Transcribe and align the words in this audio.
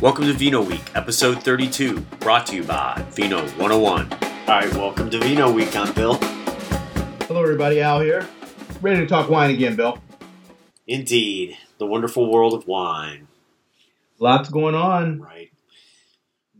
Welcome 0.00 0.24
to 0.26 0.32
Vino 0.32 0.62
Week, 0.62 0.82
episode 0.94 1.42
32, 1.42 2.00
brought 2.20 2.46
to 2.46 2.56
you 2.56 2.62
by 2.64 3.04
Vino 3.10 3.40
101. 3.58 4.12
All 4.12 4.18
right, 4.48 4.72
welcome 4.74 5.10
to 5.10 5.18
Vino 5.18 5.50
Week. 5.52 5.74
I'm 5.76 5.92
Bill. 5.92 6.14
Hello, 7.26 7.42
everybody. 7.42 7.80
Al 7.82 8.00
here. 8.00 8.26
Ready 8.80 9.00
to 9.00 9.06
talk 9.06 9.28
wine 9.28 9.50
again, 9.50 9.76
Bill. 9.76 9.98
Indeed, 10.86 11.56
the 11.78 11.86
wonderful 11.86 12.30
world 12.30 12.54
of 12.54 12.66
wine. 12.66 13.28
Lots 14.18 14.48
going 14.48 14.74
on. 14.74 15.20
Right. 15.20 15.50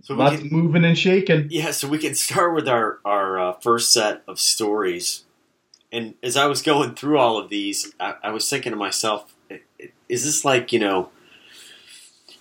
So 0.02 0.14
we 0.14 0.20
Lots 0.20 0.38
can, 0.40 0.48
moving 0.50 0.84
and 0.84 0.98
shaking. 0.98 1.48
yeah, 1.50 1.70
so 1.70 1.88
we 1.88 1.98
can 1.98 2.14
start 2.14 2.54
with 2.54 2.68
our 2.68 2.98
our 3.04 3.38
uh, 3.40 3.52
first 3.54 3.92
set 3.92 4.22
of 4.28 4.38
stories. 4.38 5.24
And 5.92 6.14
as 6.22 6.36
I 6.36 6.46
was 6.46 6.62
going 6.62 6.94
through 6.94 7.18
all 7.18 7.38
of 7.38 7.48
these, 7.48 7.92
I, 7.98 8.14
I 8.24 8.30
was 8.30 8.48
thinking 8.48 8.72
to 8.72 8.76
myself, 8.78 9.34
i- 9.50 9.60
i- 9.82 9.90
is 10.08 10.24
this 10.24 10.44
like 10.44 10.72
you 10.72 10.78
know, 10.78 11.10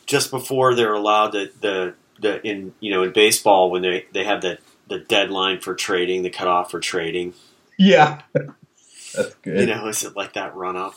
just 0.09 0.31
before 0.31 0.73
they're 0.73 0.95
allowed 0.95 1.29
to 1.29 1.51
the 1.61 1.93
the 2.19 2.45
in 2.45 2.73
you 2.79 2.91
know 2.91 3.03
in 3.03 3.13
baseball 3.13 3.69
when 3.69 3.83
they 3.83 4.07
they 4.11 4.23
have 4.23 4.41
the 4.41 4.57
the 4.89 4.99
deadline 4.99 5.59
for 5.59 5.75
trading, 5.75 6.23
the 6.23 6.31
cutoff 6.31 6.71
for 6.71 6.79
trading. 6.79 7.35
Yeah, 7.77 8.23
that's 8.33 9.35
good. 9.35 9.59
You 9.61 9.65
know, 9.67 9.87
is 9.87 10.03
it 10.03 10.15
like 10.17 10.33
that 10.33 10.55
run 10.55 10.75
up? 10.75 10.95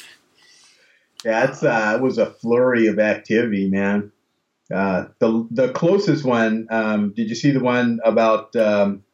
yeah, 1.25 1.45
it's 1.45 1.63
uh, 1.63 1.93
it 1.97 2.03
was 2.03 2.19
a 2.19 2.27
flurry 2.27 2.87
of 2.87 2.99
activity, 2.99 3.69
man. 3.69 4.13
Uh, 4.75 5.07
the 5.19 5.47
the 5.51 5.69
closest 5.73 6.25
one. 6.25 6.67
Um, 6.71 7.13
did 7.15 7.29
you 7.29 7.35
see 7.35 7.51
the 7.51 7.61
one 7.61 8.01
about 8.05 8.57
um, 8.57 9.05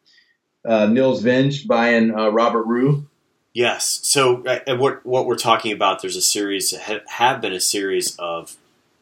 uh, 0.64 0.86
Nils 0.86 1.22
Venge 1.22 1.66
buying 1.66 2.16
uh, 2.16 2.28
Robert 2.28 2.66
Rue? 2.66 3.08
Yes. 3.52 3.98
So 4.04 4.44
uh, 4.46 4.76
what 4.76 5.04
what 5.04 5.26
we're 5.26 5.36
talking 5.36 5.72
about? 5.72 6.00
There's 6.00 6.14
a 6.14 6.22
series 6.22 6.76
ha- 6.76 7.00
have 7.08 7.40
been 7.40 7.52
a 7.52 7.60
series 7.60 8.14
of 8.16 8.56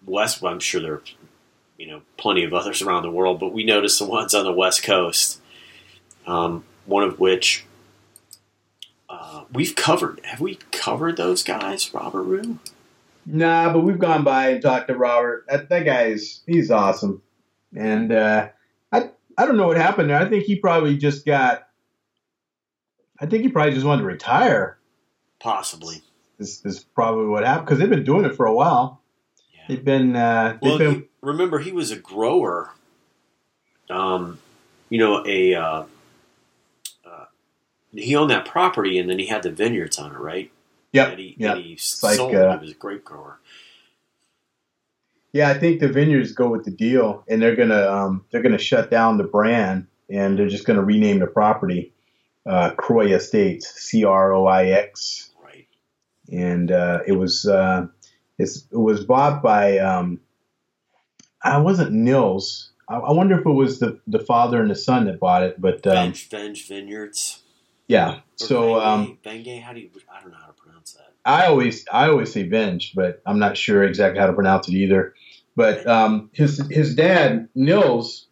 West. 0.07 0.41
Well, 0.41 0.53
I'm 0.53 0.61
sure 0.61 0.81
there 0.81 0.95
are 0.95 1.03
you 1.77 1.87
know 1.87 2.03
plenty 2.17 2.45
of 2.45 2.55
others 2.55 2.83
around 2.83 3.03
the 3.03 3.11
world, 3.11 3.41
but 3.41 3.53
we 3.53 3.65
noticed 3.65 3.99
the 3.99 4.07
ones 4.07 4.35
on 4.35 4.45
the 4.45 4.53
West 4.53 4.83
Coast. 4.83 5.41
Um, 6.27 6.65
one 6.87 7.03
of 7.03 7.21
which 7.21 7.67
uh, 9.09 9.45
we've 9.53 9.75
covered. 9.75 10.21
Have 10.25 10.41
we 10.41 10.57
covered 10.73 11.17
those 11.17 11.43
guys? 11.43 11.93
Robert 11.93 12.23
Rue. 12.23 12.59
Nah, 13.27 13.73
but 13.73 13.81
we've 13.81 13.99
gone 13.99 14.25
by 14.25 14.51
and 14.51 14.63
talked 14.63 14.89
to 14.89 14.95
Robert. 14.95 15.45
That, 15.49 15.69
that 15.69 15.85
guy's 15.85 16.43
he's 16.47 16.71
awesome, 16.71 17.23
and 17.75 18.13
uh, 18.13 18.49
I 18.93 19.11
I 19.37 19.47
don't 19.47 19.57
know 19.57 19.67
what 19.67 19.77
happened 19.77 20.11
there. 20.11 20.17
I 20.17 20.29
think 20.29 20.45
he 20.45 20.57
probably 20.57 20.97
just 20.97 21.27
got. 21.27 21.69
I 23.19 23.27
think 23.27 23.43
he 23.43 23.49
probably 23.49 23.73
just 23.73 23.87
wanted 23.87 24.03
to 24.03 24.09
retire. 24.09 24.79
Possibly. 25.41 26.03
Is, 26.39 26.61
is 26.67 26.85
probably 26.85 27.27
what 27.27 27.47
happened 27.47 27.67
because 27.67 27.79
they've 27.79 27.89
been 27.89 28.05
doing 28.05 28.27
it 28.27 28.37
for 28.37 28.45
a 28.47 28.55
while. 28.55 29.01
Yeah. 29.69 29.77
They've 29.77 29.85
been 29.85 30.17
uh, 30.17 30.59
they've 30.63 30.71
Well, 30.71 30.79
been 30.79 31.05
remember 31.21 31.59
he 31.59 31.73
was 31.73 31.91
a 31.91 31.97
grower. 31.97 32.71
Um, 33.89 34.39
you 34.91 34.99
know, 34.99 35.25
a 35.27 35.55
uh, 35.55 35.85
uh, 37.05 37.25
he 37.93 38.17
owned 38.17 38.31
that 38.31 38.45
property, 38.47 38.99
and 38.99 39.09
then 39.09 39.19
he 39.19 39.27
had 39.27 39.43
the 39.43 39.51
vineyards 39.51 39.99
on 39.99 40.13
it, 40.13 40.19
right? 40.19 40.51
yep 40.93 41.11
that 41.11 41.19
he, 41.19 41.35
yep. 41.39 41.57
that 41.57 41.63
he 41.63 41.71
like, 42.03 42.17
sold. 42.17 42.35
uh, 42.35 42.57
he 42.59 42.63
was 42.63 42.71
a 42.71 42.75
grape 42.75 43.05
grower. 43.05 43.39
Yeah, 45.33 45.51
I 45.51 45.55
think 45.59 45.81
the 45.81 45.89
vineyards 45.89 46.33
go 46.33 46.49
with 46.49 46.65
the 46.65 46.71
deal, 46.71 47.23
and 47.29 47.43
they're 47.43 47.57
gonna 47.57 47.87
um, 47.91 48.25
they're 48.31 48.43
gonna 48.43 48.59
shut 48.59 48.91
down 48.91 49.19
the 49.19 49.25
brand, 49.25 49.87
and 50.09 50.39
they're 50.39 50.49
just 50.49 50.65
gonna 50.65 50.83
rename 50.83 51.19
the 51.19 51.27
property 51.27 51.93
uh, 52.47 52.71
Croix 52.71 53.13
Estates, 53.13 53.69
C 53.69 54.05
R 54.05 54.33
O 54.33 54.47
I 54.47 54.67
X, 54.67 55.31
Right. 55.45 55.67
and 56.33 56.71
uh, 56.73 57.01
it 57.07 57.13
was 57.13 57.45
uh, 57.47 57.87
it's, 58.39 58.67
it 58.71 58.77
was 58.77 59.05
bought 59.05 59.43
by 59.43 59.79
um, 59.79 60.21
I 61.43 61.59
wasn't 61.59 61.93
Nils. 61.93 62.71
I, 62.89 62.97
I 62.97 63.13
wonder 63.13 63.39
if 63.39 63.47
it 63.47 63.51
was 63.51 63.79
the 63.79 64.01
the 64.07 64.19
father 64.19 64.61
and 64.61 64.71
the 64.71 64.77
son 64.77 65.07
that 65.07 65.21
bought 65.21 65.43
it, 65.43 65.61
but 65.61 65.87
um, 65.87 66.13
Venge, 66.13 66.29
Venge 66.29 66.69
Vineyards. 66.69 67.43
yeah. 67.89 68.17
Or 68.17 68.23
So 68.37 68.81
um, 68.81 69.19
Venge, 69.25 69.45
Venge, 69.45 69.63
how 69.63 69.73
do 69.73 69.81
you? 69.81 69.91
I 70.15 70.21
don't 70.21 70.31
know 70.31 70.39
how 70.39 70.47
to 70.47 70.53
pronounce 70.53 70.93
that. 70.95 71.13
I 71.25 71.47
always 71.47 71.85
I 71.93 72.09
always 72.09 72.33
say 72.33 72.49
Venge, 72.49 72.93
but 72.95 73.23
I'm 73.27 73.39
not 73.39 73.57
sure 73.57 73.83
exactly 73.83 74.21
how 74.21 74.27
to 74.27 74.33
pronounce 74.33 74.69
it 74.69 74.75
either. 74.75 75.15
But 75.57 75.87
um, 75.87 76.31
his 76.33 76.59
his 76.71 76.95
dad 76.95 77.49
Nils 77.55 78.27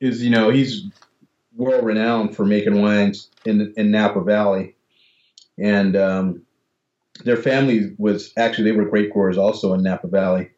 is 0.00 0.22
you 0.22 0.30
know 0.30 0.50
he's 0.50 0.84
world 1.54 1.84
renowned 1.84 2.36
for 2.36 2.46
making 2.46 2.80
wines 2.80 3.28
in 3.44 3.74
in 3.76 3.90
Napa 3.90 4.22
Valley, 4.22 4.76
and 5.58 5.96
um, 5.96 6.42
their 7.24 7.36
family 7.36 7.92
was 7.98 8.32
actually 8.36 8.64
they 8.64 8.76
were 8.76 8.84
grape 8.84 9.12
growers 9.12 9.38
also 9.38 9.74
in 9.74 9.82
Napa 9.82 10.08
Valley. 10.08 10.50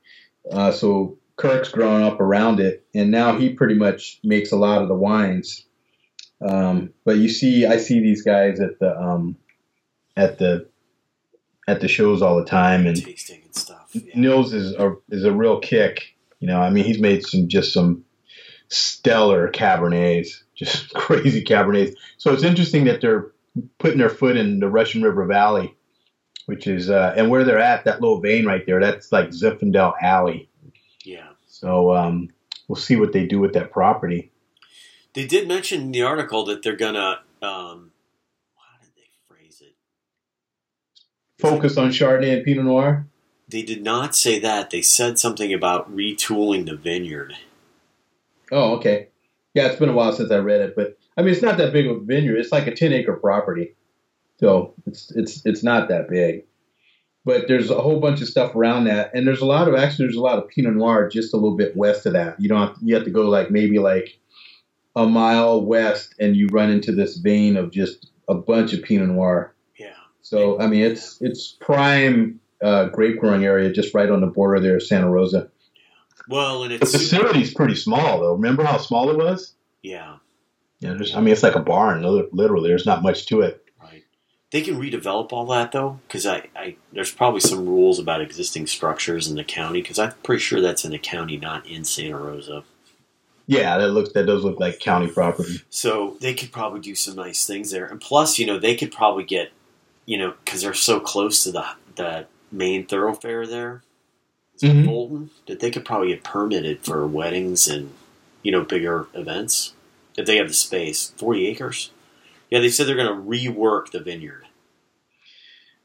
Uh, 0.51 0.73
so 0.73 1.19
Kirk's 1.37 1.71
grown 1.71 2.03
up 2.03 2.21
around 2.21 2.61
it, 2.61 2.85
and 2.95 3.11
now 3.11 3.39
he 3.39 3.51
pretty 3.51 3.75
much 3.75 4.21
makes 4.23 4.53
a 4.53 4.57
lot 4.57 4.83
of 4.83 4.89
the 4.89 4.95
wines. 4.95 5.65
Um, 6.41 6.93
but 7.05 7.19
you 7.19 7.29
see, 7.29 7.67
I 7.67 7.77
see 7.77 8.01
these 8.01 8.23
guys 8.23 8.61
at 8.61 8.79
the 8.79 8.99
um, 8.99 9.37
at 10.17 10.39
the 10.39 10.69
at 11.69 11.81
the 11.81 11.89
shows 11.89 12.23
all 12.23 12.37
the 12.37 12.45
time, 12.45 12.87
and 12.87 13.03
Tasting 13.03 13.43
and 13.45 13.55
stuff. 13.55 13.91
Yeah. 13.93 14.15
Nils 14.15 14.53
is 14.53 14.75
a 14.75 14.95
is 15.11 15.25
a 15.25 15.33
real 15.33 15.61
kick. 15.61 16.17
You 16.41 16.49
know, 16.49 16.61
I 16.61 16.71
mean, 16.71 16.85
he's 16.85 17.01
made 17.01 17.25
some 17.25 17.49
just 17.49 17.73
some 17.73 18.05
stellar 18.69 19.49
cabernets, 19.49 20.43
just 20.55 20.93
crazy 20.95 21.45
cabernets. 21.45 21.95
So 22.19 22.33
it's 22.33 22.43
interesting 22.43 22.85
that 22.85 23.01
they're 23.01 23.33
putting 23.79 23.99
their 23.99 24.09
foot 24.09 24.37
in 24.37 24.61
the 24.61 24.69
Russian 24.69 25.03
River 25.03 25.27
Valley, 25.27 25.75
which 26.47 26.67
is 26.67 26.91
uh, 26.91 27.15
and 27.17 27.31
where 27.31 27.45
they're 27.45 27.59
at 27.59 27.85
that 27.85 28.01
little 28.01 28.21
vein 28.21 28.45
right 28.47 28.65
there. 28.67 28.81
That's 28.81 29.13
like 29.13 29.29
Zinfandel 29.29 29.95
Alley. 30.01 30.49
yeah. 31.05 31.29
So 31.47 31.95
um, 31.95 32.29
we'll 32.69 32.77
see 32.77 32.97
what 32.97 33.13
they 33.13 33.27
do 33.27 33.39
with 33.39 33.53
that 33.55 33.71
property. 33.71 34.31
They 35.15 35.27
did 35.27 35.47
mention 35.47 35.83
in 35.83 35.93
the 35.93 36.03
article 36.03 36.45
that 36.47 36.63
they're 36.63 36.77
gonna. 36.77 37.21
Um, 37.43 37.93
how 38.57 38.79
did 38.81 38.91
they 38.97 39.11
phrase 39.29 39.63
it? 39.63 39.75
Focus 41.39 41.77
on 41.77 41.91
Chardonnay 41.91 42.37
and 42.37 42.45
Pinot 42.45 42.65
Noir. 42.65 43.07
They 43.49 43.63
did 43.63 43.83
not 43.83 44.17
say 44.17 44.39
that. 44.39 44.71
They 44.71 44.81
said 44.81 45.19
something 45.19 45.53
about 45.53 45.95
retooling 45.95 46.65
the 46.67 46.75
vineyard. 46.77 47.35
Oh, 48.51 48.77
okay. 48.77 49.09
Yeah, 49.55 49.67
it's 49.67 49.79
been 49.79 49.91
a 49.91 49.95
while 49.95 50.13
since 50.13 50.31
I 50.31 50.39
read 50.39 50.63
it, 50.63 50.75
but 50.75 50.97
I 51.17 51.23
mean, 51.23 51.33
it's 51.33 51.43
not 51.43 51.59
that 51.59 51.73
big 51.75 51.87
of 51.87 51.97
a 51.99 52.01
vineyard. 52.01 52.39
It's 52.39 52.53
like 52.53 52.67
a 52.67 52.75
ten 52.75 52.93
acre 52.93 53.15
property, 53.15 53.75
so 54.43 54.75
it's 54.87 55.13
it's 55.13 55.47
it's 55.47 55.63
not 55.63 55.89
that 55.89 56.09
big. 56.09 56.45
But 57.25 57.47
there's 57.47 57.71
a 57.71 57.81
whole 57.81 58.01
bunch 58.01 58.21
of 58.21 58.27
stuff 58.27 58.57
around 58.57 58.85
that, 58.85 59.15
and 59.15 59.25
there's 59.25 59.41
a 59.41 59.47
lot 59.47 59.69
of 59.69 59.77
actually 59.77 60.07
there's 60.07 60.17
a 60.17 60.21
lot 60.21 60.39
of 60.39 60.49
Pinot 60.49 60.75
Noir 60.75 61.09
just 61.09 61.33
a 61.33 61.37
little 61.37 61.57
bit 61.57 61.77
west 61.77 62.05
of 62.07 62.15
that. 62.15 62.41
You 62.41 62.49
don't 62.49 62.67
have, 62.67 62.77
you 62.83 62.97
have 62.97 63.05
to 63.05 63.11
go 63.11 63.29
like 63.29 63.53
maybe 63.53 63.79
like 63.79 64.19
a 64.97 65.07
mile 65.07 65.65
west, 65.65 66.15
and 66.19 66.35
you 66.37 66.49
run 66.49 66.71
into 66.71 66.91
this 66.93 67.19
vein 67.19 67.57
of 67.57 67.71
just 67.71 68.11
a 68.29 68.35
bunch 68.35 68.73
of 68.73 68.83
Pinot 68.83 69.09
Noir. 69.09 69.55
Yeah. 69.79 69.95
So 70.23 70.61
I 70.61 70.67
mean, 70.67 70.83
it's 70.83 71.23
it's 71.23 71.57
prime 71.61 72.41
uh, 72.61 72.87
grape 72.87 73.21
growing 73.21 73.45
area 73.45 73.73
just 73.73 73.95
right 73.95 74.11
on 74.11 74.21
the 74.21 74.27
border 74.27 74.59
there 74.59 74.77
of 74.77 74.83
Santa 74.83 75.09
Rosa. 75.09 75.49
Yeah. 75.77 75.83
Well, 76.29 76.65
and 76.65 76.73
The 76.73 76.77
it's 76.77 76.91
facility's 76.91 77.55
pretty 77.55 77.77
small 77.77 78.19
though. 78.21 78.33
Remember 78.33 78.65
how 78.65 78.79
small 78.79 79.11
it 79.11 79.17
was? 79.17 79.55
yeah. 79.85 80.17
Yeah, 80.81 80.95
there's, 80.95 81.15
I 81.15 81.21
mean, 81.21 81.33
it's 81.33 81.45
like 81.45 81.55
a 81.55 81.61
barn. 81.61 82.03
Literally, 82.33 82.69
there's 82.69 82.87
not 82.87 83.05
much 83.05 83.27
to 83.27 83.43
it. 83.43 83.62
They 84.53 84.61
can 84.61 84.79
redevelop 84.79 85.33
all 85.33 85.47
that 85.47 85.73
though, 85.73 85.99
because 86.07 86.27
I, 86.27 86.49
I 86.55 86.77
there's 86.93 87.11
probably 87.11 87.41
some 87.41 87.67
rules 87.67 87.99
about 87.99 88.21
existing 88.21 88.67
structures 88.67 89.27
in 89.27 89.37
the 89.37 89.45
county. 89.45 89.81
Because 89.81 89.99
I'm 89.99 90.13
pretty 90.23 90.41
sure 90.41 90.61
that's 90.61 90.85
in 90.85 90.91
the 90.93 90.99
county, 90.99 91.39
not 91.39 91.67
in 91.67 91.85
Santa 91.85 92.19
Rosa. 92.19 92.63
Yeah, 93.47 93.79
that 93.79 93.89
looks 93.89 94.13
that 94.13 94.27
does 94.27 94.45
look 94.45 94.61
like 94.61 94.79
county 94.79 95.09
property. 95.09 95.63
So 95.71 96.17
they 96.21 96.35
could 96.35 96.53
probably 96.53 96.81
do 96.81 96.95
some 96.95 97.17
nice 97.17 97.47
things 97.47 97.71
there. 97.71 97.87
And 97.87 98.01
plus, 98.01 98.39
you 98.39 98.47
know, 98.47 98.59
they 98.59 98.77
could 98.77 98.93
probably 98.93 99.25
get, 99.25 99.53
you 100.07 100.19
know, 100.19 100.35
because 100.45 100.61
they're 100.63 100.75
so 100.75 101.01
close 101.01 101.43
to 101.45 101.53
the 101.53 101.67
the 101.97 102.27
main 102.51 102.87
thoroughfare 102.87 103.47
there, 103.47 103.83
Mhm. 104.61 104.85
Bolton, 104.85 105.31
that 105.47 105.61
they 105.61 105.71
could 105.71 105.85
probably 105.87 106.09
get 106.09 106.23
permitted 106.23 106.81
for 106.85 107.07
weddings 107.07 107.69
and 107.69 107.91
you 108.43 108.53
know 108.53 108.63
bigger 108.63 109.09
events 109.15 109.73
if 110.17 110.27
they 110.27 110.37
have 110.37 110.49
the 110.49 110.55
space. 110.55 111.13
Forty 111.17 111.47
acres. 111.47 111.91
Yeah, 112.51 112.61
they 112.61 112.69
said 112.69 112.87
they're 112.87 112.95
going 112.97 113.09
to 113.09 113.15
rework 113.15 113.93
the 113.93 114.01
vineyard. 114.01 114.45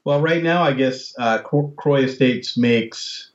Well, 0.08 0.22
right 0.22 0.42
now, 0.42 0.64
I 0.64 0.72
guess 0.72 1.14
uh, 1.20 1.40
Croix 1.40 2.04
Estates 2.04 2.58
makes 2.58 3.30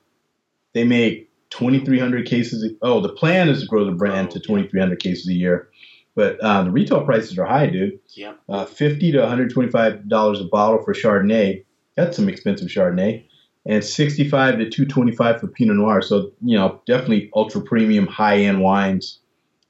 they 0.72 0.84
make 0.84 1.28
2,300 1.50 2.24
cases. 2.24 2.64
a- 2.64 2.74
Oh, 2.80 3.02
the 3.02 3.10
plan 3.12 3.50
is 3.50 3.60
to 3.60 3.66
grow 3.66 3.84
the 3.84 3.92
brand 3.92 4.28
Oh, 4.28 4.32
to 4.32 4.40
2,300 4.40 4.98
cases 4.98 5.28
a 5.28 5.34
year, 5.34 5.68
but 6.14 6.40
uh, 6.40 6.62
the 6.62 6.70
retail 6.70 7.04
prices 7.04 7.38
are 7.38 7.44
high, 7.44 7.66
dude. 7.66 8.00
Yep. 8.14 8.40
Uh, 8.48 8.64
50 8.64 9.12
to 9.12 9.18
125 9.18 10.08
dollars 10.08 10.40
a 10.40 10.44
bottle 10.44 10.82
for 10.82 10.94
Chardonnay. 10.94 11.62
That's 11.94 12.16
some 12.16 12.30
expensive 12.30 12.68
Chardonnay. 12.68 13.26
And 13.66 13.84
65 13.84 14.56
to 14.56 14.70
225 14.70 15.40
for 15.40 15.48
Pinot 15.48 15.76
Noir. 15.76 16.00
So 16.00 16.32
you 16.42 16.56
know, 16.56 16.80
definitely 16.86 17.28
ultra 17.34 17.60
premium, 17.60 18.06
high 18.06 18.38
end 18.38 18.62
wines. 18.62 19.18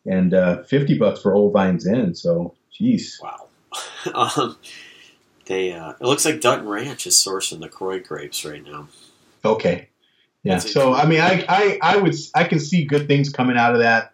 And 0.06 0.34
uh, 0.34 0.62
50 0.62 0.98
bucks 0.98 1.20
for 1.20 1.34
Old 1.34 1.52
Vines 1.52 1.82
Zin. 1.82 2.14
So, 2.14 2.54
geez. 2.72 3.20
Wow. 3.20 3.48
um, 4.36 4.56
they 5.46 5.72
uh, 5.72 5.90
it 5.90 6.02
looks 6.02 6.24
like 6.24 6.40
Dutton 6.40 6.68
Ranch 6.68 7.06
is 7.06 7.14
sourcing 7.14 7.60
the 7.60 7.68
Croix 7.68 8.00
grapes 8.00 8.44
right 8.44 8.64
now. 8.64 8.88
Okay. 9.44 9.88
Yeah. 10.42 10.58
So 10.58 10.92
I 10.92 11.06
mean, 11.06 11.20
I, 11.20 11.44
I 11.48 11.78
I 11.82 11.96
would 11.98 12.14
I 12.34 12.44
can 12.44 12.58
see 12.58 12.84
good 12.84 13.06
things 13.06 13.30
coming 13.30 13.56
out 13.56 13.74
of 13.74 13.80
that, 13.80 14.12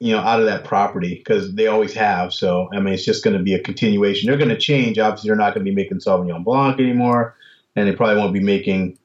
you 0.00 0.12
know, 0.12 0.20
out 0.20 0.40
of 0.40 0.46
that 0.46 0.64
property 0.64 1.14
because 1.14 1.54
they 1.54 1.68
always 1.68 1.94
have. 1.94 2.32
So 2.32 2.68
I 2.72 2.80
mean, 2.80 2.94
it's 2.94 3.04
just 3.04 3.22
going 3.22 3.36
to 3.36 3.42
be 3.42 3.54
a 3.54 3.62
continuation. 3.62 4.28
They're 4.28 4.38
going 4.38 4.48
to 4.48 4.58
change. 4.58 4.98
Obviously, 4.98 5.28
they're 5.28 5.36
not 5.36 5.54
going 5.54 5.64
to 5.64 5.70
be 5.70 5.74
making 5.74 5.98
Sauvignon 5.98 6.44
Blanc 6.44 6.80
anymore, 6.80 7.36
and 7.76 7.88
they 7.88 7.94
probably 7.94 8.16
won't 8.16 8.32
be 8.32 8.40
making, 8.40 8.98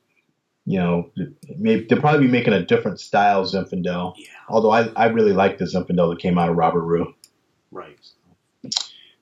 you 0.65 0.79
know, 0.79 1.11
maybe 1.57 1.85
they'll 1.85 2.01
probably 2.01 2.25
be 2.25 2.31
making 2.31 2.53
a 2.53 2.65
different 2.65 2.99
style 2.99 3.43
Zinfandel. 3.45 4.13
Yeah, 4.17 4.29
Although 4.49 4.71
I, 4.71 4.89
I 4.95 5.05
really 5.07 5.33
like 5.33 5.57
the 5.57 5.65
Zinfandel 5.65 6.11
that 6.11 6.19
came 6.19 6.37
out 6.37 6.49
of 6.49 6.55
Robert 6.55 6.81
Rue. 6.81 7.13
right. 7.71 7.97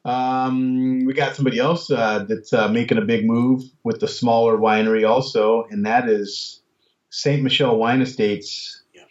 Um, 0.05 1.03
we 1.05 1.13
got 1.13 1.35
somebody 1.35 1.57
else 1.57 1.89
uh, 1.89 2.25
that's 2.29 2.53
uh, 2.53 2.67
making 2.67 2.99
a 2.99 3.01
big 3.01 3.25
move 3.25 3.63
with 3.83 3.99
the 3.99 4.07
smaller 4.07 4.55
winery 4.55 5.07
also, 5.07 5.65
and 5.71 5.85
that 5.87 6.07
is 6.07 6.61
St. 7.09 7.41
Michelle 7.41 7.75
Wine 7.77 8.01
Estates 8.03 8.83
Yeah. 8.93 9.01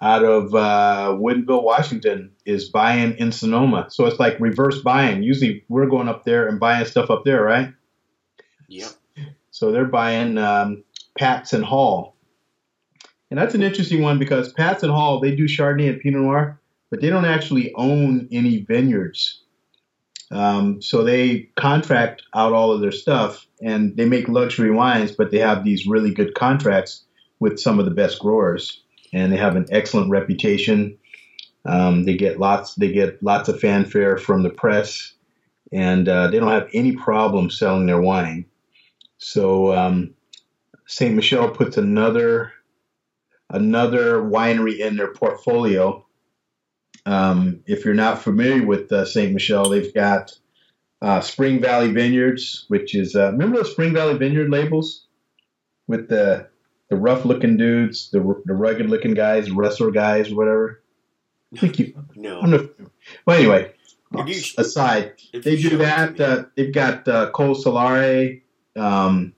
out 0.00 0.24
of 0.24 0.54
uh, 0.54 1.16
Woodinville, 1.18 1.64
Washington, 1.64 2.30
is 2.44 2.68
buying 2.68 3.16
in 3.18 3.32
Sonoma. 3.32 3.86
So 3.90 4.06
it's 4.06 4.20
like 4.20 4.38
reverse 4.38 4.82
buying. 4.82 5.24
Usually 5.24 5.64
we're 5.68 5.86
going 5.86 6.08
up 6.08 6.24
there 6.24 6.46
and 6.46 6.60
buying 6.60 6.84
stuff 6.84 7.10
up 7.10 7.24
there, 7.24 7.42
right? 7.42 7.72
Yep. 8.68 8.90
So 9.50 9.72
they're 9.72 9.86
buying 9.86 10.38
um, 10.38 10.84
Patz 11.18 11.54
and 11.54 11.64
Hall. 11.64 12.14
And 13.32 13.38
that's 13.38 13.56
an 13.56 13.62
interesting 13.64 14.02
one 14.02 14.20
because 14.20 14.52
Patz 14.52 14.84
and 14.84 14.92
Hall, 14.92 15.18
they 15.18 15.34
do 15.34 15.46
Chardonnay 15.46 15.88
and 15.88 16.00
Pinot 16.00 16.22
Noir, 16.22 16.60
but 16.90 17.00
they 17.00 17.10
don't 17.10 17.24
actually 17.24 17.72
own 17.74 18.28
any 18.30 18.58
vineyards. 18.62 19.42
Um, 20.30 20.82
so 20.82 21.04
they 21.04 21.50
contract 21.56 22.22
out 22.34 22.52
all 22.52 22.72
of 22.72 22.80
their 22.80 22.92
stuff 22.92 23.46
and 23.62 23.96
they 23.96 24.06
make 24.06 24.28
luxury 24.28 24.70
wines, 24.70 25.12
but 25.12 25.30
they 25.30 25.38
have 25.38 25.64
these 25.64 25.86
really 25.86 26.12
good 26.12 26.34
contracts 26.34 27.04
with 27.38 27.60
some 27.60 27.78
of 27.78 27.84
the 27.84 27.92
best 27.92 28.18
growers 28.18 28.82
and 29.12 29.32
they 29.32 29.36
have 29.36 29.56
an 29.56 29.66
excellent 29.70 30.10
reputation. 30.10 30.98
Um, 31.64 32.04
they 32.04 32.16
get 32.16 32.40
lots, 32.40 32.74
they 32.74 32.92
get 32.92 33.22
lots 33.22 33.48
of 33.48 33.60
fanfare 33.60 34.18
from 34.18 34.42
the 34.42 34.50
press 34.50 35.12
and 35.72 36.08
uh, 36.08 36.28
they 36.28 36.38
don't 36.38 36.50
have 36.50 36.68
any 36.72 36.92
problem 36.92 37.50
selling 37.50 37.86
their 37.86 38.00
wine. 38.00 38.46
So 39.18 39.74
um, 39.74 40.14
Saint 40.86 41.14
Michelle 41.14 41.50
puts 41.50 41.76
another 41.76 42.52
another 43.50 44.20
winery 44.20 44.78
in 44.78 44.96
their 44.96 45.12
portfolio. 45.12 46.05
Um, 47.06 47.60
if 47.66 47.84
you're 47.84 47.94
not 47.94 48.20
familiar 48.22 48.66
with 48.66 48.90
uh, 48.92 49.04
Saint 49.04 49.32
Michelle, 49.32 49.68
they've 49.68 49.94
got 49.94 50.36
uh, 51.00 51.20
Spring 51.20 51.60
Valley 51.60 51.92
Vineyards, 51.92 52.64
which 52.68 52.94
is 52.94 53.14
uh, 53.14 53.30
remember 53.32 53.58
those 53.58 53.70
Spring 53.70 53.94
Valley 53.94 54.18
Vineyard 54.18 54.50
labels 54.50 55.06
with 55.86 56.08
the 56.08 56.48
the 56.90 56.96
rough 56.96 57.24
looking 57.24 57.56
dudes, 57.56 58.10
the 58.10 58.18
the 58.44 58.54
rugged 58.54 58.90
looking 58.90 59.14
guys, 59.14 59.50
wrestler 59.50 59.90
guys, 59.90 60.32
whatever. 60.32 60.82
I 61.54 61.58
think 61.60 61.78
you. 61.78 61.94
No. 62.16 62.38
I 62.40 62.50
don't 62.50 62.50
know. 62.50 62.90
Well, 63.24 63.38
anyway, 63.38 63.72
you- 64.26 64.42
aside, 64.58 65.12
they 65.32 65.40
do 65.40 65.56
show 65.58 65.66
it 65.68 65.70
to 65.70 65.76
that. 65.78 66.20
Uh, 66.20 66.44
they've 66.56 66.74
got 66.74 67.06
uh, 67.06 67.30
Col 67.30 67.54
Solare. 67.54 68.42
Um, 68.74 69.32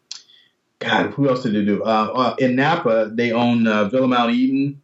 God, 0.78 1.10
who 1.10 1.28
else 1.28 1.42
did 1.42 1.54
they 1.54 1.64
do? 1.64 1.82
Uh, 1.82 2.12
uh, 2.14 2.36
in 2.38 2.56
Napa, 2.56 3.10
they 3.12 3.32
own 3.32 3.66
uh, 3.66 3.84
Villa 3.88 4.06
Mount 4.08 4.32
Eden 4.32 4.80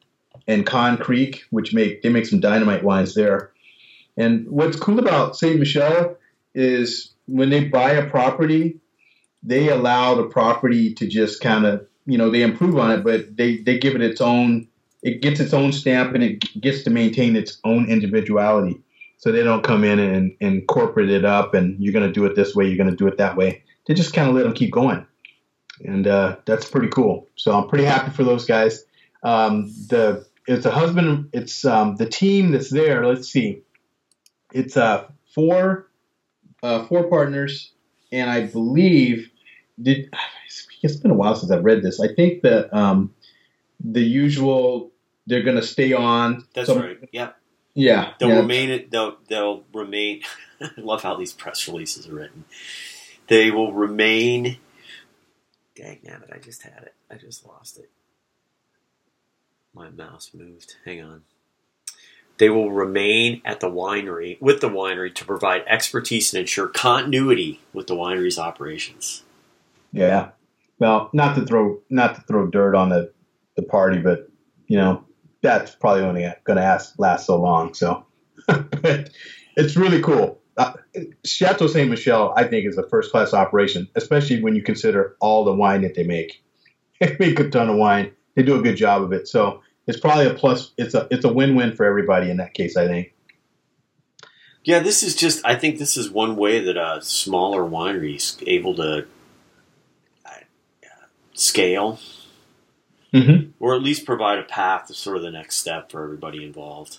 and 0.46 0.66
Conn 0.66 0.96
Creek, 0.98 1.44
which 1.50 1.74
make 1.74 2.02
they 2.02 2.08
make 2.08 2.26
some 2.26 2.40
dynamite 2.40 2.84
wines 2.84 3.14
there. 3.14 3.52
And 4.16 4.48
what's 4.48 4.76
cool 4.76 4.98
about 4.98 5.36
Saint 5.36 5.58
Michelle 5.58 6.16
is 6.54 7.12
when 7.26 7.50
they 7.50 7.64
buy 7.64 7.92
a 7.92 8.08
property, 8.08 8.80
they 9.42 9.68
allow 9.68 10.14
the 10.14 10.26
property 10.26 10.94
to 10.94 11.06
just 11.06 11.40
kind 11.40 11.66
of 11.66 11.86
you 12.06 12.18
know 12.18 12.30
they 12.30 12.42
improve 12.42 12.78
on 12.78 12.90
it, 12.90 13.04
but 13.04 13.36
they 13.36 13.58
they 13.58 13.78
give 13.78 13.94
it 13.94 14.02
its 14.02 14.20
own. 14.20 14.68
It 15.02 15.20
gets 15.20 15.38
its 15.38 15.52
own 15.52 15.72
stamp 15.72 16.14
and 16.14 16.24
it 16.24 16.60
gets 16.60 16.82
to 16.84 16.90
maintain 16.90 17.36
its 17.36 17.58
own 17.62 17.90
individuality. 17.90 18.80
So 19.18 19.32
they 19.32 19.42
don't 19.42 19.62
come 19.62 19.84
in 19.84 19.98
and, 19.98 20.36
and 20.40 20.66
corporate 20.66 21.10
it 21.10 21.24
up 21.24 21.54
and 21.54 21.78
you're 21.82 21.92
going 21.92 22.06
to 22.06 22.12
do 22.12 22.24
it 22.26 22.34
this 22.36 22.54
way, 22.54 22.66
you're 22.66 22.76
going 22.76 22.90
to 22.90 22.96
do 22.96 23.06
it 23.06 23.18
that 23.18 23.36
way. 23.36 23.62
They 23.86 23.94
just 23.94 24.12
kind 24.12 24.28
of 24.28 24.34
let 24.34 24.44
them 24.44 24.54
keep 24.54 24.70
going. 24.70 25.06
And 25.84 26.06
uh, 26.06 26.36
that's 26.44 26.68
pretty 26.68 26.88
cool. 26.88 27.28
So 27.36 27.52
I'm 27.52 27.68
pretty 27.68 27.84
happy 27.84 28.10
for 28.10 28.24
those 28.24 28.44
guys. 28.44 28.84
Um, 29.22 29.68
the 29.88 30.26
It's 30.46 30.66
a 30.66 30.70
husband, 30.70 31.30
it's 31.32 31.64
um, 31.64 31.96
the 31.96 32.06
team 32.06 32.52
that's 32.52 32.70
there. 32.70 33.06
Let's 33.06 33.28
see. 33.28 33.62
It's 34.52 34.76
uh, 34.76 35.08
four, 35.34 35.90
uh, 36.62 36.84
four 36.86 37.08
partners. 37.08 37.72
And 38.12 38.30
I 38.30 38.46
believe, 38.46 39.30
did 39.80 40.12
it's 40.82 40.96
been 40.96 41.10
a 41.10 41.14
while 41.14 41.34
since 41.34 41.50
I've 41.50 41.64
read 41.64 41.82
this. 41.82 42.00
I 42.00 42.08
think 42.08 42.42
that 42.42 42.72
um, 42.76 43.14
the 43.82 44.02
usual, 44.02 44.92
they're 45.26 45.42
going 45.42 45.56
to 45.56 45.66
stay 45.66 45.92
on. 45.92 46.46
That's 46.54 46.68
some- 46.68 46.80
right. 46.80 46.98
Yep. 47.10 47.36
Yeah. 47.74 48.12
They'll 48.20 48.28
yeah. 48.28 48.36
remain. 48.36 48.86
They'll 48.90 49.16
they'll 49.28 49.64
remain. 49.72 50.22
I 50.60 50.70
love 50.76 51.02
how 51.02 51.16
these 51.16 51.32
press 51.32 51.66
releases 51.66 52.06
are 52.06 52.14
written. 52.14 52.44
They 53.26 53.50
will 53.50 53.72
remain. 53.72 54.58
Dang 55.74 55.98
it! 56.04 56.30
I 56.32 56.38
just 56.38 56.62
had 56.62 56.84
it. 56.84 56.94
I 57.10 57.16
just 57.16 57.44
lost 57.44 57.78
it. 57.78 57.90
My 59.74 59.90
mouse 59.90 60.30
moved. 60.32 60.76
Hang 60.84 61.02
on. 61.02 61.22
They 62.38 62.48
will 62.48 62.72
remain 62.72 63.42
at 63.44 63.60
the 63.60 63.70
winery 63.70 64.40
with 64.40 64.60
the 64.60 64.68
winery 64.68 65.14
to 65.14 65.24
provide 65.24 65.62
expertise 65.66 66.32
and 66.32 66.40
ensure 66.40 66.68
continuity 66.68 67.60
with 67.72 67.86
the 67.86 67.94
winery's 67.94 68.38
operations. 68.38 69.22
Yeah. 69.92 70.30
Well, 70.78 71.10
not 71.12 71.36
to 71.36 71.46
throw 71.46 71.80
not 71.90 72.16
to 72.16 72.20
throw 72.22 72.46
dirt 72.48 72.74
on 72.74 72.88
the, 72.88 73.12
the 73.56 73.62
party, 73.62 73.98
but 73.98 74.28
you 74.66 74.76
know 74.76 75.04
that's 75.42 75.74
probably 75.74 76.02
only 76.02 76.32
going 76.44 76.56
to 76.56 76.82
last 76.98 77.26
so 77.26 77.40
long. 77.40 77.74
So, 77.74 78.04
it's 78.48 79.76
really 79.76 80.00
cool. 80.02 80.40
Uh, 80.56 80.72
Chateau 81.24 81.66
Saint 81.66 81.90
Michelle, 81.90 82.32
I 82.36 82.44
think, 82.44 82.66
is 82.66 82.78
a 82.78 82.88
first 82.88 83.10
class 83.10 83.34
operation, 83.34 83.88
especially 83.94 84.42
when 84.42 84.56
you 84.56 84.62
consider 84.62 85.16
all 85.20 85.44
the 85.44 85.54
wine 85.54 85.82
that 85.82 85.94
they 85.94 86.04
make. 86.04 86.40
They 87.00 87.16
make 87.18 87.40
a 87.40 87.50
ton 87.50 87.68
of 87.68 87.76
wine. 87.76 88.12
They 88.34 88.42
do 88.42 88.58
a 88.58 88.62
good 88.62 88.76
job 88.76 89.02
of 89.02 89.12
it. 89.12 89.28
So 89.28 89.62
it's 89.86 90.00
probably 90.00 90.26
a 90.26 90.34
plus. 90.34 90.72
It's 90.76 90.94
a 90.94 91.06
it's 91.10 91.24
a 91.24 91.32
win 91.32 91.54
win 91.54 91.74
for 91.76 91.84
everybody 91.84 92.30
in 92.30 92.38
that 92.38 92.54
case. 92.54 92.76
I 92.76 92.86
think. 92.86 93.12
Yeah, 94.64 94.78
this 94.78 95.02
is 95.02 95.14
just. 95.14 95.44
I 95.44 95.56
think 95.56 95.78
this 95.78 95.96
is 95.96 96.10
one 96.10 96.36
way 96.36 96.58
that 96.60 96.76
a 96.76 97.00
smaller 97.02 97.62
winery 97.62 98.16
is 98.16 98.38
able 98.46 98.74
to 98.76 99.06
uh, 100.24 100.30
scale, 101.34 102.00
Mm-hmm. 103.12 103.50
or 103.60 103.76
at 103.76 103.82
least 103.82 104.06
provide 104.06 104.40
a 104.40 104.42
path 104.42 104.88
to 104.88 104.94
sort 104.94 105.16
of 105.16 105.22
the 105.22 105.30
next 105.30 105.56
step 105.58 105.92
for 105.92 106.02
everybody 106.02 106.44
involved. 106.44 106.98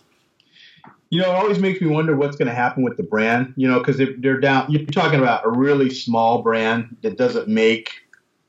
You 1.10 1.22
know, 1.22 1.30
it 1.32 1.36
always 1.36 1.60
makes 1.60 1.82
me 1.82 1.88
wonder 1.88 2.16
what's 2.16 2.38
going 2.38 2.48
to 2.48 2.54
happen 2.54 2.84
with 2.84 2.96
the 2.96 3.04
brand. 3.04 3.54
You 3.58 3.68
know, 3.68 3.80
because 3.80 3.98
they're, 3.98 4.14
they're 4.18 4.40
down. 4.40 4.72
You're 4.72 4.86
talking 4.86 5.20
about 5.20 5.46
a 5.46 5.50
really 5.50 5.90
small 5.90 6.42
brand 6.42 6.96
that 7.02 7.18
doesn't 7.18 7.50
make 7.50 7.90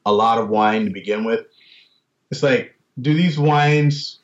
a 0.05 0.12
lot 0.12 0.38
of 0.38 0.49
wine 0.49 0.85
to 0.85 0.90
begin 0.90 1.25
with. 1.25 1.47
It's 2.31 2.43
like, 2.43 2.75
do 3.00 3.15
these 3.15 3.38
wines? 3.38 4.19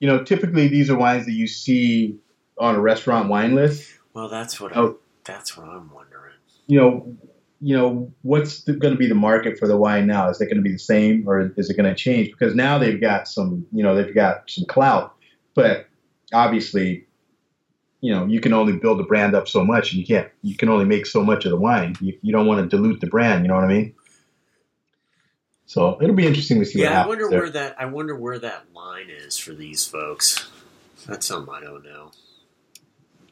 You 0.00 0.08
know, 0.08 0.22
typically 0.22 0.68
these 0.68 0.90
are 0.90 0.96
wines 0.96 1.26
that 1.26 1.32
you 1.32 1.46
see 1.46 2.18
on 2.58 2.74
a 2.74 2.80
restaurant 2.80 3.28
wine 3.28 3.54
list. 3.54 3.92
Well, 4.14 4.28
that's 4.28 4.60
what. 4.60 4.76
Oh. 4.76 4.80
I, 4.80 4.84
Oh. 4.86 4.98
that's 5.24 5.56
what 5.56 5.68
I'm 5.68 5.92
wondering. 5.92 6.34
You 6.66 6.78
know, 6.80 7.16
you 7.60 7.76
know 7.76 8.12
what's 8.22 8.62
going 8.62 8.92
to 8.92 8.96
be 8.96 9.08
the 9.08 9.14
market 9.14 9.58
for 9.58 9.66
the 9.66 9.76
wine 9.76 10.06
now? 10.06 10.28
Is 10.28 10.40
it 10.40 10.46
going 10.46 10.56
to 10.56 10.62
be 10.62 10.72
the 10.72 10.78
same, 10.78 11.28
or 11.28 11.52
is 11.56 11.68
it 11.68 11.76
going 11.76 11.88
to 11.88 11.94
change? 11.94 12.30
Because 12.30 12.54
now 12.54 12.78
they've 12.78 13.00
got 13.00 13.28
some. 13.28 13.66
You 13.72 13.82
know, 13.82 13.94
they've 13.94 14.14
got 14.14 14.48
some 14.48 14.64
clout, 14.66 15.14
but 15.54 15.86
obviously 16.32 17.06
you 18.00 18.14
know 18.14 18.26
you 18.26 18.38
can 18.38 18.52
only 18.52 18.74
build 18.74 19.00
a 19.00 19.02
brand 19.02 19.34
up 19.34 19.48
so 19.48 19.64
much 19.64 19.92
and 19.92 20.00
you 20.00 20.06
can't 20.06 20.28
you 20.42 20.54
can 20.56 20.68
only 20.68 20.84
make 20.84 21.06
so 21.06 21.24
much 21.24 21.44
of 21.46 21.50
the 21.50 21.56
wine 21.56 21.96
you, 22.00 22.16
you 22.22 22.32
don't 22.32 22.46
want 22.46 22.60
to 22.60 22.76
dilute 22.76 23.00
the 23.00 23.06
brand 23.06 23.42
you 23.42 23.48
know 23.48 23.54
what 23.54 23.64
i 23.64 23.66
mean 23.66 23.94
so 25.68 25.98
it'll 26.02 26.16
be 26.16 26.26
interesting 26.26 26.58
to 26.60 26.64
see 26.64 26.80
what 26.80 26.90
Yeah, 26.90 27.04
I 27.04 27.06
wonder 27.06 27.28
there. 27.28 27.40
where 27.42 27.50
that. 27.50 27.76
I 27.78 27.84
wonder 27.84 28.16
where 28.16 28.38
that 28.38 28.64
line 28.74 29.10
is 29.10 29.36
for 29.36 29.52
these 29.52 29.84
folks. 29.86 30.50
That's 31.06 31.26
something 31.26 31.54
I 31.54 31.60
don't 31.60 31.84
know. 31.84 32.10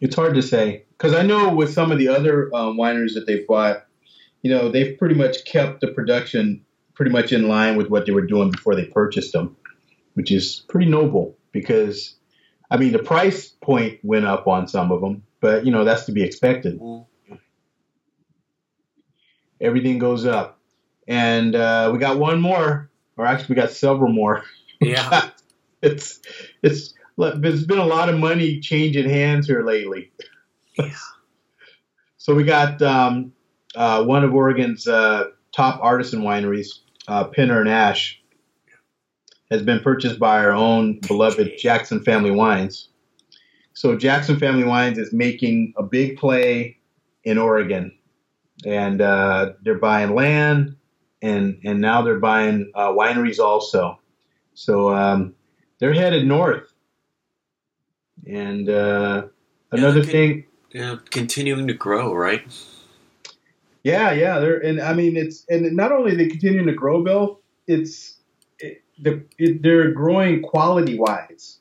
it's 0.00 0.14
hard 0.14 0.34
to 0.34 0.42
say 0.42 0.84
because 0.96 1.14
i 1.14 1.22
know 1.22 1.52
with 1.54 1.72
some 1.72 1.90
of 1.90 1.98
the 1.98 2.08
other 2.08 2.54
um, 2.54 2.76
wineries 2.76 3.14
that 3.14 3.26
they've 3.26 3.46
bought 3.46 3.86
you 4.42 4.50
know 4.50 4.68
they've 4.70 4.96
pretty 4.98 5.14
much 5.14 5.44
kept 5.46 5.80
the 5.80 5.88
production 5.88 6.64
pretty 6.94 7.10
much 7.10 7.32
in 7.32 7.48
line 7.48 7.76
with 7.76 7.88
what 7.88 8.04
they 8.06 8.12
were 8.12 8.26
doing 8.26 8.50
before 8.50 8.74
they 8.76 8.84
purchased 8.84 9.32
them 9.32 9.56
which 10.14 10.30
is 10.30 10.62
pretty 10.68 10.88
noble 10.90 11.36
because 11.52 12.14
i 12.70 12.76
mean 12.76 12.92
the 12.92 12.98
price 13.14 13.48
point 13.48 13.98
went 14.02 14.24
up 14.26 14.46
on 14.46 14.68
some 14.68 14.92
of 14.92 15.00
them 15.00 15.22
but 15.40 15.64
you 15.66 15.72
know 15.72 15.84
that's 15.84 16.04
to 16.04 16.12
be 16.12 16.22
expected 16.22 16.78
Well, 16.80 17.08
everything 19.60 19.98
goes 19.98 20.26
up. 20.26 20.55
And 21.08 21.54
uh, 21.54 21.90
we 21.92 21.98
got 21.98 22.18
one 22.18 22.40
more, 22.40 22.90
or 23.16 23.26
actually, 23.26 23.54
we 23.54 23.60
got 23.60 23.70
several 23.70 24.12
more. 24.12 24.44
yeah, 24.80 25.30
it's 25.82 26.20
it's 26.62 26.94
there's 27.16 27.64
been 27.64 27.78
a 27.78 27.86
lot 27.86 28.08
of 28.08 28.18
money 28.18 28.60
changing 28.60 29.08
hands 29.08 29.46
here 29.46 29.62
lately. 29.62 30.10
Yeah. 30.78 30.90
So 32.18 32.34
we 32.34 32.42
got 32.42 32.82
um, 32.82 33.32
uh, 33.76 34.02
one 34.02 34.25
of 34.25 34.34
Oregon's 34.34 34.88
uh, 34.88 35.26
top 35.52 35.78
artisan 35.80 36.22
wineries, 36.22 36.80
uh, 37.06 37.28
Penner 37.28 37.60
and 37.60 37.68
Ash. 37.68 38.20
has 39.48 39.62
been 39.62 39.78
purchased 39.78 40.18
by 40.18 40.38
our 40.44 40.50
own 40.50 40.98
beloved 41.06 41.52
Jackson 41.56 42.02
Family 42.02 42.32
Wines. 42.32 42.88
So 43.75 43.96
Jackson 43.96 44.40
Family 44.40 44.64
Wines 44.64 44.98
is 44.98 45.12
making 45.12 45.75
a 45.76 45.84
big 45.84 46.16
play 46.16 46.78
in 47.22 47.38
Oregon, 47.38 47.96
and 48.64 49.00
uh, 49.00 49.52
they're 49.62 49.78
buying 49.78 50.14
land, 50.14 50.75
and 51.23 51.61
and 51.64 51.80
now 51.80 52.02
they're 52.02 52.20
buying 52.20 52.73
uh, 52.75 52.90
wineries 52.90 53.38
also. 53.38 54.00
So 54.54 54.94
um, 54.94 55.35
they're 55.78 55.94
headed 55.94 56.26
north. 56.26 56.73
And 58.26 58.68
uh, 58.68 59.28
another 59.73 60.02
they're 60.02 60.11
thing, 60.12 60.44
Yeah, 60.73 60.96
continuing 61.11 61.68
to 61.68 61.75
grow, 61.75 62.14
right? 62.14 62.44
yeah, 63.85 64.12
yeah, 64.12 64.38
they're 64.38 64.58
and 64.58 64.80
I 64.80 64.94
mean 64.94 65.16
it's 65.16 65.44
and 65.49 65.75
not 65.76 65.92
only 65.92 66.14
they 66.16 66.28
continuing 66.28 66.66
to 66.66 66.75
grow, 66.75 67.02
Bill, 67.02 67.40
it's 67.66 68.16
it, 68.58 68.82
the 68.99 69.25
it, 69.38 69.62
they're 69.62 69.92
growing 69.92 70.42
quality 70.42 70.99
wise. 70.99 71.58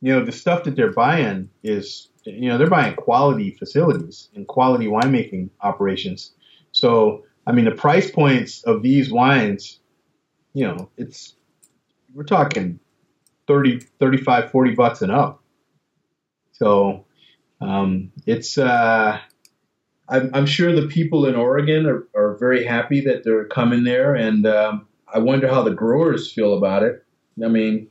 You 0.00 0.14
know, 0.14 0.24
the 0.24 0.32
stuff 0.32 0.64
that 0.64 0.76
they're 0.76 0.92
buying 0.92 1.50
is 1.62 2.08
you 2.24 2.48
know 2.48 2.58
they're 2.58 2.70
buying 2.70 2.96
quality 2.96 3.52
facilities 3.52 4.28
and 4.34 4.46
quality 4.46 4.86
winemaking 4.86 5.50
operations. 5.60 6.32
So 6.72 7.24
I 7.46 7.52
mean, 7.52 7.64
the 7.64 7.70
price 7.72 8.10
points 8.10 8.62
of 8.64 8.82
these 8.82 9.12
wines, 9.12 9.78
you 10.52 10.66
know, 10.66 10.90
it's 10.96 11.34
we're 12.14 12.24
talking 12.24 12.80
30, 13.46 13.80
35, 14.00 14.50
40 14.50 14.74
bucks 14.74 15.02
and 15.02 15.12
up. 15.12 15.42
So 16.52 17.04
um, 17.60 18.10
it's 18.26 18.58
uh, 18.58 19.20
I'm, 20.08 20.30
I'm 20.34 20.46
sure 20.46 20.74
the 20.74 20.88
people 20.88 21.26
in 21.26 21.34
Oregon 21.34 21.86
are, 21.86 22.06
are 22.14 22.36
very 22.38 22.64
happy 22.64 23.00
that 23.02 23.24
they're 23.24 23.44
coming 23.44 23.84
there, 23.84 24.14
and 24.14 24.46
um, 24.46 24.86
I 25.12 25.18
wonder 25.18 25.48
how 25.48 25.62
the 25.62 25.74
growers 25.74 26.32
feel 26.32 26.56
about 26.56 26.82
it. 26.82 27.04
I 27.44 27.48
mean, 27.48 27.88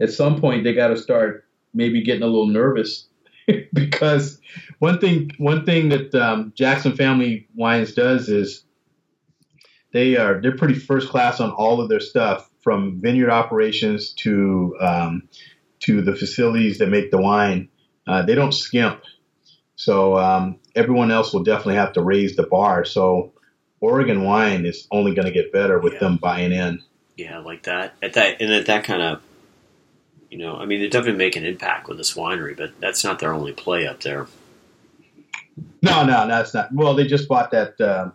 at 0.00 0.12
some 0.12 0.40
point 0.40 0.64
they 0.64 0.72
got 0.72 0.88
to 0.88 0.96
start 0.96 1.44
maybe 1.72 2.02
getting 2.02 2.22
a 2.22 2.26
little 2.26 2.46
nervous 2.46 3.08
because 3.72 4.40
one 4.78 4.98
thing 4.98 5.32
one 5.38 5.64
thing 5.64 5.88
that 5.90 6.14
um, 6.14 6.52
Jackson 6.56 6.96
Family 6.96 7.48
Wines 7.54 7.92
does 7.94 8.28
is 8.28 8.64
they 9.94 10.16
are 10.16 10.40
they're 10.42 10.56
pretty 10.56 10.74
first 10.74 11.08
class 11.08 11.40
on 11.40 11.52
all 11.52 11.80
of 11.80 11.88
their 11.88 12.00
stuff 12.00 12.50
from 12.62 13.00
vineyard 13.00 13.30
operations 13.30 14.10
to 14.14 14.76
um, 14.80 15.28
to 15.80 16.02
the 16.02 16.14
facilities 16.16 16.78
that 16.78 16.88
make 16.88 17.10
the 17.10 17.18
wine. 17.18 17.68
Uh, 18.06 18.22
they 18.22 18.34
don't 18.34 18.52
skimp, 18.52 19.00
so 19.76 20.18
um, 20.18 20.58
everyone 20.74 21.10
else 21.10 21.32
will 21.32 21.44
definitely 21.44 21.76
have 21.76 21.92
to 21.94 22.02
raise 22.02 22.36
the 22.36 22.42
bar. 22.42 22.84
So 22.84 23.32
Oregon 23.80 24.24
wine 24.24 24.66
is 24.66 24.86
only 24.90 25.14
going 25.14 25.26
to 25.26 25.32
get 25.32 25.52
better 25.52 25.78
with 25.78 25.94
Yeah. 25.94 26.00
them 26.00 26.16
buying 26.16 26.52
in. 26.52 26.82
Yeah, 27.16 27.38
like 27.38 27.62
that. 27.62 27.94
At 28.02 28.14
that 28.14 28.42
and 28.42 28.52
at 28.52 28.66
that 28.66 28.82
kind 28.82 29.00
of, 29.00 29.22
you 30.28 30.38
know, 30.38 30.56
I 30.56 30.66
mean, 30.66 30.80
they 30.80 30.88
definitely 30.88 31.18
make 31.18 31.36
an 31.36 31.44
impact 31.46 31.86
with 31.88 31.98
this 31.98 32.14
winery, 32.14 32.56
but 32.56 32.72
that's 32.80 33.04
not 33.04 33.20
their 33.20 33.32
only 33.32 33.52
play 33.52 33.86
up 33.86 34.00
there. 34.02 34.26
No, 35.82 36.04
no, 36.04 36.26
no, 36.26 36.40
it's 36.40 36.52
not. 36.52 36.72
Well, 36.72 36.94
they 36.94 37.06
just 37.06 37.28
bought 37.28 37.52
that. 37.52 37.80
Uh, 37.80 38.10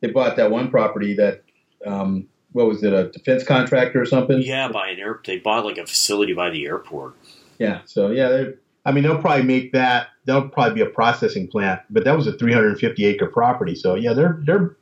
they 0.00 0.10
bought 0.10 0.36
that 0.36 0.50
one 0.50 0.70
property 0.70 1.14
that. 1.14 1.42
Um, 1.86 2.28
what 2.52 2.66
was 2.68 2.82
it? 2.82 2.92
A 2.94 3.10
defense 3.10 3.44
contractor 3.44 4.00
or 4.00 4.06
something? 4.06 4.40
Yeah, 4.40 4.68
by 4.68 4.88
an 4.88 4.98
air, 4.98 5.20
they 5.26 5.38
bought 5.38 5.66
like 5.66 5.76
a 5.76 5.86
facility 5.86 6.32
by 6.32 6.48
the 6.48 6.64
airport. 6.64 7.14
Yeah. 7.58 7.80
So 7.84 8.10
yeah, 8.10 8.28
they're- 8.28 8.58
I 8.86 8.92
mean, 8.92 9.02
they'll 9.04 9.20
probably 9.20 9.42
make 9.44 9.72
that. 9.72 10.08
They'll 10.24 10.48
probably 10.48 10.74
be 10.76 10.80
a 10.80 10.86
processing 10.90 11.48
plant, 11.48 11.80
but 11.90 12.04
that 12.04 12.16
was 12.16 12.26
a 12.28 12.32
350 12.32 13.04
acre 13.04 13.26
property. 13.26 13.74
So 13.74 13.94
yeah, 13.94 14.12
they're 14.14 14.40
they're 14.44 14.56
I 14.56 14.60
mean, 14.60 14.74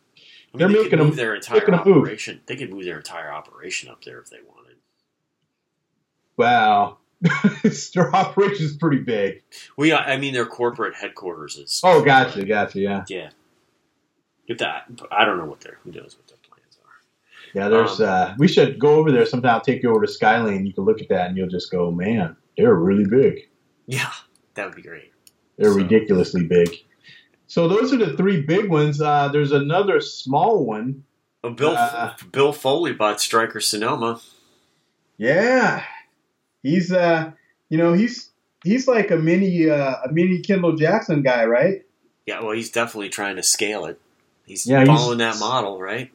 They're 0.54 0.68
they 0.68 0.74
making 0.74 0.90
could 0.90 1.00
a- 1.00 1.04
move 1.04 1.16
their 1.16 1.34
entire 1.34 1.66
move. 1.68 1.80
operation. 1.80 2.42
They 2.46 2.54
could 2.56 2.70
move 2.70 2.84
their 2.84 2.98
entire 2.98 3.32
operation 3.32 3.88
up 3.90 4.04
there 4.04 4.20
if 4.20 4.30
they 4.30 4.36
wanted. 4.46 4.76
wow. 6.36 6.98
their 7.94 8.14
operation 8.14 8.66
is 8.66 8.76
pretty 8.76 8.98
big. 9.02 9.42
We, 9.78 9.92
I 9.92 10.16
mean, 10.18 10.34
their 10.34 10.46
corporate 10.46 10.94
headquarters 10.94 11.56
is. 11.56 11.80
Oh, 11.82 12.04
gotcha, 12.04 12.44
gotcha. 12.44 12.78
Yeah, 12.80 13.04
Yeah. 13.08 13.30
If 14.46 14.58
that, 14.58 14.84
I 15.10 15.24
don't 15.24 15.38
know 15.38 15.46
what 15.46 15.60
their 15.60 15.78
who 15.84 15.90
knows 15.92 16.16
what 16.16 16.26
their 16.28 16.36
plans 16.48 16.78
are. 16.84 17.54
yeah. 17.54 17.68
There's. 17.68 18.00
Um, 18.00 18.08
uh, 18.08 18.34
we 18.38 18.48
should 18.48 18.78
go 18.78 18.96
over 18.96 19.10
there 19.12 19.26
sometime. 19.26 19.54
I'll 19.54 19.60
take 19.60 19.82
you 19.82 19.90
over 19.90 20.04
to 20.04 20.12
Skylane. 20.12 20.66
You 20.66 20.72
can 20.74 20.84
look 20.84 21.00
at 21.00 21.08
that, 21.08 21.28
and 21.28 21.36
you'll 21.36 21.48
just 21.48 21.70
go, 21.70 21.90
man, 21.90 22.36
they're 22.56 22.74
really 22.74 23.06
big. 23.06 23.48
Yeah, 23.86 24.10
that 24.54 24.66
would 24.66 24.76
be 24.76 24.82
great. 24.82 25.12
They're 25.56 25.70
So- 25.70 25.76
ridiculously 25.78 26.44
big. 26.44 26.68
So 27.46 27.68
those 27.68 27.92
are 27.92 27.98
the 27.98 28.16
three 28.16 28.40
big 28.40 28.68
ones. 28.70 29.00
Uh, 29.00 29.28
there's 29.28 29.52
another 29.52 30.00
small 30.00 30.64
one. 30.64 31.04
Well, 31.42 31.52
Bill 31.52 31.76
Uh, 31.76 32.14
Bill 32.32 32.52
Foley 32.52 32.92
bought 32.94 33.20
Stryker 33.20 33.60
Sonoma. 33.60 34.20
Yeah, 35.16 35.84
he's 36.62 36.90
uh, 36.92 37.32
you 37.68 37.78
know, 37.78 37.92
he's 37.92 38.30
he's 38.64 38.88
like 38.88 39.10
a 39.10 39.16
mini 39.16 39.68
uh, 39.70 39.96
a 40.04 40.12
mini 40.12 40.40
Kendall 40.40 40.72
Jackson 40.74 41.22
guy, 41.22 41.44
right? 41.44 41.82
Yeah, 42.26 42.40
well, 42.42 42.52
he's 42.52 42.70
definitely 42.70 43.10
trying 43.10 43.36
to 43.36 43.42
scale 43.42 43.84
it. 43.84 44.00
He's 44.46 44.66
Yeah, 44.66 44.84
he's- 44.84 44.88
following 44.88 45.18
that 45.18 45.38
model, 45.38 45.80
right? 45.80 46.10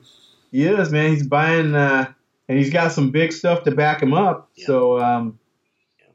He 0.52 0.64
is, 0.64 0.92
man. 0.92 1.12
He's 1.12 1.28
buying, 1.28 1.76
uh, 1.76 2.12
and 2.48 2.58
he's 2.58 2.72
got 2.72 2.92
some 2.92 3.12
big 3.12 3.32
stuff 3.32 3.64
to 3.64 3.72
back 3.72 4.02
him 4.02 4.14
up. 4.14 4.50
Yeah. 4.56 4.66
So, 4.66 5.00
um, 5.00 5.40
Yeah. 6.00 6.06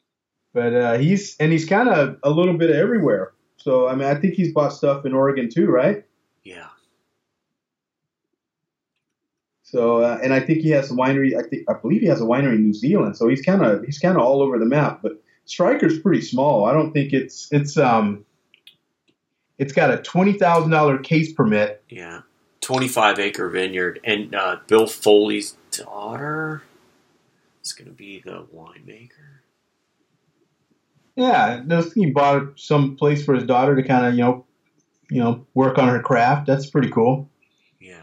but 0.53 0.75
uh, 0.75 0.99
he's 0.99 1.37
and 1.39 1.53
he's 1.53 1.65
kind 1.67 1.89
of 1.89 2.19
a 2.23 2.31
little 2.31 2.55
bit 2.57 2.71
everywhere. 2.71 3.33
So, 3.57 3.89
I 3.89 3.95
mean, 3.95 4.09
I 4.09 4.15
think 4.17 4.35
he's 4.35 4.53
bought 4.53 4.73
stuff 4.73 5.07
in 5.07 5.15
Oregon 5.15 5.49
too, 5.49 5.67
right? 5.67 6.05
Yeah. 6.43 6.67
So, 9.63 9.99
uh, 10.03 10.19
and 10.23 10.33
I 10.33 10.41
think 10.41 10.61
he 10.61 10.71
has 10.71 10.91
a 10.91 10.95
winery. 10.95 11.37
I 11.37 11.43
think 11.49 11.65
I 11.69 11.75
believe 11.75 12.01
he 12.01 12.07
has 12.09 12.21
a 12.21 12.25
winery 12.25 12.55
in 12.57 12.65
New 12.67 12.75
Zealand. 12.75 13.17
So 13.17 13.29
he's 13.29 13.43
kind 13.43 13.65
of 13.65 13.83
he's 13.85 13.99
kind 13.99 14.17
of 14.17 14.23
all 14.23 14.43
over 14.43 14.59
the 14.59 14.67
map. 14.67 15.01
But 15.03 15.21
Stryker's 15.47 15.99
pretty 15.99 16.21
small. 16.21 16.65
I 16.67 16.73
don't 16.73 16.93
think 16.93 17.13
it's 17.13 17.49
it's 17.51 17.77
um 17.77 18.25
it's 19.59 19.73
got 19.73 19.91
a 19.91 19.99
twenty 19.99 20.35
thousand 20.35 20.71
dollar 20.71 20.99
case 20.99 21.33
permit. 21.33 21.83
Yeah. 21.89 22.23
25 22.65 23.19
acre 23.19 23.51
vineyard. 23.51 24.01
And 24.05 24.35
uh, 24.35 24.57
Bill 24.67 24.87
Foley's 24.87 25.55
daughter 25.71 26.63
is 27.63 27.75
going 27.75 27.89
to 27.89 27.95
be 27.95 28.23
the 28.25 28.47
winemaker. 28.55 29.11
Yeah, 31.17 31.63
he 31.95 32.11
bought 32.11 32.59
some 32.59 32.97
place 32.97 33.25
for 33.25 33.35
his 33.35 33.45
daughter 33.45 33.77
to 33.77 33.83
kind 33.85 34.07
of 34.07 34.15
you 34.15 34.25
know 34.25 34.47
you 35.11 35.23
know 35.23 35.47
work 35.55 35.79
on 35.79 35.89
her 35.89 36.03
craft. 36.03 36.47
That's 36.47 36.69
pretty 36.69 36.91
cool. 36.91 37.31
Yeah. 37.79 38.01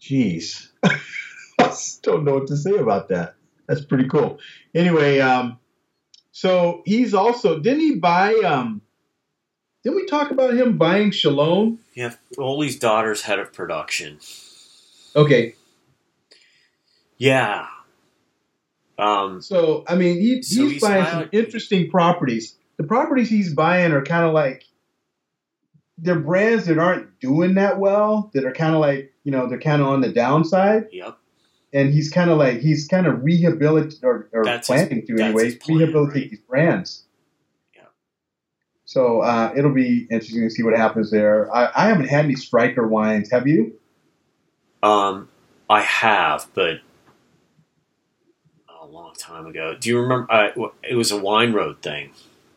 Jeez, 0.00 0.68
I 0.82 1.76
don't 2.02 2.24
know 2.24 2.34
what 2.34 2.46
to 2.46 2.56
say 2.56 2.76
about 2.76 3.08
that. 3.08 3.34
That's 3.66 3.84
pretty 3.84 4.08
cool. 4.08 4.38
Anyway, 4.74 5.18
um, 5.18 5.58
so 6.32 6.82
he's 6.86 7.12
also 7.12 7.58
didn't 7.58 7.80
he 7.80 7.96
buy? 7.96 8.32
Um, 8.36 8.80
didn't 9.86 9.98
we 9.98 10.06
talk 10.06 10.32
about 10.32 10.52
him 10.54 10.76
buying 10.78 11.12
Chalone? 11.12 11.78
Yeah. 11.94 12.14
Foley's 12.34 12.76
daughter's 12.76 13.22
head 13.22 13.38
of 13.38 13.52
production. 13.52 14.18
Okay, 15.14 15.54
Yeah. 17.18 17.68
Um, 18.98 19.40
so 19.40 19.84
I 19.86 19.94
mean 19.94 20.18
he, 20.20 20.42
So 20.42 20.62
he's, 20.62 20.72
he's 20.72 20.82
buying 20.82 21.06
some 21.06 21.28
interesting 21.30 21.88
properties. 21.88 22.56
The 22.78 22.82
properties 22.84 23.30
he's 23.30 23.54
buying 23.54 23.92
are 23.92 24.02
kind 24.02 24.26
of 24.26 24.32
like 24.34 24.64
they're 25.98 26.18
brands 26.18 26.66
that 26.66 26.78
aren't 26.78 27.20
doing 27.20 27.54
that 27.54 27.78
well. 27.78 28.32
That 28.34 28.44
are 28.44 28.52
kind 28.52 28.74
of 28.74 28.80
like 28.80 29.12
you 29.22 29.30
know 29.30 29.48
they're 29.48 29.60
kind 29.60 29.82
of 29.82 29.86
on 29.88 30.00
the 30.00 30.12
downside. 30.12 30.88
yep. 30.90 31.16
and 31.72 31.94
he's 31.94 32.10
kind 32.10 32.28
of 32.28 32.38
like 32.38 32.58
he's 32.58 32.88
kind 32.88 33.06
of 33.06 33.22
rehabilitating 33.22 34.00
or, 34.02 34.28
or 34.32 34.42
his- 34.44 35.06
to 35.06 35.22
anyway 35.22 35.54
plan, 35.54 35.78
rehabilitate 35.78 36.22
right? 36.22 36.30
these 36.30 36.40
brands. 36.40 37.05
So 38.86 39.20
uh, 39.20 39.52
it'll 39.56 39.74
be 39.74 40.06
interesting 40.10 40.42
to 40.42 40.50
see 40.50 40.62
what 40.62 40.76
happens 40.76 41.10
there. 41.10 41.54
I, 41.54 41.70
I 41.74 41.88
haven't 41.88 42.06
had 42.06 42.24
any 42.24 42.36
Stryker 42.36 42.86
wines. 42.86 43.30
Have 43.32 43.46
you? 43.48 43.74
Um, 44.82 45.28
I 45.68 45.80
have, 45.82 46.48
but 46.54 46.78
a 48.80 48.86
long 48.86 49.12
time 49.14 49.46
ago. 49.46 49.76
Do 49.78 49.88
you 49.88 50.00
remember? 50.00 50.30
Uh, 50.32 50.68
it 50.88 50.94
was 50.94 51.10
a 51.10 51.18
wine 51.18 51.52
road 51.52 51.82
thing. 51.82 52.10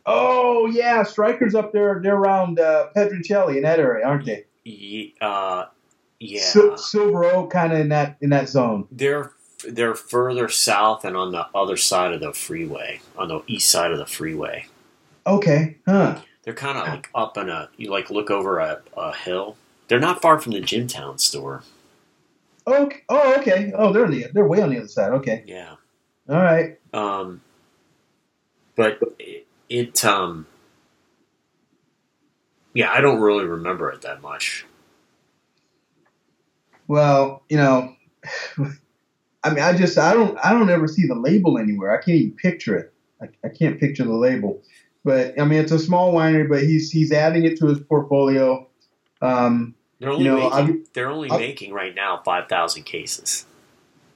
Oh 0.06 0.68
yeah, 0.68 1.04
Strykers 1.04 1.56
up 1.56 1.72
there. 1.72 2.00
They're 2.02 2.16
around 2.16 2.60
uh, 2.60 2.90
Pedroncelli 2.96 3.58
in 3.58 3.64
that 3.64 3.80
area, 3.80 4.06
aren't 4.06 4.26
they? 4.26 4.46
Ye- 4.64 5.16
uh, 5.22 5.66
yeah, 6.20 6.42
Sil- 6.46 6.78
Silver 6.78 7.26
Oak, 7.26 7.50
kind 7.52 7.74
of 7.74 7.80
in 7.80 7.90
that 7.90 8.18
in 8.22 8.30
that 8.30 8.50
zone. 8.50 8.88
they're 8.92 9.32
they're 9.68 9.96
further 9.96 10.48
south 10.48 11.04
and 11.06 11.18
on 11.18 11.32
the 11.32 11.48
other 11.56 11.76
side 11.76 12.14
of 12.14 12.22
the 12.22 12.34
freeway, 12.34 13.02
on 13.18 13.28
the 13.30 13.42
east 13.48 13.70
side 13.70 13.92
of 13.92 13.98
the 13.98 14.06
freeway. 14.06 14.68
Okay, 15.30 15.78
huh? 15.86 16.20
They're 16.44 16.56
kind 16.56 16.78
of 16.78 16.88
like 16.88 17.10
up 17.14 17.38
in 17.38 17.50
a 17.50 17.70
you 17.78 17.92
like 17.92 18.10
look 18.10 18.32
over 18.32 18.58
a, 18.58 18.82
a 18.98 19.16
hill. 19.16 19.58
They're 19.88 20.00
not 20.00 20.22
far 20.22 20.40
from 20.40 20.54
the 20.54 20.62
Jimtown 20.62 21.20
store. 21.20 21.64
Okay. 22.66 23.02
Oh, 23.10 23.36
okay. 23.40 23.72
Oh, 23.76 23.94
they're 23.94 24.06
on 24.06 24.12
the 24.12 24.26
they're 24.34 24.48
way 24.48 24.62
on 24.62 24.72
the 24.72 24.80
other 24.80 24.88
side. 24.88 25.12
Okay. 25.14 25.44
Yeah. 25.46 25.76
All 26.28 26.42
right. 26.42 26.80
Um, 26.94 27.42
but 28.76 29.00
it, 29.20 29.46
it 29.70 30.04
um, 30.04 30.48
yeah, 32.74 32.92
I 32.92 33.02
don't 33.02 33.20
really 33.20 33.46
remember 33.46 33.92
it 33.92 34.02
that 34.02 34.22
much. 34.22 34.66
Well, 36.88 37.44
you 37.50 37.58
know, 37.58 37.96
I 39.44 39.50
mean, 39.50 39.64
I 39.64 39.78
just 39.78 39.98
I 40.00 40.14
don't 40.14 40.38
I 40.44 40.54
don't 40.54 40.70
ever 40.72 40.88
see 40.88 41.06
the 41.06 41.16
label 41.16 41.60
anywhere. 41.60 41.92
I 41.92 41.98
can't 41.98 42.18
even 42.18 42.36
picture 42.36 42.76
it. 42.76 42.94
I, 43.22 43.28
I 43.48 43.50
can't 43.50 43.80
picture 43.80 44.04
the 44.04 44.14
label. 44.16 44.62
But 45.10 45.42
I 45.42 45.46
mean, 45.46 45.58
it's 45.60 45.72
a 45.72 45.80
small 45.80 46.14
winery, 46.14 46.48
but 46.48 46.62
he's 46.62 46.92
he's 46.92 47.12
adding 47.12 47.44
it 47.44 47.58
to 47.60 47.66
his 47.66 47.80
portfolio. 47.80 48.68
Um, 49.24 49.74
They're 50.00 50.12
only 50.12 50.26
You 50.26 50.32
know, 50.32 50.50
making, 50.52 50.86
they're 50.94 51.10
only 51.10 51.32
I'm- 51.32 51.40
making 51.40 51.74
right 51.74 51.96
now 51.96 52.22
five 52.24 52.48
thousand 52.48 52.84
cases. 52.84 53.48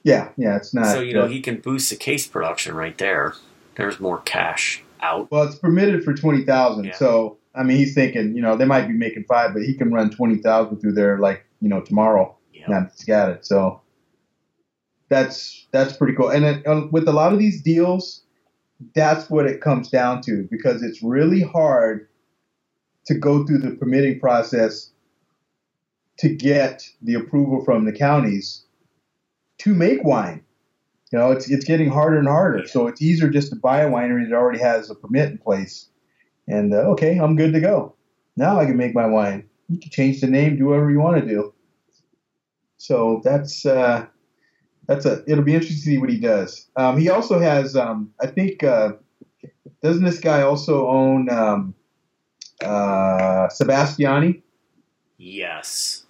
yeah, 0.04 0.28
yeah, 0.36 0.54
it's 0.54 0.72
not. 0.72 0.86
so 0.86 1.00
you 1.00 1.12
know 1.14 1.22
uh, 1.22 1.26
he 1.26 1.40
can 1.40 1.56
boost 1.56 1.90
the 1.90 1.96
case 1.96 2.28
production 2.28 2.76
right 2.76 2.96
there. 2.96 3.34
There's 3.74 3.98
more 3.98 4.18
cash 4.20 4.84
out. 5.00 5.32
well, 5.32 5.42
it's 5.42 5.56
permitted 5.56 6.04
for 6.04 6.14
twenty 6.14 6.44
thousand. 6.44 6.84
Yeah. 6.84 6.94
So 6.94 7.38
I 7.56 7.64
mean, 7.64 7.76
he's 7.76 7.92
thinking, 7.94 8.36
you 8.36 8.42
know, 8.42 8.56
they 8.56 8.64
might 8.64 8.86
be 8.86 8.94
making 8.94 9.24
five, 9.24 9.52
but 9.52 9.62
he 9.64 9.74
can 9.74 9.92
run 9.92 10.10
twenty 10.10 10.36
thousand 10.36 10.78
through 10.80 10.92
there, 10.92 11.18
like 11.18 11.44
you 11.60 11.68
know, 11.68 11.80
tomorrow. 11.80 12.36
Yeah. 12.52 12.66
Now 12.68 12.88
he's 12.92 13.04
got 13.04 13.30
it. 13.30 13.44
So 13.44 13.80
that's 15.08 15.66
that's 15.72 15.96
pretty 15.96 16.14
cool. 16.14 16.28
And 16.30 16.44
it, 16.44 16.66
um, 16.68 16.88
with 16.92 17.08
a 17.08 17.12
lot 17.12 17.32
of 17.32 17.38
these 17.40 17.60
deals, 17.62 18.22
that's 18.94 19.30
what 19.30 19.46
it 19.46 19.60
comes 19.60 19.88
down 19.88 20.20
to 20.22 20.46
because 20.50 20.82
it's 20.82 21.02
really 21.02 21.42
hard 21.42 22.08
to 23.06 23.14
go 23.14 23.44
through 23.44 23.58
the 23.58 23.72
permitting 23.72 24.18
process 24.18 24.90
to 26.18 26.28
get 26.28 26.88
the 27.02 27.14
approval 27.14 27.64
from 27.64 27.84
the 27.84 27.92
counties 27.92 28.64
to 29.58 29.74
make 29.74 30.02
wine. 30.04 30.42
You 31.12 31.18
know, 31.18 31.30
it's 31.30 31.48
it's 31.48 31.64
getting 31.64 31.90
harder 31.90 32.18
and 32.18 32.28
harder. 32.28 32.66
So 32.66 32.86
it's 32.86 33.02
easier 33.02 33.28
just 33.28 33.50
to 33.50 33.56
buy 33.56 33.82
a 33.82 33.90
winery 33.90 34.28
that 34.28 34.34
already 34.34 34.58
has 34.58 34.90
a 34.90 34.94
permit 34.94 35.30
in 35.30 35.38
place, 35.38 35.88
and 36.48 36.74
uh, 36.74 36.78
okay, 36.92 37.18
I'm 37.18 37.36
good 37.36 37.52
to 37.52 37.60
go. 37.60 37.94
Now 38.36 38.58
I 38.58 38.66
can 38.66 38.76
make 38.76 38.94
my 38.94 39.06
wine. 39.06 39.48
You 39.68 39.78
can 39.78 39.90
change 39.90 40.20
the 40.20 40.26
name, 40.26 40.56
do 40.56 40.66
whatever 40.66 40.90
you 40.90 41.00
want 41.00 41.20
to 41.22 41.28
do. 41.28 41.54
So 42.78 43.20
that's 43.24 43.64
uh, 43.64 44.06
that's 44.86 45.06
a. 45.06 45.22
It'll 45.26 45.44
be 45.44 45.54
interesting 45.54 45.76
to 45.76 45.82
see 45.82 45.98
what 45.98 46.10
he 46.10 46.18
does. 46.18 46.68
Um, 46.76 46.98
he 46.98 47.08
also 47.10 47.38
has, 47.38 47.76
um, 47.76 48.12
I 48.20 48.26
think, 48.26 48.62
uh, 48.62 48.92
doesn't 49.82 50.04
this 50.04 50.20
guy 50.20 50.42
also 50.42 50.86
own 50.88 51.30
um, 51.30 51.74
uh, 52.62 53.48
Sebastiani? 53.48 54.42
Yes. 55.18 56.04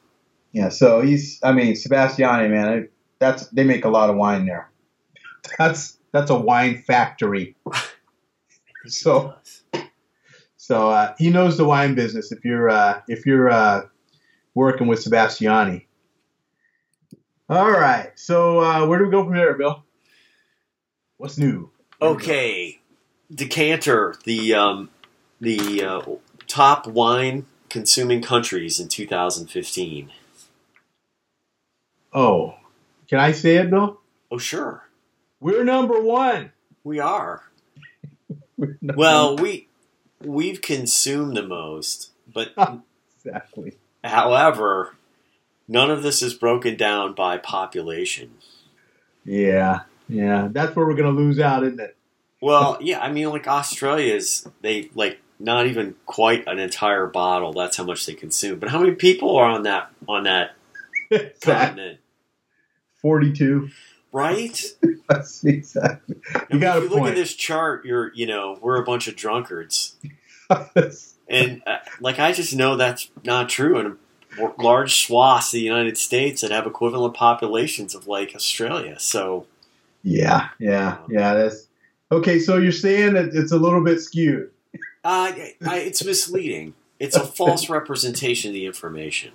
Yeah. 0.52 0.68
So 0.68 1.00
he's. 1.00 1.40
I 1.42 1.52
mean, 1.52 1.74
Sebastiani, 1.74 2.48
man. 2.50 2.88
That's 3.18 3.46
they 3.48 3.64
make 3.64 3.84
a 3.84 3.88
lot 3.88 4.10
of 4.10 4.16
wine 4.16 4.46
there. 4.46 4.70
That's 5.58 5.98
that's 6.12 6.30
a 6.30 6.38
wine 6.38 6.82
factory. 6.86 7.56
I 7.70 7.78
think 7.78 7.88
he 8.84 8.90
So- 8.90 9.34
So 10.56 10.90
uh, 10.90 11.14
he 11.18 11.28
knows 11.30 11.56
the 11.58 11.64
wine 11.66 11.94
business. 11.94 12.32
If 12.32 12.44
you're 12.44 12.70
uh, 12.70 13.00
if 13.08 13.26
you're 13.26 13.50
uh, 13.50 13.82
working 14.54 14.86
with 14.86 15.00
Sebastiani. 15.04 15.86
All 17.48 17.70
right. 17.70 18.10
So 18.18 18.60
uh, 18.60 18.86
where 18.86 18.98
do 18.98 19.04
we 19.06 19.10
go 19.10 19.24
from 19.24 19.34
there, 19.34 19.54
Bill? 19.54 19.82
What's 21.18 21.38
new? 21.38 21.70
Okay, 22.02 22.80
decanter 23.32 24.16
the 24.24 24.54
um, 24.54 24.90
the 25.40 25.82
uh, 25.84 26.02
top 26.46 26.86
wine 26.86 27.46
consuming 27.68 28.20
countries 28.22 28.78
in 28.80 28.88
2015. 28.88 30.10
Oh, 32.12 32.54
can 33.08 33.18
I 33.20 33.32
say 33.32 33.56
it, 33.56 33.70
Bill? 33.70 34.00
Oh 34.30 34.38
sure, 34.38 34.88
We're 35.40 35.64
number 35.64 36.00
one. 36.02 36.52
we 36.82 36.98
are. 36.98 37.42
Well, 38.82 39.36
we 39.36 39.66
we've 40.22 40.62
consumed 40.62 41.36
the 41.36 41.42
most, 41.42 42.10
but 42.32 42.52
exactly. 43.24 43.74
however, 44.04 44.94
none 45.68 45.90
of 45.90 46.02
this 46.02 46.22
is 46.22 46.34
broken 46.34 46.76
down 46.76 47.14
by 47.14 47.38
population. 47.38 48.32
Yeah, 49.24 49.80
yeah. 50.08 50.48
That's 50.50 50.74
where 50.76 50.86
we're 50.86 50.94
gonna 50.96 51.10
lose 51.10 51.38
out, 51.40 51.64
isn't 51.64 51.80
it? 51.80 51.96
Well, 52.40 52.78
yeah, 52.80 53.00
I 53.00 53.10
mean, 53.10 53.30
like 53.30 53.46
Australia's, 53.48 54.46
they 54.60 54.90
like 54.94 55.20
not 55.40 55.66
even 55.66 55.94
quite 56.06 56.46
an 56.46 56.58
entire 56.58 57.06
bottle. 57.06 57.52
That's 57.52 57.76
how 57.76 57.84
much 57.84 58.04
they 58.06 58.14
consume. 58.14 58.58
But 58.58 58.68
how 58.68 58.80
many 58.80 58.92
people 58.94 59.36
are 59.36 59.46
on 59.46 59.62
that 59.62 59.90
on 60.06 60.24
that 60.24 60.54
continent, 61.40 62.00
Forty-two. 63.00 63.70
right? 64.12 64.62
Exactly. 65.44 66.16
You 66.50 66.58
got 66.58 66.78
if 66.78 66.84
you 66.84 66.88
look 66.90 67.06
at 67.08 67.14
this 67.14 67.34
chart, 67.34 67.84
you're 67.84 68.10
you 68.14 68.26
know 68.26 68.58
we're 68.60 68.80
a 68.80 68.84
bunch 68.84 69.06
of 69.06 69.16
drunkards, 69.16 69.96
and 71.28 71.62
uh, 71.66 71.76
like 72.00 72.18
I 72.18 72.32
just 72.32 72.54
know 72.54 72.76
that's 72.76 73.10
not 73.22 73.48
true 73.50 73.78
in 73.78 73.96
large 74.58 75.04
swaths 75.06 75.48
of 75.48 75.52
the 75.58 75.60
United 75.64 75.96
States 75.98 76.40
that 76.42 76.50
have 76.50 76.66
equivalent 76.66 77.14
populations 77.14 77.94
of 77.94 78.06
like 78.06 78.34
Australia. 78.34 78.98
So 78.98 79.46
yeah, 80.02 80.48
yeah, 80.58 80.98
yeah. 81.08 81.34
That's 81.34 81.66
okay. 82.12 82.38
So 82.38 82.56
you're 82.58 82.72
saying 82.72 83.14
that 83.14 83.30
it's 83.34 83.52
a 83.52 83.58
little 83.58 83.82
bit 83.82 84.00
skewed. 84.00 84.50
uh, 85.04 85.32
it's 85.36 86.04
misleading. 86.04 86.74
It's 86.98 87.16
a 87.16 87.24
false 87.24 87.68
representation 87.68 88.50
of 88.50 88.54
the 88.54 88.66
information. 88.66 89.32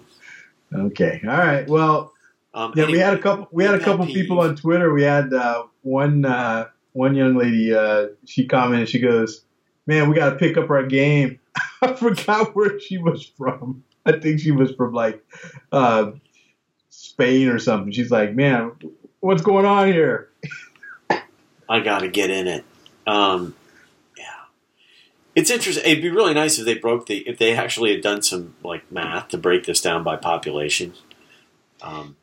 Okay. 0.73 1.21
All 1.23 1.37
right. 1.37 1.67
Well, 1.67 2.13
Um, 2.53 2.73
yeah, 2.75 2.85
we 2.87 2.97
had 2.99 3.13
a 3.13 3.19
couple. 3.19 3.47
We 3.51 3.63
had 3.63 3.75
a 3.75 3.79
couple 3.79 4.05
people 4.05 4.39
on 4.39 4.55
Twitter. 4.55 4.91
We 4.93 5.03
had 5.03 5.33
uh, 5.33 5.63
one 5.83 6.25
uh, 6.25 6.67
one 6.93 7.15
young 7.15 7.35
lady. 7.35 7.73
Uh, 7.73 8.07
she 8.25 8.45
commented. 8.47 8.89
She 8.89 8.99
goes, 8.99 9.41
"Man, 9.85 10.09
we 10.09 10.15
got 10.15 10.31
to 10.31 10.35
pick 10.37 10.57
up 10.57 10.69
our 10.69 10.85
game." 10.85 11.39
I 11.81 11.93
forgot 11.93 12.55
where 12.55 12.79
she 12.79 12.97
was 12.97 13.23
from. 13.37 13.83
I 14.15 14.19
think 14.19 14.39
she 14.39 14.51
was 14.51 14.71
from 14.71 14.93
like 14.93 15.23
uh, 15.71 16.11
Spain 16.89 17.47
or 17.49 17.59
something. 17.59 17.91
She's 17.91 18.11
like, 18.11 18.35
"Man, 18.35 18.71
what's 19.19 19.41
going 19.41 19.65
on 19.65 19.87
here?" 19.87 20.29
I 21.69 21.79
got 21.81 21.99
to 21.99 22.07
get 22.07 22.29
in 22.29 22.47
it. 22.47 22.65
Um, 23.05 23.55
yeah, 24.17 24.23
it's 25.35 25.49
interesting. 25.49 25.83
It'd 25.85 26.01
be 26.01 26.09
really 26.09 26.33
nice 26.33 26.57
if 26.59 26.65
they 26.65 26.75
broke 26.75 27.05
the 27.05 27.17
if 27.27 27.37
they 27.37 27.55
actually 27.55 27.91
had 27.91 28.01
done 28.01 28.21
some 28.21 28.55
like 28.63 28.91
math 28.91 29.29
to 29.29 29.37
break 29.37 29.65
this 29.65 29.81
down 29.81 30.03
by 30.03 30.15
population. 30.15 30.93
Um, 31.81 32.15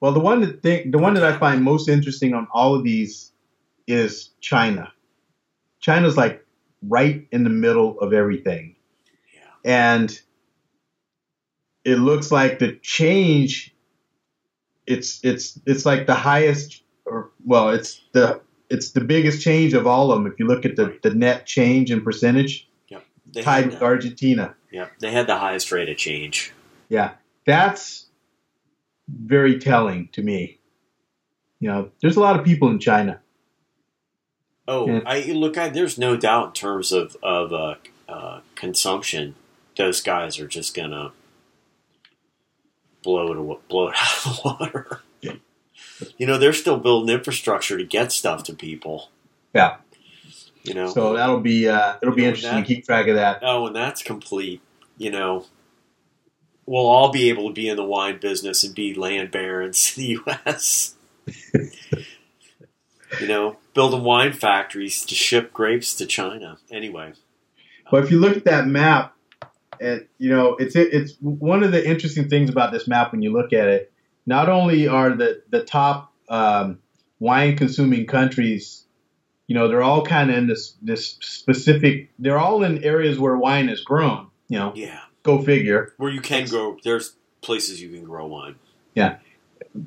Well, 0.00 0.12
the 0.12 0.20
one 0.20 0.40
that 0.42 0.62
think, 0.62 0.92
the 0.92 0.98
one 0.98 1.14
that 1.14 1.24
I 1.24 1.38
find 1.38 1.62
most 1.62 1.88
interesting 1.88 2.34
on 2.34 2.46
all 2.52 2.74
of 2.74 2.84
these 2.84 3.32
is 3.86 4.30
China. 4.40 4.92
China's 5.80 6.16
like 6.16 6.44
right 6.82 7.26
in 7.32 7.44
the 7.44 7.50
middle 7.50 7.98
of 8.00 8.12
everything. 8.12 8.76
Yeah. 9.34 9.98
And 9.98 10.20
it 11.84 11.96
looks 11.96 12.32
like 12.32 12.58
the 12.58 12.72
change 12.82 13.74
it's 14.86 15.20
it's 15.24 15.58
it's 15.66 15.86
like 15.86 16.06
the 16.06 16.14
highest 16.14 16.82
or 17.06 17.30
well, 17.44 17.70
it's 17.70 18.00
the 18.12 18.40
it's 18.70 18.90
the 18.90 19.00
biggest 19.00 19.42
change 19.42 19.74
of 19.74 19.86
all 19.86 20.10
of 20.10 20.18
them 20.22 20.30
if 20.30 20.38
you 20.38 20.46
look 20.46 20.64
at 20.64 20.76
the, 20.76 20.98
the 21.02 21.14
net 21.14 21.46
change 21.46 21.90
in 21.90 22.02
percentage 22.02 22.68
they 23.34 23.42
tied 23.42 23.66
with 23.66 23.82
Argentina. 23.82 24.54
yeah, 24.70 24.88
they 25.00 25.10
had 25.10 25.26
the 25.26 25.36
highest 25.36 25.72
rate 25.72 25.88
of 25.88 25.96
change. 25.96 26.52
Yeah, 26.88 27.14
that's 27.44 28.06
very 29.08 29.58
telling 29.58 30.08
to 30.12 30.22
me. 30.22 30.60
You 31.58 31.68
know, 31.68 31.90
there's 32.00 32.16
a 32.16 32.20
lot 32.20 32.38
of 32.38 32.44
people 32.44 32.68
in 32.68 32.78
China. 32.78 33.20
Oh, 34.68 34.88
Yeah. 34.88 35.00
I 35.04 35.22
look. 35.32 35.58
I, 35.58 35.68
there's 35.68 35.98
no 35.98 36.16
doubt 36.16 36.48
in 36.48 36.52
terms 36.52 36.92
of 36.92 37.16
of 37.22 37.52
uh, 37.52 37.74
uh, 38.08 38.40
consumption, 38.54 39.34
those 39.76 40.00
guys 40.00 40.38
are 40.38 40.48
just 40.48 40.74
gonna 40.74 41.12
blow 43.04 43.32
it 43.52 43.68
blow 43.68 43.88
it 43.88 43.94
out 43.98 44.26
of 44.26 44.34
the 44.34 44.40
water. 44.44 45.00
You 46.18 46.26
know, 46.26 46.38
they're 46.38 46.52
still 46.52 46.78
building 46.78 47.14
infrastructure 47.14 47.78
to 47.78 47.84
get 47.84 48.10
stuff 48.10 48.42
to 48.44 48.54
people. 48.54 49.10
Yeah. 49.54 49.76
You 50.64 50.74
know, 50.74 50.88
So 50.88 51.12
that'll 51.12 51.40
be 51.40 51.68
uh, 51.68 51.96
it'll 52.02 52.14
be 52.14 52.22
know, 52.22 52.28
interesting 52.28 52.54
that- 52.54 52.66
to 52.66 52.74
keep 52.74 52.84
track 52.84 53.06
of 53.06 53.14
that. 53.16 53.40
oh, 53.42 53.66
and 53.68 53.76
that's 53.76 54.02
complete, 54.02 54.60
you 54.98 55.10
know, 55.10 55.44
we'll 56.66 56.86
all 56.86 57.12
be 57.12 57.28
able 57.28 57.48
to 57.48 57.54
be 57.54 57.68
in 57.68 57.76
the 57.76 57.84
wine 57.84 58.18
business 58.18 58.64
and 58.64 58.74
be 58.74 58.94
land 58.94 59.30
barons 59.30 59.92
in 59.96 60.02
the 60.02 60.08
U.S. 60.26 60.94
you 63.20 63.28
know, 63.28 63.56
building 63.74 64.02
wine 64.02 64.32
factories 64.32 65.04
to 65.04 65.14
ship 65.14 65.52
grapes 65.52 65.94
to 65.94 66.06
China. 66.06 66.58
Anyway, 66.70 67.12
But 67.90 68.04
if 68.04 68.10
you 68.10 68.18
look 68.18 68.36
at 68.36 68.44
that 68.46 68.66
map, 68.66 69.13
and 69.80 70.06
you 70.18 70.30
know, 70.30 70.56
it's 70.56 70.74
it's 70.76 71.14
one 71.20 71.62
of 71.62 71.72
the 71.72 71.86
interesting 71.88 72.28
things 72.28 72.50
about 72.50 72.72
this 72.72 72.86
map 72.88 73.12
when 73.12 73.22
you 73.22 73.32
look 73.32 73.52
at 73.52 73.68
it. 73.68 73.92
Not 74.26 74.48
only 74.48 74.88
are 74.88 75.10
the 75.14 75.42
the 75.50 75.62
top 75.62 76.12
um, 76.28 76.78
wine 77.20 77.56
consuming 77.56 78.06
countries, 78.06 78.84
you 79.46 79.54
know, 79.54 79.68
they're 79.68 79.82
all 79.82 80.04
kind 80.04 80.30
of 80.30 80.36
in 80.36 80.46
this 80.46 80.74
this 80.82 81.16
specific. 81.20 82.10
They're 82.18 82.38
all 82.38 82.62
in 82.64 82.82
areas 82.84 83.18
where 83.18 83.36
wine 83.36 83.68
is 83.68 83.82
grown. 83.82 84.28
You 84.48 84.58
know, 84.58 84.72
yeah, 84.74 85.00
go 85.22 85.42
figure. 85.42 85.92
where 85.96 86.10
you 86.12 86.20
can 86.20 86.46
grow. 86.46 86.76
There's 86.84 87.16
places 87.42 87.80
you 87.82 87.90
can 87.90 88.04
grow 88.04 88.26
wine. 88.26 88.56
Yeah, 88.94 89.18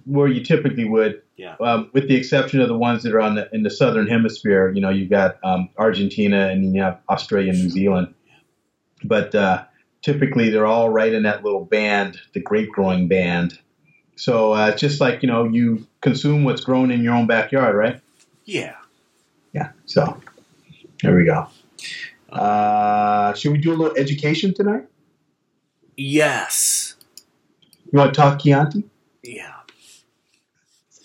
where 0.05 0.27
you 0.27 0.43
typically 0.43 0.85
would, 0.85 1.21
Yeah. 1.37 1.55
um, 1.61 1.89
with 1.93 2.07
the 2.07 2.15
exception 2.15 2.59
of 2.59 2.67
the 2.67 2.77
ones 2.77 3.03
that 3.03 3.13
are 3.13 3.21
on 3.21 3.35
the 3.35 3.49
in 3.53 3.63
the 3.63 3.69
southern 3.69 4.07
hemisphere. 4.07 4.69
You 4.69 4.81
know, 4.81 4.89
you've 4.89 5.09
got 5.09 5.37
um, 5.43 5.69
Argentina 5.77 6.49
and 6.49 6.63
then 6.63 6.73
you 6.75 6.81
have 6.81 6.99
Australia 7.09 7.51
and 7.51 7.63
New 7.63 7.69
Zealand, 7.69 8.13
but 9.03 9.33
uh, 9.33 9.63
typically 10.01 10.49
they're 10.49 10.65
all 10.65 10.89
right 10.89 11.13
in 11.13 11.23
that 11.23 11.43
little 11.43 11.65
band, 11.65 12.19
the 12.33 12.39
grape 12.39 12.71
growing 12.71 13.07
band. 13.07 13.59
So 14.15 14.53
uh, 14.53 14.69
it's 14.69 14.81
just 14.81 14.99
like 14.99 15.21
you 15.21 15.27
know 15.27 15.45
you 15.45 15.85
consume 16.01 16.43
what's 16.43 16.61
grown 16.61 16.91
in 16.91 17.03
your 17.03 17.13
own 17.13 17.27
backyard, 17.27 17.75
right? 17.75 18.01
Yeah. 18.45 18.75
Yeah. 19.53 19.71
So 19.85 20.19
there 21.01 21.15
we 21.15 21.25
go. 21.25 21.47
Uh, 22.29 23.33
should 23.33 23.51
we 23.51 23.57
do 23.57 23.73
a 23.73 23.75
little 23.75 23.97
education 23.97 24.53
tonight? 24.53 24.87
Yes. 25.95 26.95
You 27.91 27.99
want 27.99 28.13
to 28.13 28.19
talk 28.19 28.39
Chianti? 28.39 28.83
Yeah. 29.23 29.53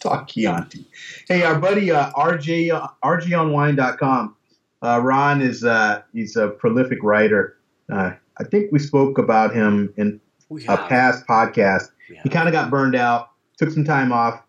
Talk 0.01 0.29
Chianti. 0.29 0.85
Hey, 1.29 1.43
our 1.45 1.59
buddy 1.59 1.91
uh, 1.91 2.11
RJ 2.13 2.73
uh, 2.73 2.89
RGOnwine.com. 3.05 4.37
Uh, 4.83 5.01
Ron 5.01 5.41
is 5.41 5.65
uh, 5.65 6.03
he's 6.13 6.37
a 6.37 6.49
prolific 6.49 6.99
writer. 7.03 7.57
Uh, 7.91 8.13
I 8.43 8.45
think 8.45 8.73
we 8.73 8.81
spoke 8.81 9.19
about 9.19 9.55
him 9.55 9.95
in 9.97 10.21
a 10.67 10.77
past 10.77 11.27
podcast. 11.27 11.91
He 12.23 12.29
kind 12.29 12.49
of 12.49 12.53
got 12.53 12.71
burned 12.71 12.97
out, 12.97 13.31
took 13.57 13.71
some 13.71 13.85
time 13.85 14.13
off, 14.13 14.43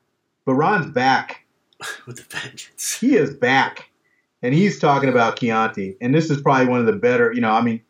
but 0.45 0.55
Ron's 0.55 0.91
back. 0.91 1.45
with 2.07 2.17
the 2.17 2.37
vengeance. 2.37 2.97
He 2.99 3.15
is 3.15 3.33
back, 3.33 3.89
and 4.41 4.53
he's 4.53 4.79
talking 4.79 5.09
about 5.09 5.37
Chianti. 5.37 5.95
And 6.01 6.13
this 6.13 6.29
is 6.29 6.41
probably 6.41 6.67
one 6.67 6.79
of 6.79 6.85
the 6.85 6.93
better. 6.93 7.31
You 7.33 7.41
know, 7.41 7.51
I 7.51 7.61
mean, 7.61 7.81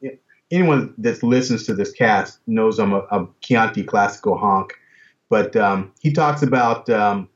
anyone 0.51 0.93
that 0.97 1.23
listens 1.23 1.65
to 1.67 1.73
this 1.73 1.91
cast 1.91 2.39
knows 2.47 2.79
I'm 2.79 2.93
a, 2.93 2.99
a 3.11 3.27
Chianti 3.41 3.83
classical 3.83 4.37
honk. 4.37 4.73
But 5.29 5.55
um, 5.55 5.91
he 6.01 6.11
talks 6.11 6.43
about 6.43 6.89
um, 6.89 7.29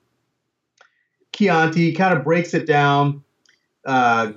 Chianti, 1.33 1.93
kind 1.93 2.17
of 2.17 2.23
breaks 2.23 2.53
it 2.53 2.67
down, 2.67 3.23
uh, 3.85 4.33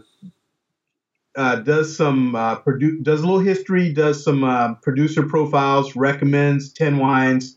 uh, 1.40 1.56
does 1.56 1.96
some 1.96 2.34
uh, 2.34 2.60
produ- 2.60 3.02
does 3.02 3.22
a 3.22 3.24
little 3.24 3.40
history, 3.40 3.94
does 3.94 4.22
some 4.22 4.44
uh, 4.44 4.74
producer 4.74 5.22
profiles, 5.22 5.96
recommends 5.96 6.70
ten 6.70 6.98
wines. 6.98 7.56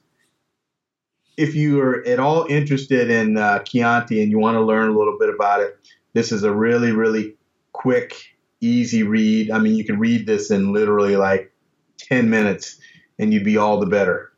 If 1.36 1.54
you 1.54 1.82
are 1.82 2.06
at 2.08 2.18
all 2.18 2.46
interested 2.46 3.10
in 3.10 3.38
uh, 3.38 3.60
Chianti 3.64 4.22
and 4.22 4.32
you 4.32 4.40
want 4.40 4.56
to 4.56 4.62
learn 4.62 4.88
a 4.90 4.98
little 4.98 5.18
bit 5.20 5.30
about 5.30 5.60
it, 5.60 5.78
this 6.14 6.32
is 6.32 6.44
a 6.44 6.54
really 6.54 6.94
really 6.94 7.36
quick, 7.74 8.16
easy 8.62 9.04
read. 9.04 9.52
I 9.52 9.60
mean, 9.60 9.76
you 9.76 9.84
can 9.84 10.00
read 10.00 10.26
this 10.26 10.50
in 10.50 10.72
literally 10.72 11.18
like 11.18 11.52
ten 11.98 12.30
minutes, 12.30 12.80
and 13.20 13.34
you'd 13.34 13.44
be 13.44 13.58
all 13.58 13.82
the 13.82 13.88
better. 13.88 14.32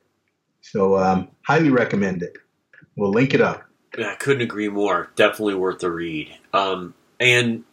So, 0.61 0.97
um, 0.97 1.29
highly 1.43 1.69
recommend 1.69 2.23
it. 2.23 2.37
We'll 2.95 3.11
link 3.11 3.35
it 3.35 3.41
up. 3.41 3.63
I 3.95 4.15
couldn't 4.15 4.41
agree 4.41 4.69
more. 4.69 5.11
Definitely 5.15 5.53
worth 5.53 5.81
the 5.81 5.91
read. 5.91 6.35
Um, 6.51 6.95
and 7.19 7.63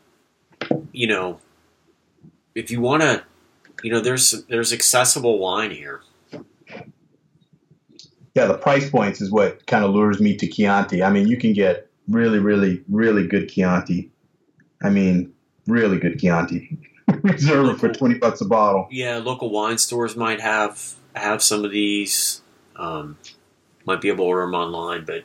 you 0.93 1.07
know, 1.07 1.41
if 2.55 2.71
you 2.71 2.81
want 2.81 3.03
to, 3.03 3.25
you 3.83 3.91
know, 3.91 4.01
there's 4.01 4.45
there's 4.49 4.73
accessible 4.73 5.39
wine 5.39 5.71
here. 5.71 6.03
Yeah, 8.35 8.47
the 8.47 8.57
price 8.57 8.89
points 8.89 9.21
is 9.21 9.31
what 9.31 9.67
kind 9.67 9.85
of 9.85 9.91
lures 9.93 10.21
me 10.21 10.37
to 10.37 10.47
Chianti. 10.47 11.03
I 11.03 11.11
mean, 11.11 11.29
you 11.29 11.37
can 11.37 11.53
get 11.53 11.91
really, 12.09 12.39
really, 12.39 12.83
really 12.89 13.27
good 13.27 13.49
Chianti. 13.49 14.11
I 14.83 14.89
mean, 14.89 15.33
really 15.67 15.99
good 15.99 16.19
Chianti. 16.19 16.79
Reserve 17.23 17.69
it 17.69 17.79
for 17.79 17.93
twenty 17.93 18.19
bucks 18.19 18.41
a 18.41 18.47
bottle. 18.47 18.89
Yeah, 18.91 19.19
local 19.19 19.51
wine 19.51 19.79
stores 19.79 20.17
might 20.17 20.41
have 20.41 20.95
have 21.15 21.43
some 21.43 21.65
of 21.65 21.71
these. 21.71 22.41
Um, 22.77 23.19
might 23.85 24.01
be 24.01 24.09
able 24.09 24.25
to 24.25 24.29
order 24.29 24.43
them 24.43 24.55
online, 24.55 25.05
but 25.05 25.25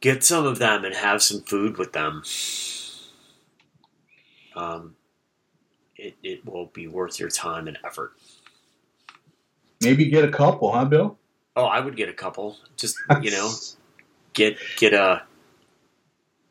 get 0.00 0.24
some 0.24 0.46
of 0.46 0.58
them 0.58 0.84
and 0.84 0.94
have 0.94 1.22
some 1.22 1.42
food 1.42 1.76
with 1.76 1.92
them. 1.92 2.22
Um, 4.56 4.96
it, 5.98 6.16
it 6.22 6.46
will 6.46 6.66
be 6.66 6.86
worth 6.86 7.18
your 7.18 7.28
time 7.28 7.68
and 7.68 7.78
effort. 7.84 8.12
Maybe 9.82 10.06
get 10.06 10.24
a 10.24 10.30
couple, 10.30 10.72
huh, 10.72 10.86
Bill? 10.86 11.18
Oh, 11.54 11.64
I 11.64 11.80
would 11.80 11.96
get 11.96 12.08
a 12.08 12.12
couple. 12.12 12.56
Just 12.76 12.96
you 13.22 13.30
know, 13.30 13.52
get 14.32 14.56
get 14.76 14.94
a 14.94 15.22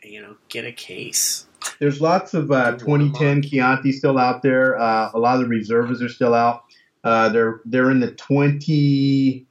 you 0.04 0.22
know 0.22 0.36
get 0.50 0.66
a 0.66 0.72
case. 0.72 1.46
There's 1.80 2.00
lots 2.00 2.34
of 2.34 2.52
uh, 2.52 2.74
2010 2.74 3.42
Chianti 3.42 3.92
still 3.92 4.18
out 4.18 4.42
there. 4.42 4.80
Uh, 4.80 5.12
a 5.14 5.20
lot 5.20 5.36
of 5.36 5.42
the 5.42 5.48
reserves 5.48 6.02
are 6.02 6.10
still 6.10 6.34
out. 6.34 6.64
Uh, 7.04 7.30
they're 7.30 7.62
they're 7.66 7.92
in 7.92 8.00
the 8.00 8.12
20, 8.12 9.46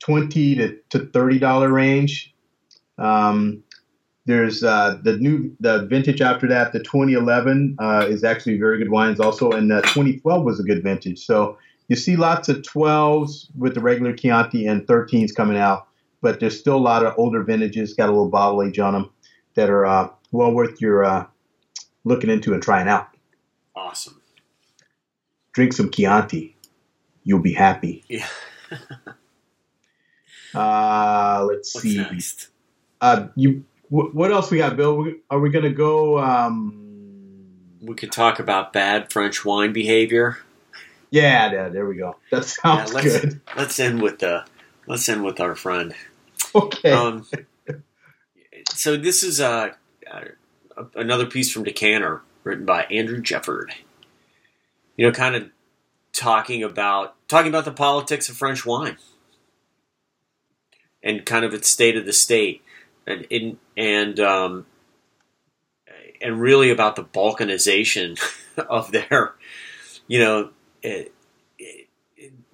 20 0.00 0.54
to, 0.54 0.78
to 0.90 1.06
thirty 1.06 1.38
dollar 1.38 1.68
range. 1.68 2.34
Um, 2.98 3.64
there's 4.24 4.62
uh, 4.62 4.98
the 5.02 5.16
new 5.16 5.54
the 5.60 5.86
vintage 5.86 6.20
after 6.20 6.46
that. 6.48 6.72
The 6.72 6.78
2011 6.80 7.76
uh, 7.80 8.06
is 8.08 8.22
actually 8.24 8.58
very 8.58 8.78
good 8.78 8.90
wines 8.90 9.18
also, 9.20 9.50
and 9.50 9.70
the 9.70 9.80
2012 9.82 10.44
was 10.44 10.60
a 10.60 10.62
good 10.62 10.82
vintage. 10.82 11.24
So 11.24 11.58
you 11.88 11.96
see 11.96 12.16
lots 12.16 12.48
of 12.48 12.58
12s 12.58 13.48
with 13.58 13.74
the 13.74 13.80
regular 13.80 14.12
Chianti 14.14 14.66
and 14.66 14.86
13s 14.86 15.34
coming 15.34 15.56
out, 15.58 15.88
but 16.20 16.38
there's 16.40 16.58
still 16.58 16.76
a 16.76 16.78
lot 16.78 17.04
of 17.04 17.14
older 17.18 17.42
vintages 17.42 17.94
got 17.94 18.08
a 18.08 18.12
little 18.12 18.28
bottle 18.30 18.62
age 18.62 18.78
on 18.78 18.94
them 18.94 19.10
that 19.54 19.68
are 19.68 19.84
uh, 19.84 20.08
well 20.30 20.52
worth 20.52 20.80
your 20.80 21.04
uh, 21.04 21.26
looking 22.04 22.30
into 22.30 22.54
and 22.54 22.62
trying 22.62 22.88
out. 22.88 23.08
Awesome. 23.74 24.20
Drink 25.52 25.72
some 25.72 25.90
Chianti, 25.90 26.56
you'll 27.24 27.40
be 27.40 27.52
happy. 27.52 28.04
Yeah. 28.74 28.78
Uh, 30.54 31.46
let's 31.48 31.74
What's 31.74 31.82
see. 31.82 31.96
next? 31.96 32.48
Uh, 33.00 33.28
you 33.36 33.64
wh- 33.92 34.14
what 34.14 34.32
else 34.32 34.50
we 34.50 34.58
got, 34.58 34.76
Bill? 34.76 35.12
Are 35.30 35.38
we 35.40 35.50
gonna 35.50 35.70
go? 35.70 36.18
Um, 36.18 36.78
We 37.82 37.94
could 37.96 38.12
talk 38.12 38.38
about 38.38 38.72
bad 38.72 39.12
French 39.12 39.44
wine 39.44 39.72
behavior. 39.72 40.38
yeah, 41.10 41.52
yeah, 41.52 41.68
there 41.68 41.84
we 41.86 41.96
go. 41.96 42.16
That 42.30 42.44
sounds 42.44 42.90
Yeah, 42.90 42.96
let's- 42.96 43.20
good. 43.20 43.40
Let's 43.56 43.78
end 43.80 44.00
with 44.02 44.18
the 44.20 44.44
let's 44.86 45.08
end 45.08 45.24
with 45.24 45.40
our 45.40 45.54
friend. 45.54 45.94
Okay. 46.54 46.90
Um, 46.92 47.26
so 48.70 48.96
this 48.96 49.22
is 49.22 49.40
uh, 49.40 49.70
uh, 50.10 50.84
another 50.94 51.26
piece 51.26 51.50
from 51.50 51.64
Decanter, 51.64 52.20
written 52.44 52.64
by 52.66 52.84
Andrew 52.84 53.20
Jefford. 53.22 53.70
You 54.96 55.06
know, 55.06 55.12
kind 55.12 55.34
of 55.34 55.48
talking 56.12 56.62
about 56.62 57.14
talking 57.28 57.48
about 57.48 57.64
the 57.64 57.72
politics 57.72 58.28
of 58.28 58.36
French 58.36 58.64
wine 58.66 58.98
and 61.02 61.24
kind 61.26 61.44
of 61.44 61.54
its 61.54 61.68
state 61.68 61.96
of 61.96 62.04
the 62.06 62.12
state, 62.12 62.62
and 63.06 63.26
in, 63.30 63.58
and 63.76 64.18
um, 64.20 64.66
and 66.20 66.40
really 66.40 66.70
about 66.70 66.96
the 66.96 67.04
balkanization 67.04 68.18
of 68.68 68.92
their, 68.92 69.34
you 70.06 70.18
know. 70.20 70.50
eh, 70.82 71.04
eh, 71.60 71.64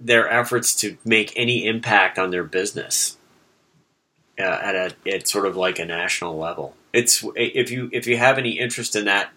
their 0.00 0.30
efforts 0.30 0.74
to 0.76 0.96
make 1.04 1.32
any 1.36 1.66
impact 1.66 2.18
on 2.18 2.30
their 2.30 2.44
business 2.44 3.16
uh, 4.38 4.42
at 4.42 4.74
a 4.74 4.94
at 5.12 5.26
sort 5.26 5.46
of 5.46 5.56
like 5.56 5.78
a 5.78 5.84
national 5.84 6.38
level. 6.38 6.74
It's 6.92 7.24
if 7.34 7.70
you 7.70 7.90
if 7.92 8.06
you 8.06 8.16
have 8.16 8.38
any 8.38 8.58
interest 8.58 8.94
in 8.94 9.06
that, 9.06 9.30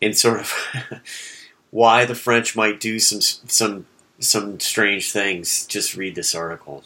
in 0.00 0.12
sort 0.12 0.40
of 0.40 0.52
why 1.70 2.04
the 2.04 2.14
French 2.14 2.54
might 2.54 2.80
do 2.80 2.98
some 2.98 3.20
some 3.20 3.86
some 4.20 4.60
strange 4.60 5.10
things, 5.10 5.66
just 5.66 5.96
read 5.96 6.14
this 6.14 6.34
article. 6.34 6.84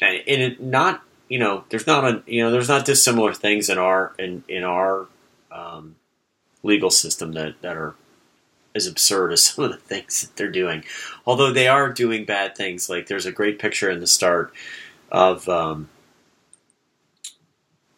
And, 0.00 0.22
and 0.26 0.42
it 0.42 0.60
not 0.60 1.02
you 1.28 1.38
know 1.38 1.64
there's 1.70 1.86
not 1.86 2.04
a 2.04 2.22
you 2.26 2.42
know 2.42 2.50
there's 2.50 2.68
not 2.68 2.84
dissimilar 2.84 3.32
things 3.32 3.68
in 3.68 3.78
our 3.78 4.14
in 4.18 4.44
in 4.48 4.64
our 4.64 5.06
um, 5.50 5.96
legal 6.62 6.90
system 6.90 7.32
that 7.32 7.60
that 7.62 7.76
are 7.76 7.94
as 8.74 8.86
absurd 8.86 9.32
as 9.32 9.44
some 9.44 9.64
of 9.64 9.70
the 9.70 9.78
things 9.78 10.22
that 10.22 10.36
they're 10.36 10.50
doing. 10.50 10.84
Although 11.26 11.52
they 11.52 11.68
are 11.68 11.92
doing 11.92 12.24
bad 12.24 12.56
things, 12.56 12.88
like 12.88 13.06
there's 13.06 13.26
a 13.26 13.32
great 13.32 13.58
picture 13.58 13.90
in 13.90 14.00
the 14.00 14.06
start 14.06 14.52
of 15.10 15.48
um, 15.48 15.88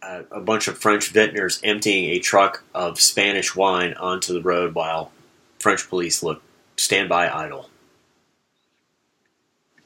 a, 0.02 0.24
a 0.30 0.40
bunch 0.40 0.68
of 0.68 0.78
French 0.78 1.10
vintners 1.10 1.60
emptying 1.64 2.10
a 2.10 2.18
truck 2.18 2.62
of 2.74 3.00
Spanish 3.00 3.56
wine 3.56 3.94
onto 3.94 4.32
the 4.32 4.42
road 4.42 4.74
while 4.74 5.10
French 5.58 5.88
police 5.88 6.22
look 6.22 6.42
stand 6.76 7.08
by 7.08 7.28
idle. 7.28 7.70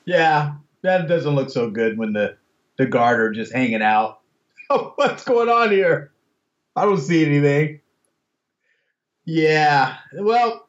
yeah, 0.04 0.54
that 0.82 1.06
doesn't 1.06 1.34
look 1.34 1.50
so 1.50 1.70
good 1.70 1.96
when 1.96 2.12
the 2.12 2.36
the 2.80 2.86
guard 2.86 3.34
just 3.34 3.52
hanging 3.52 3.82
out. 3.82 4.20
What's 4.68 5.24
going 5.24 5.50
on 5.50 5.70
here? 5.70 6.12
I 6.74 6.86
don't 6.86 6.96
see 6.96 7.26
anything. 7.26 7.80
Yeah, 9.26 9.98
well, 10.14 10.66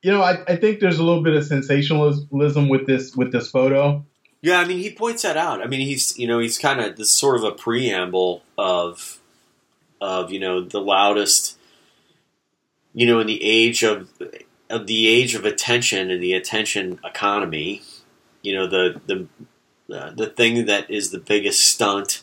you 0.00 0.10
know, 0.10 0.22
I, 0.22 0.42
I 0.48 0.56
think 0.56 0.80
there's 0.80 0.98
a 0.98 1.04
little 1.04 1.22
bit 1.22 1.34
of 1.34 1.44
sensationalism 1.44 2.70
with 2.70 2.86
this 2.86 3.14
with 3.14 3.32
this 3.32 3.50
photo. 3.50 4.06
Yeah, 4.40 4.58
I 4.60 4.64
mean, 4.64 4.78
he 4.78 4.94
points 4.94 5.22
that 5.22 5.36
out. 5.36 5.60
I 5.60 5.66
mean, 5.66 5.80
he's 5.80 6.18
you 6.18 6.26
know 6.26 6.38
he's 6.38 6.56
kind 6.56 6.80
of 6.80 6.96
this 6.96 7.10
sort 7.10 7.36
of 7.36 7.44
a 7.44 7.52
preamble 7.52 8.42
of 8.56 9.20
of 10.00 10.32
you 10.32 10.40
know 10.40 10.64
the 10.64 10.80
loudest 10.80 11.58
you 12.94 13.06
know 13.06 13.20
in 13.20 13.26
the 13.26 13.44
age 13.44 13.82
of 13.82 14.08
of 14.70 14.86
the 14.86 15.06
age 15.06 15.34
of 15.34 15.44
attention 15.44 16.10
and 16.10 16.22
the 16.22 16.32
attention 16.32 16.98
economy. 17.04 17.82
You 18.40 18.56
know 18.56 18.66
the 18.66 19.02
the 19.06 19.28
uh, 19.92 20.10
the 20.10 20.26
thing 20.26 20.66
that 20.66 20.90
is 20.90 21.10
the 21.10 21.18
biggest 21.18 21.60
stunt 21.60 22.22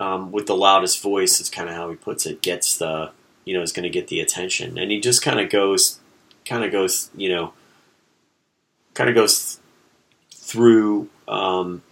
um, 0.00 0.32
with 0.32 0.46
the 0.46 0.56
loudest 0.56 1.00
voice 1.00 1.40
is 1.40 1.48
kind 1.48 1.68
of 1.68 1.74
how 1.74 1.88
he 1.90 1.96
puts 1.96 2.26
it 2.26 2.42
gets 2.42 2.76
the 2.76 3.12
you 3.44 3.54
know 3.56 3.62
is 3.62 3.72
going 3.72 3.84
to 3.84 3.90
get 3.90 4.08
the 4.08 4.20
attention. 4.20 4.78
And 4.78 4.90
he 4.90 5.00
just 5.00 5.22
kind 5.22 5.40
of 5.40 5.48
goes 5.50 6.00
kind 6.44 6.64
of 6.64 6.72
goes 6.72 7.10
you 7.16 7.28
know 7.28 7.52
kind 8.94 9.08
of 9.08 9.14
goes 9.14 9.60
through 10.32 11.08
um, 11.28 11.82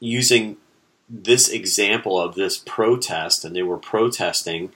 using 0.00 0.56
this 1.08 1.48
example 1.48 2.20
of 2.20 2.34
this 2.34 2.58
protest, 2.58 3.44
and 3.44 3.54
they 3.54 3.62
were 3.62 3.78
protesting 3.78 4.72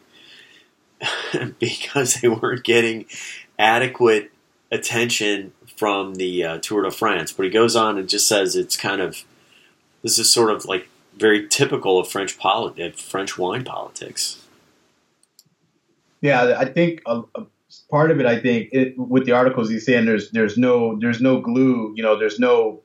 because 1.58 2.14
they 2.14 2.28
weren't 2.28 2.64
getting 2.64 3.06
adequate 3.58 4.32
attention 4.70 5.52
from 5.76 6.14
the 6.16 6.44
uh, 6.44 6.58
Tour 6.58 6.82
de 6.82 6.90
France. 6.90 7.32
But 7.32 7.44
he 7.44 7.50
goes 7.50 7.76
on 7.76 7.98
and 7.98 8.08
just 8.08 8.26
says 8.28 8.56
it's 8.56 8.76
kind 8.76 9.00
of 9.00 9.24
this 10.02 10.18
is 10.18 10.32
sort 10.32 10.50
of 10.50 10.64
like 10.64 10.88
very 11.16 11.46
typical 11.48 11.98
of 11.98 12.08
French 12.08 12.38
polit- 12.38 12.98
French 12.98 13.38
wine 13.38 13.64
politics. 13.64 14.42
Yeah, 16.20 16.56
I 16.58 16.64
think 16.64 17.02
a, 17.06 17.22
a 17.34 17.46
part 17.90 18.10
of 18.10 18.20
it. 18.20 18.26
I 18.26 18.38
think 18.40 18.70
it, 18.72 18.98
with 18.98 19.26
the 19.26 19.32
articles 19.32 19.68
he's 19.70 19.84
saying 19.84 20.06
there's 20.06 20.30
there's 20.30 20.56
no 20.56 20.98
there's 20.98 21.20
no 21.20 21.40
glue. 21.40 21.92
You 21.96 22.02
know, 22.02 22.18
there's 22.18 22.38
no 22.38 22.80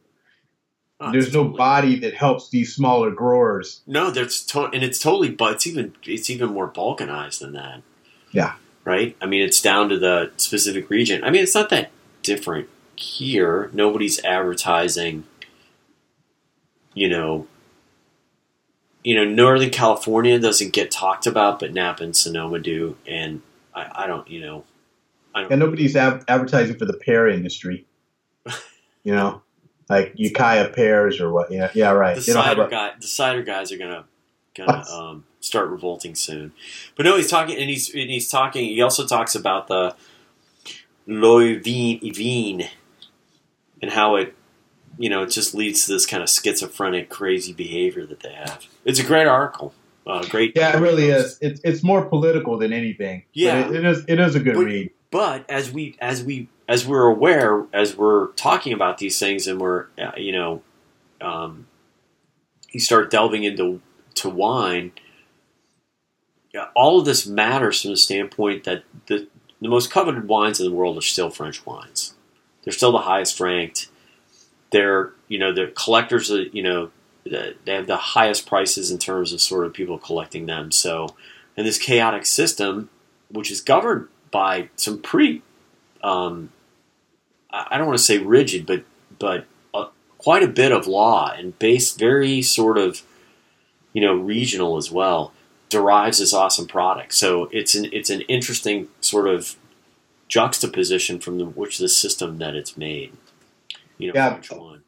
Oh, 1.03 1.11
there's 1.11 1.33
no 1.33 1.41
totally- 1.43 1.57
body 1.57 1.95
that 1.99 2.13
helps 2.13 2.49
these 2.51 2.75
smaller 2.75 3.09
growers. 3.09 3.81
No, 3.87 4.11
there's 4.11 4.45
to- 4.47 4.65
and 4.65 4.83
it's 4.83 4.99
totally, 4.99 5.29
but 5.29 5.53
it's 5.53 5.65
even 5.65 5.95
it's 6.03 6.29
even 6.29 6.49
more 6.53 6.69
balkanized 6.71 7.39
than 7.39 7.53
that. 7.53 7.81
Yeah. 8.31 8.53
Right. 8.83 9.15
I 9.21 9.25
mean, 9.27 9.41
it's 9.43 9.61
down 9.61 9.89
to 9.89 9.97
the 9.99 10.31
specific 10.37 10.89
region. 10.89 11.23
I 11.23 11.29
mean, 11.31 11.41
it's 11.43 11.53
not 11.55 11.69
that 11.69 11.91
different 12.23 12.67
here. 13.01 13.69
Nobody's 13.73 14.23
advertising. 14.23 15.25
You 16.93 17.09
know. 17.09 17.47
You 19.03 19.15
know, 19.15 19.25
Northern 19.25 19.71
California 19.71 20.37
doesn't 20.37 20.73
get 20.73 20.91
talked 20.91 21.25
about, 21.25 21.59
but 21.59 21.73
Napa 21.73 22.03
and 22.03 22.15
Sonoma 22.15 22.59
do, 22.59 22.97
and 23.07 23.41
I, 23.73 24.03
I 24.03 24.07
don't. 24.07 24.29
You 24.29 24.41
know, 24.41 24.63
I 25.33 25.41
don't. 25.41 25.51
And 25.53 25.59
nobody's 25.59 25.95
av- 25.97 26.23
advertising 26.27 26.77
for 26.77 26.85
the 26.85 26.93
pear 26.93 27.27
industry. 27.27 27.85
You 29.03 29.15
know, 29.15 29.41
like 29.89 30.13
Ukiah 30.17 30.69
pears 30.69 31.19
or 31.19 31.31
what? 31.31 31.51
Yeah, 31.51 31.71
yeah, 31.73 31.89
right. 31.89 32.15
the 32.15 32.21
They 32.21 32.33
don't 32.33 32.43
have 32.43 32.51
cider 32.57 32.67
a- 32.67 32.69
guy, 32.69 32.91
the 33.01 33.07
cider 33.07 33.41
guys 33.41 33.71
are 33.71 33.77
gonna 33.79 34.05
gonna 34.53 34.85
um, 34.91 35.23
start 35.39 35.69
revolting 35.69 36.13
soon. 36.13 36.51
But 36.95 37.07
no, 37.07 37.17
he's 37.17 37.27
talking, 37.27 37.57
and 37.57 37.67
he's 37.67 37.89
and 37.95 38.11
he's 38.11 38.29
talking. 38.29 38.65
He 38.65 38.79
also 38.83 39.07
talks 39.07 39.33
about 39.33 39.67
the 39.67 39.95
Loi 41.07 41.55
Evin 41.61 42.67
and 43.81 43.91
how 43.91 44.15
it, 44.15 44.35
you 44.97 45.09
know, 45.09 45.23
it 45.23 45.27
just 45.29 45.53
leads 45.55 45.85
to 45.85 45.93
this 45.93 46.05
kind 46.05 46.21
of 46.21 46.29
schizophrenic, 46.29 47.09
crazy 47.09 47.53
behavior 47.53 48.05
that 48.05 48.21
they 48.21 48.33
have. 48.33 48.65
It's 48.85 48.99
a 48.99 49.03
great 49.05 49.27
article. 49.27 49.73
Uh, 50.05 50.23
great. 50.27 50.53
yeah, 50.55 50.75
it 50.75 50.79
really 50.81 51.05
is. 51.09 51.37
It's 51.41 51.61
it's 51.63 51.83
more 51.83 52.03
political 52.05 52.57
than 52.57 52.73
anything. 52.73 53.19
But 53.33 53.37
Yeah. 53.39 53.69
it, 53.69 53.75
it 53.75 53.85
is. 53.85 54.05
It 54.07 54.19
is 54.19 54.35
a 54.35 54.39
good 54.39 54.55
But- 54.55 54.65
read. 54.65 54.91
But 55.11 55.49
as 55.49 55.71
we 55.71 55.95
as 55.99 56.23
we 56.23 56.47
as 56.69 56.87
we're 56.87 57.05
aware, 57.05 57.65
as 57.73 57.97
we're 57.97 58.27
talking 58.33 58.71
about 58.73 58.97
these 58.97 59.19
things, 59.19 59.45
and 59.45 59.59
we're 59.59 59.87
uh, 59.97 60.11
you 60.17 60.31
know, 60.31 60.61
um, 61.19 61.67
you 62.71 62.79
start 62.79 63.11
delving 63.11 63.43
into 63.43 63.81
to 64.15 64.29
wine. 64.29 64.93
Yeah, 66.53 66.67
all 66.75 66.99
of 66.99 67.05
this 67.05 67.25
matters 67.27 67.81
from 67.81 67.91
the 67.91 67.97
standpoint 67.97 68.63
that 68.63 68.83
the 69.07 69.27
the 69.61 69.67
most 69.69 69.91
coveted 69.91 70.27
wines 70.27 70.59
in 70.59 70.65
the 70.69 70.75
world 70.75 70.97
are 70.97 71.01
still 71.01 71.29
French 71.29 71.65
wines. 71.65 72.15
They're 72.63 72.73
still 72.73 72.91
the 72.91 72.99
highest 72.99 73.39
ranked. 73.39 73.87
They're 74.71 75.11
you 75.27 75.39
know 75.39 75.53
the 75.53 75.67
collectors. 75.75 76.31
Are, 76.31 76.41
you 76.41 76.63
know 76.63 76.91
they 77.23 77.55
have 77.67 77.87
the 77.87 77.97
highest 77.97 78.47
prices 78.47 78.89
in 78.89 78.97
terms 78.97 79.31
of 79.31 79.41
sort 79.41 79.65
of 79.65 79.73
people 79.73 79.97
collecting 79.97 80.47
them. 80.47 80.71
So 80.71 81.15
in 81.55 81.65
this 81.65 81.77
chaotic 81.77 82.25
system, 82.25 82.89
which 83.29 83.51
is 83.51 83.61
governed 83.61 84.07
by 84.31 84.69
some 84.75 84.99
pretty 84.99 85.43
um, 86.03 86.51
I 87.51 87.77
don't 87.77 87.87
want 87.87 87.99
to 87.99 88.03
say 88.03 88.17
rigid, 88.17 88.65
but 88.65 88.83
but 89.19 89.45
uh, 89.73 89.87
quite 90.17 90.43
a 90.43 90.47
bit 90.47 90.71
of 90.71 90.87
law 90.87 91.31
and 91.31 91.57
based 91.59 91.99
very 91.99 92.41
sort 92.41 92.77
of 92.77 93.01
you 93.93 94.01
know 94.01 94.15
regional 94.15 94.77
as 94.77 94.91
well 94.91 95.33
derives 95.69 96.19
this 96.19 96.33
awesome 96.33 96.67
product. 96.67 97.13
So 97.13 97.49
it's 97.51 97.75
an 97.75 97.87
it's 97.91 98.09
an 98.09 98.21
interesting 98.21 98.87
sort 99.01 99.27
of 99.27 99.55
juxtaposition 100.31 101.19
from 101.19 101.37
the 101.37 101.45
which 101.45 101.77
the 101.77 101.89
system 101.89 102.37
that 102.39 102.55
it's 102.55 102.77
made. 102.77 103.11
You 103.97 104.07
know, 104.07 104.13
Yeah. 104.15 104.39
Wine. 104.57 104.81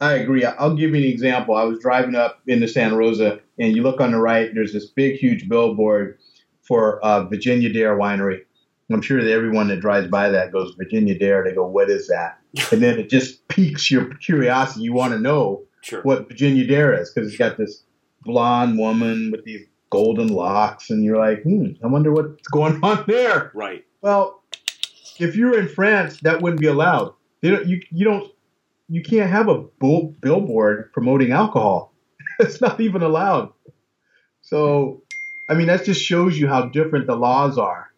I 0.00 0.14
agree. 0.14 0.44
I'll 0.46 0.74
give 0.74 0.90
you 0.90 0.96
an 0.96 1.04
example. 1.04 1.54
I 1.54 1.64
was 1.64 1.78
driving 1.78 2.14
up 2.14 2.40
into 2.46 2.66
Santa 2.66 2.96
Rosa, 2.96 3.40
and 3.58 3.76
you 3.76 3.82
look 3.82 4.00
on 4.00 4.12
the 4.12 4.18
right. 4.18 4.50
There's 4.54 4.72
this 4.72 4.86
big, 4.86 5.16
huge 5.16 5.46
billboard 5.46 6.18
for 6.62 6.98
uh, 7.04 7.24
Virginia 7.24 7.70
Dare 7.70 7.96
Winery. 7.98 8.40
I'm 8.90 9.02
sure 9.02 9.22
that 9.22 9.30
everyone 9.30 9.68
that 9.68 9.80
drives 9.80 10.08
by 10.08 10.30
that 10.30 10.50
goes 10.52 10.74
Virginia 10.76 11.16
Dare. 11.18 11.44
They 11.44 11.54
go, 11.54 11.66
"What 11.66 11.90
is 11.90 12.08
that?" 12.08 12.38
And 12.72 12.82
then 12.82 12.98
it 12.98 13.10
just 13.10 13.46
piques 13.48 13.90
your 13.90 14.06
curiosity. 14.14 14.82
You 14.84 14.94
want 14.94 15.12
to 15.12 15.18
know 15.20 15.62
Sure. 15.82 16.02
what 16.02 16.26
Virginia 16.28 16.66
Dare 16.66 16.94
is 17.00 17.10
because 17.12 17.28
it's 17.28 17.38
got 17.38 17.56
this 17.58 17.84
blonde 18.22 18.78
woman 18.78 19.30
with 19.30 19.44
these 19.44 19.66
golden 19.90 20.28
locks, 20.28 20.88
and 20.90 21.04
you're 21.04 21.18
like, 21.18 21.42
"Hmm, 21.42 21.72
I 21.84 21.88
wonder 21.88 22.10
what's 22.10 22.48
going 22.48 22.80
on 22.82 23.04
there." 23.06 23.52
Right. 23.54 23.84
Well, 24.00 24.39
if 25.22 25.36
you're 25.36 25.58
in 25.58 25.68
France, 25.68 26.20
that 26.20 26.42
wouldn't 26.42 26.60
be 26.60 26.66
allowed. 26.66 27.14
They 27.40 27.50
don't, 27.50 27.66
you, 27.66 27.80
you 27.90 28.04
don't, 28.04 28.30
you 28.88 29.02
can't 29.02 29.30
have 29.30 29.48
a 29.48 29.58
bull, 29.58 30.14
billboard 30.20 30.92
promoting 30.92 31.32
alcohol. 31.32 31.94
it's 32.40 32.60
not 32.60 32.80
even 32.80 33.02
allowed. 33.02 33.52
So, 34.42 35.02
I 35.48 35.54
mean, 35.54 35.68
that 35.68 35.84
just 35.84 36.02
shows 36.02 36.38
you 36.38 36.48
how 36.48 36.66
different 36.66 37.06
the 37.06 37.16
laws 37.16 37.58
are. 37.58 37.88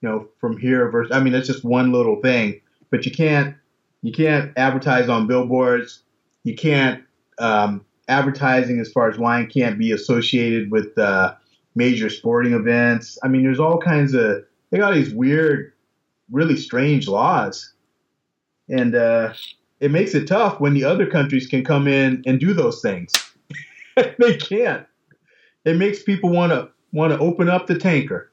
You 0.00 0.08
know, 0.08 0.28
from 0.40 0.58
here 0.58 0.90
versus. 0.90 1.14
I 1.14 1.20
mean, 1.20 1.32
that's 1.32 1.46
just 1.46 1.64
one 1.64 1.92
little 1.92 2.20
thing, 2.20 2.60
but 2.90 3.06
you 3.06 3.12
can't, 3.12 3.54
you 4.02 4.12
can't 4.12 4.52
advertise 4.56 5.08
on 5.08 5.28
billboards. 5.28 6.02
You 6.42 6.56
can't 6.56 7.04
um, 7.38 7.84
advertising 8.08 8.80
as 8.80 8.90
far 8.90 9.08
as 9.08 9.18
wine 9.18 9.48
can't 9.48 9.78
be 9.78 9.92
associated 9.92 10.70
with 10.72 10.96
uh, 10.98 11.34
major 11.74 12.10
sporting 12.10 12.52
events. 12.52 13.18
I 13.22 13.28
mean, 13.28 13.42
there's 13.44 13.60
all 13.60 13.78
kinds 13.78 14.14
of 14.14 14.44
they 14.70 14.78
got 14.78 14.94
these 14.94 15.12
weird, 15.12 15.72
really 16.32 16.56
strange 16.56 17.06
laws, 17.06 17.72
and 18.68 18.94
uh, 18.94 19.34
it 19.78 19.90
makes 19.90 20.14
it 20.14 20.26
tough 20.26 20.58
when 20.58 20.74
the 20.74 20.84
other 20.84 21.06
countries 21.06 21.46
can 21.46 21.64
come 21.64 21.86
in 21.86 22.22
and 22.26 22.40
do 22.40 22.54
those 22.54 22.80
things. 22.82 23.12
they 24.18 24.36
can't. 24.36 24.86
It 25.64 25.76
makes 25.76 26.02
people 26.02 26.30
want 26.30 26.52
to 26.52 26.70
want 26.92 27.12
to 27.12 27.18
open 27.18 27.48
up 27.48 27.66
the 27.66 27.78
tanker. 27.78 28.32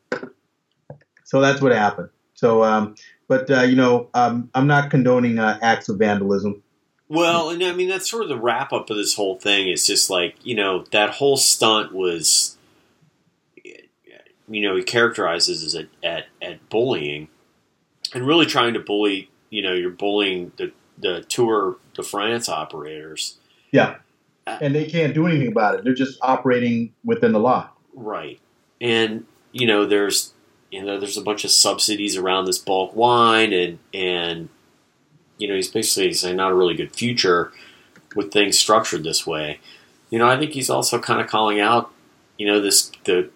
So 1.24 1.42
that's 1.42 1.62
what 1.62 1.72
happened. 1.72 2.10
So, 2.34 2.64
um, 2.64 2.96
but 3.28 3.52
uh, 3.52 3.62
you 3.62 3.76
know, 3.76 4.10
um, 4.14 4.50
I'm 4.56 4.66
not 4.66 4.90
condoning 4.90 5.38
uh, 5.38 5.60
acts 5.62 5.90
of 5.90 6.00
vandalism. 6.00 6.64
Well, 7.08 7.50
and 7.50 7.64
I 7.64 7.74
mean 7.74 7.90
that's 7.90 8.10
sort 8.10 8.24
of 8.24 8.30
the 8.30 8.38
wrap 8.38 8.72
up 8.72 8.90
of 8.90 8.98
this 8.98 9.16
whole 9.16 9.40
thing. 9.40 9.68
It's 9.68 9.86
just 9.86 10.10
like 10.10 10.36
you 10.44 10.56
know 10.56 10.86
that 10.92 11.12
whole 11.12 11.38
stunt 11.38 11.94
was, 11.94 12.58
you 13.64 14.62
know, 14.62 14.76
he 14.76 14.84
characterizes 14.84 15.64
as 15.64 15.76
at, 15.76 15.88
at 16.04 16.26
at 16.42 16.70
bullying, 16.70 17.28
and 18.14 18.26
really 18.26 18.46
trying 18.46 18.74
to 18.74 18.80
bully. 18.80 19.30
You 19.50 19.62
know, 19.64 19.74
you're 19.74 19.90
bullying 19.90 20.52
the 20.58 20.72
the 20.98 21.22
Tour 21.28 21.78
de 21.94 22.04
France 22.04 22.50
operators, 22.50 23.38
Yeah, 23.72 23.98
uh, 24.46 24.60
and 24.62 24.76
they 24.76 24.86
can't 24.86 25.14
do 25.14 25.26
anything 25.28 25.48
about 25.48 25.76
it. 25.76 25.84
They're 25.84 25.94
just 25.94 26.20
operating 26.22 26.94
within 27.04 27.32
the 27.32 27.40
law. 27.40 27.70
right? 27.94 28.40
And 28.82 29.26
you 29.52 29.66
know, 29.68 29.86
there's 29.86 30.34
you 30.72 30.84
know, 30.84 31.00
there's 31.00 31.18
a 31.18 31.22
bunch 31.22 31.44
of 31.44 31.52
subsidies 31.52 32.16
around 32.16 32.46
this 32.46 32.60
bulk 32.60 32.96
wine, 32.96 33.54
and 33.54 33.80
and 33.94 34.50
you 35.38 35.48
know, 35.48 35.56
he's 35.56 35.70
basically 35.70 36.14
saying 36.14 36.36
not 36.36 36.52
a 36.52 36.56
really 36.56 36.76
good 36.76 36.96
future 36.96 37.52
with 38.16 38.32
things 38.32 38.60
structured 38.60 39.04
this 39.04 39.26
way. 39.26 39.60
You 40.10 40.20
know, 40.20 40.28
I 40.28 40.38
think 40.38 40.52
he's 40.52 40.70
also 40.70 41.00
kind 41.00 41.22
of 41.22 41.28
calling 41.28 41.60
out, 41.60 41.92
you 42.38 42.46
know, 42.46 42.60
this 42.60 42.92
the 43.06 43.30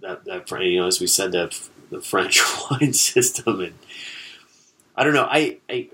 that 0.00 0.24
that 0.24 0.50
you 0.62 0.80
know, 0.80 0.86
as 0.86 1.00
we 1.00 1.06
said, 1.06 1.32
the 1.32 1.56
the 1.90 2.00
French 2.00 2.40
wine 2.70 2.92
system, 2.92 3.60
and 3.60 3.74
I 4.96 5.04
don't 5.04 5.14
know, 5.14 5.28
I, 5.30 5.58
I 5.68 5.88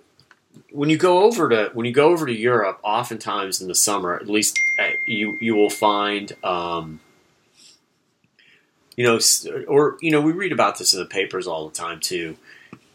when 0.70 0.90
you 0.90 0.96
go 0.96 1.24
over 1.24 1.48
to 1.48 1.70
when 1.74 1.86
you 1.86 1.92
go 1.92 2.10
over 2.10 2.26
to 2.26 2.32
Europe, 2.32 2.80
oftentimes 2.82 3.60
in 3.60 3.68
the 3.68 3.74
summer, 3.74 4.14
at 4.14 4.28
least 4.28 4.58
uh, 4.78 4.90
you 5.06 5.36
you 5.40 5.54
will 5.54 5.70
find. 5.70 6.32
Um, 6.44 7.00
you 8.96 9.04
know, 9.04 9.18
or 9.68 9.98
you 10.00 10.10
know, 10.10 10.22
we 10.22 10.32
read 10.32 10.52
about 10.52 10.78
this 10.78 10.94
in 10.94 11.00
the 11.00 11.06
papers 11.06 11.46
all 11.46 11.68
the 11.68 11.74
time 11.74 12.00
too. 12.00 12.36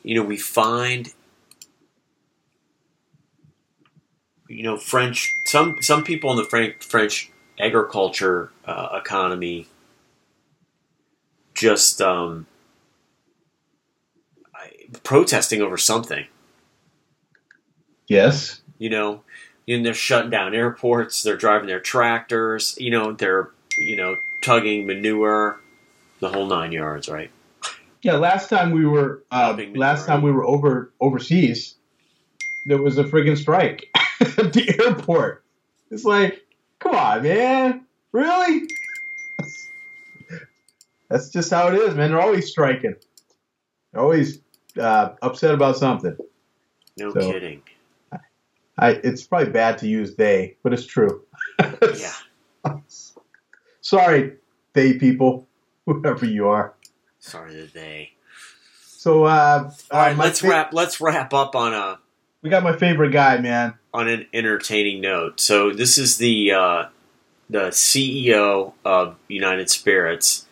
You 0.03 0.15
know, 0.15 0.23
we 0.23 0.37
find 0.37 1.13
you 4.47 4.63
know 4.63 4.77
French 4.77 5.31
some 5.45 5.77
some 5.81 6.03
people 6.03 6.31
in 6.31 6.37
the 6.37 6.43
French 6.43 6.83
French 6.83 7.31
agriculture 7.59 8.51
uh, 8.65 8.99
economy 8.99 9.67
just 11.53 12.01
um, 12.01 12.47
protesting 15.03 15.61
over 15.61 15.77
something. 15.77 16.25
Yes. 18.07 18.61
You 18.77 18.89
know, 18.89 19.21
and 19.67 19.85
they're 19.85 19.93
shutting 19.93 20.31
down 20.31 20.53
airports. 20.53 21.23
They're 21.23 21.37
driving 21.37 21.67
their 21.67 21.79
tractors. 21.79 22.75
You 22.79 22.91
know, 22.91 23.13
they're 23.13 23.51
you 23.77 23.95
know 23.95 24.15
tugging 24.41 24.85
manure, 24.85 25.59
the 26.19 26.29
whole 26.29 26.47
nine 26.47 26.71
yards, 26.71 27.07
right? 27.07 27.31
Yeah. 28.01 28.15
Last 28.15 28.49
time 28.49 28.71
we 28.71 28.85
were 28.85 29.23
uh, 29.31 29.57
last 29.75 30.07
time 30.07 30.21
we 30.21 30.31
were 30.31 30.45
over 30.45 30.91
overseas, 30.99 31.75
there 32.65 32.81
was 32.81 32.97
a 32.97 33.03
friggin' 33.03 33.37
strike. 33.37 33.89
at 34.37 34.53
the 34.53 34.83
airport. 34.83 35.43
It's 35.89 36.05
like, 36.05 36.45
come 36.79 36.95
on, 36.95 37.23
man, 37.23 37.85
really? 38.11 38.67
That's 41.09 41.29
just 41.29 41.51
how 41.51 41.67
it 41.69 41.75
is, 41.75 41.95
man. 41.95 42.11
They're 42.11 42.21
always 42.21 42.49
striking. 42.49 42.95
They're 43.91 44.01
always 44.01 44.39
uh, 44.77 45.13
upset 45.21 45.53
about 45.53 45.77
something. 45.77 46.15
No 46.97 47.13
So- 47.13 47.31
kidding. 47.31 47.61
I, 48.77 48.91
it's 49.03 49.23
probably 49.23 49.51
bad 49.51 49.77
to 49.79 49.87
use 49.87 50.15
they, 50.15 50.55
but 50.63 50.73
it's 50.73 50.85
true. 50.85 51.23
Yeah. 51.97 52.77
Sorry, 53.81 54.33
they 54.73 54.93
people, 54.93 55.47
whoever 55.85 56.25
you 56.25 56.47
are. 56.47 56.73
Sorry 57.19 57.53
that 57.55 57.73
they. 57.73 58.11
So, 58.85 59.25
uh, 59.25 59.71
All 59.91 59.99
right, 59.99 60.17
let's 60.17 60.39
fa- 60.41 60.47
wrap. 60.49 60.73
Let's 60.73 61.01
wrap 61.01 61.33
up 61.33 61.55
on 61.55 61.73
a 61.73 61.99
We 62.41 62.49
got 62.49 62.63
my 62.63 62.75
favorite 62.75 63.11
guy, 63.11 63.37
man. 63.39 63.73
on 63.93 64.07
an 64.07 64.25
entertaining 64.33 65.01
note. 65.01 65.39
So 65.39 65.71
this 65.71 65.97
is 65.97 66.17
the 66.17 66.51
uh, 66.53 66.85
the 67.49 67.67
CEO 67.69 68.73
of 68.85 69.17
United 69.27 69.69
Spirits, 69.69 70.45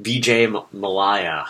Vijay 0.00 0.66
Mallya. 0.74 1.46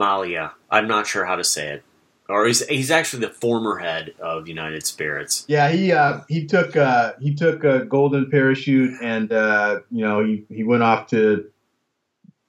Malia. 0.00 0.52
I'm 0.70 0.88
not 0.88 1.06
sure 1.06 1.26
how 1.26 1.36
to 1.36 1.44
say 1.44 1.74
it. 1.74 1.84
Or 2.28 2.46
he's 2.46 2.66
he's 2.66 2.90
actually 2.90 3.26
the 3.26 3.32
former 3.32 3.76
head 3.78 4.14
of 4.18 4.48
United 4.48 4.86
Spirits. 4.86 5.44
Yeah, 5.46 5.68
he 5.68 5.92
uh, 5.92 6.20
he 6.28 6.46
took 6.46 6.76
uh, 6.76 7.12
he 7.20 7.34
took 7.34 7.64
a 7.64 7.84
golden 7.84 8.30
parachute, 8.30 8.94
and 9.02 9.32
uh, 9.32 9.80
you 9.90 10.04
know 10.04 10.24
he, 10.24 10.44
he 10.48 10.64
went 10.64 10.82
off 10.82 11.08
to 11.08 11.50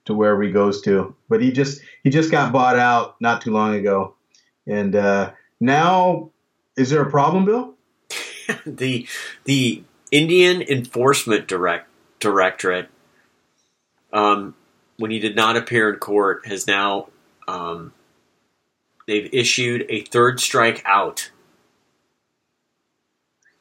to 0.04 0.14
wherever 0.14 0.42
he 0.42 0.52
goes 0.52 0.80
to. 0.82 1.14
But 1.28 1.42
he 1.42 1.52
just 1.52 1.82
he 2.04 2.10
just 2.10 2.30
got 2.30 2.52
bought 2.52 2.78
out 2.78 3.20
not 3.20 3.42
too 3.42 3.50
long 3.50 3.74
ago, 3.74 4.14
and 4.66 4.94
uh, 4.94 5.32
now 5.60 6.30
is 6.76 6.90
there 6.90 7.02
a 7.02 7.10
problem, 7.10 7.44
Bill? 7.44 7.74
the 8.66 9.06
the 9.44 9.82
Indian 10.12 10.62
Enforcement 10.62 11.48
Direct 11.48 11.88
Directorate, 12.20 12.88
um, 14.12 14.54
when 14.96 15.10
he 15.10 15.18
did 15.18 15.34
not 15.34 15.56
appear 15.56 15.92
in 15.92 15.98
court, 15.98 16.46
has 16.46 16.68
now 16.68 17.08
um, 17.48 17.92
they've 19.06 19.28
issued 19.32 19.86
a 19.88 20.02
third 20.02 20.40
strike 20.40 20.82
out. 20.84 21.30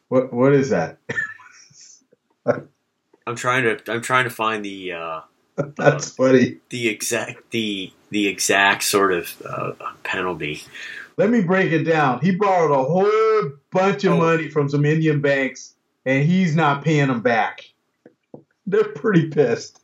What 0.09 0.33
what 0.33 0.53
is 0.53 0.69
that? 0.69 0.97
I'm 2.45 3.35
trying 3.35 3.63
to 3.63 3.91
I'm 3.91 4.01
trying 4.01 4.23
to 4.25 4.29
find 4.29 4.63
the 4.65 4.93
uh, 4.93 5.21
That's 5.77 6.09
funny. 6.11 6.57
the 6.69 6.89
exact 6.89 7.51
the 7.51 7.91
the 8.09 8.27
exact 8.27 8.83
sort 8.83 9.13
of 9.13 9.41
uh, 9.47 9.71
penalty. 10.03 10.63
Let 11.17 11.29
me 11.29 11.41
break 11.41 11.71
it 11.71 11.83
down. 11.83 12.19
He 12.21 12.31
borrowed 12.31 12.71
a 12.71 12.83
whole 12.83 13.51
bunch 13.71 14.03
of 14.05 14.13
Oh. 14.13 14.17
money 14.17 14.49
from 14.49 14.69
some 14.69 14.85
Indian 14.85 15.21
banks, 15.21 15.75
and 16.05 16.25
he's 16.25 16.55
not 16.55 16.83
paying 16.83 17.07
them 17.09 17.21
back. 17.21 17.69
They're 18.65 18.85
pretty 18.85 19.29
pissed. 19.29 19.79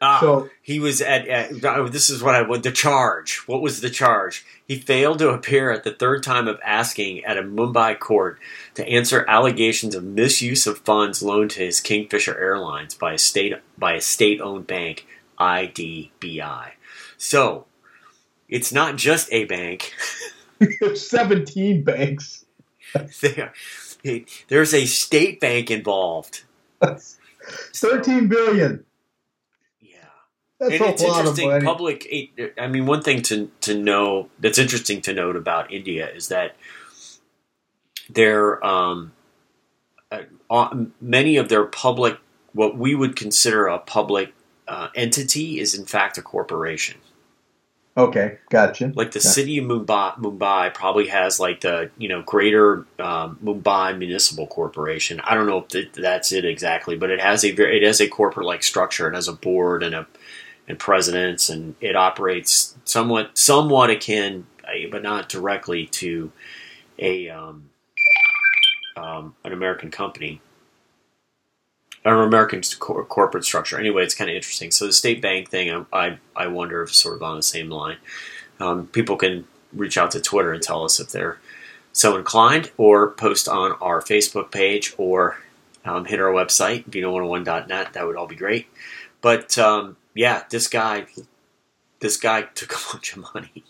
Ah, 0.00 0.20
So 0.20 0.50
he 0.60 0.78
was 0.78 1.00
at, 1.00 1.26
at 1.26 1.92
this 1.92 2.10
is 2.10 2.22
what 2.22 2.34
I 2.34 2.42
would 2.42 2.62
the 2.62 2.72
charge. 2.72 3.38
What 3.46 3.62
was 3.62 3.80
the 3.80 3.90
charge? 3.90 4.44
He 4.66 4.76
failed 4.76 5.18
to 5.20 5.30
appear 5.30 5.70
at 5.70 5.84
the 5.84 5.92
third 5.92 6.22
time 6.22 6.48
of 6.48 6.60
asking 6.64 7.24
at 7.24 7.38
a 7.38 7.42
Mumbai 7.42 7.98
court 7.98 8.38
to 8.74 8.86
answer 8.86 9.24
allegations 9.28 9.94
of 9.94 10.04
misuse 10.04 10.66
of 10.66 10.78
funds 10.78 11.22
loaned 11.22 11.52
to 11.52 11.60
his 11.60 11.80
Kingfisher 11.80 12.38
Airlines 12.38 12.94
by 12.94 13.14
a 13.14 13.18
state 13.18 13.54
by 13.78 13.94
a 13.94 14.00
state-owned 14.00 14.66
bank, 14.66 15.06
IDBI. 15.38 16.72
So, 17.16 17.66
it's 18.48 18.72
not 18.72 18.96
just 18.96 19.32
a 19.32 19.44
bank. 19.46 19.92
there's 20.80 21.08
17 21.08 21.82
banks. 21.82 22.44
There, 23.20 23.52
there's 24.48 24.72
a 24.72 24.86
state 24.86 25.40
bank 25.40 25.70
involved. 25.70 26.44
So, 26.80 26.96
13 27.96 28.28
billion. 28.28 28.84
That's 30.58 30.72
and 30.72 30.82
a 30.82 30.88
it's 30.88 31.02
interesting. 31.02 31.60
Public, 31.62 32.06
I 32.58 32.66
mean, 32.68 32.86
one 32.86 33.02
thing 33.02 33.22
to 33.22 33.50
to 33.62 33.74
know 33.74 34.28
that's 34.38 34.58
interesting 34.58 35.02
to 35.02 35.12
note 35.12 35.36
about 35.36 35.72
India 35.72 36.08
is 36.08 36.28
that 36.28 36.56
their 38.08 38.64
um, 38.64 39.12
uh, 40.10 40.22
uh, 40.50 40.84
many 41.00 41.36
of 41.36 41.48
their 41.48 41.64
public, 41.64 42.18
what 42.52 42.76
we 42.76 42.94
would 42.94 43.16
consider 43.16 43.66
a 43.66 43.78
public 43.78 44.32
uh, 44.66 44.88
entity, 44.94 45.60
is 45.60 45.74
in 45.74 45.84
fact 45.84 46.16
a 46.16 46.22
corporation. 46.22 46.98
Okay, 47.98 48.38
gotcha. 48.50 48.92
Like 48.94 49.12
the 49.12 49.20
Yeah. 49.20 49.30
city 49.30 49.58
of 49.58 49.64
Mumbai, 49.64 50.18
Mumbai 50.18 50.72
probably 50.74 51.08
has 51.08 51.40
like 51.40 51.60
the 51.62 51.90
you 51.96 52.08
know 52.08 52.22
Greater 52.22 52.86
um, 52.98 53.38
Mumbai 53.42 53.96
Municipal 53.96 54.46
Corporation. 54.46 55.20
I 55.20 55.34
don't 55.34 55.46
know 55.46 55.58
if 55.58 55.68
th- 55.68 55.92
that's 55.92 56.30
it 56.32 56.44
exactly, 56.44 56.96
but 56.96 57.10
it 57.10 57.20
has 57.20 57.44
a 57.44 57.52
very, 57.52 57.78
it 57.78 57.82
has 57.86 58.00
a 58.00 58.08
corporate 58.08 58.46
like 58.46 58.62
structure. 58.62 59.08
It 59.08 59.14
has 59.14 59.28
a 59.28 59.32
board 59.32 59.82
and 59.82 59.94
a 59.94 60.06
and 60.68 60.78
presidents, 60.78 61.48
and 61.48 61.74
it 61.80 61.96
operates 61.96 62.74
somewhat 62.84 63.36
somewhat 63.38 63.90
akin, 63.90 64.46
uh, 64.64 64.88
but 64.90 65.02
not 65.02 65.28
directly 65.28 65.86
to 65.86 66.32
a 66.98 67.28
um, 67.28 67.70
um, 68.96 69.34
an 69.44 69.52
American 69.52 69.90
company 69.90 70.40
or 72.04 72.22
American 72.22 72.62
cor- 72.78 73.04
corporate 73.04 73.44
structure. 73.44 73.78
Anyway, 73.78 74.02
it's 74.02 74.14
kind 74.14 74.30
of 74.30 74.36
interesting. 74.36 74.70
So 74.70 74.86
the 74.86 74.92
state 74.92 75.20
bank 75.20 75.50
thing, 75.50 75.86
I 75.92 76.06
I, 76.06 76.18
I 76.34 76.46
wonder 76.46 76.82
if 76.82 76.94
sort 76.94 77.16
of 77.16 77.22
on 77.22 77.36
the 77.36 77.42
same 77.42 77.70
line. 77.70 77.96
Um, 78.60 78.86
people 78.88 79.16
can 79.16 79.46
reach 79.72 79.98
out 79.98 80.12
to 80.12 80.20
Twitter 80.20 80.52
and 80.52 80.62
tell 80.62 80.84
us 80.84 80.98
if 81.00 81.10
they're 81.10 81.38
so 81.92 82.16
inclined, 82.16 82.70
or 82.76 83.10
post 83.10 83.48
on 83.48 83.72
our 83.80 84.02
Facebook 84.02 84.50
page, 84.50 84.94
or 84.98 85.38
um, 85.84 86.04
hit 86.04 86.20
our 86.20 86.30
website, 86.30 86.84
vino101.net. 86.90 87.92
That 87.92 88.06
would 88.06 88.16
all 88.16 88.26
be 88.26 88.36
great. 88.36 88.66
But 89.22 89.56
um, 89.56 89.96
yeah, 90.16 90.42
this 90.50 90.66
guy, 90.68 91.06
this 92.00 92.16
guy 92.16 92.42
took 92.42 92.72
a 92.72 92.78
bunch 92.92 93.16
of 93.16 93.24
money, 93.34 93.64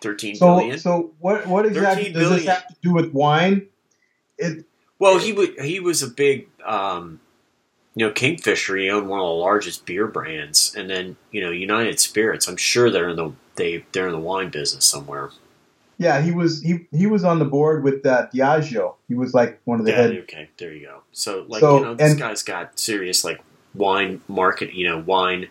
thirteen 0.00 0.34
So, 0.34 0.56
billion. 0.58 0.78
so 0.78 1.12
what 1.20 1.46
what 1.46 1.66
exactly 1.66 2.12
13 2.12 2.14
does 2.20 2.30
this 2.30 2.46
have 2.46 2.66
to 2.68 2.74
do 2.82 2.92
with 2.92 3.12
wine? 3.12 3.68
It 4.38 4.64
Well, 4.98 5.18
he 5.18 5.32
would. 5.32 5.60
He 5.60 5.78
was 5.80 6.02
a 6.02 6.08
big, 6.08 6.48
um, 6.64 7.20
you 7.94 8.06
know, 8.06 8.12
Kingfisher. 8.12 8.76
He 8.76 8.88
owned 8.90 9.08
one 9.08 9.20
of 9.20 9.24
the 9.26 9.30
largest 9.32 9.84
beer 9.86 10.06
brands, 10.06 10.74
and 10.76 10.88
then 10.88 11.16
you 11.30 11.40
know, 11.40 11.50
United 11.50 12.00
Spirits. 12.00 12.48
I'm 12.48 12.56
sure 12.56 12.90
they're 12.90 13.10
in 13.10 13.16
the 13.16 13.32
they 13.56 13.84
they're 13.92 14.06
in 14.08 14.12
the 14.14 14.18
wine 14.20 14.48
business 14.50 14.84
somewhere. 14.86 15.30
yeah, 15.98 16.20
he 16.22 16.30
was 16.32 16.62
he 16.62 16.86
he 16.90 17.06
was 17.06 17.22
on 17.24 17.38
the 17.38 17.44
board 17.44 17.84
with 17.84 18.04
uh, 18.06 18.26
Diageo. 18.34 18.94
He 19.08 19.14
was 19.14 19.34
like 19.34 19.60
one 19.64 19.78
of 19.78 19.84
the 19.86 19.92
Yeah. 19.92 19.96
head. 19.98 20.16
Okay. 20.22 20.48
There 20.56 20.72
you 20.72 20.86
go. 20.86 21.02
So 21.12 21.44
like 21.48 21.60
So, 21.60 21.78
you 21.78 21.84
know, 21.84 21.94
this 21.94 22.12
and- 22.12 22.18
guy's 22.20 22.42
got 22.42 22.78
serious 22.78 23.22
like 23.24 23.40
wine 23.74 24.22
market. 24.26 24.72
You 24.72 24.88
know, 24.88 25.02
wine 25.06 25.48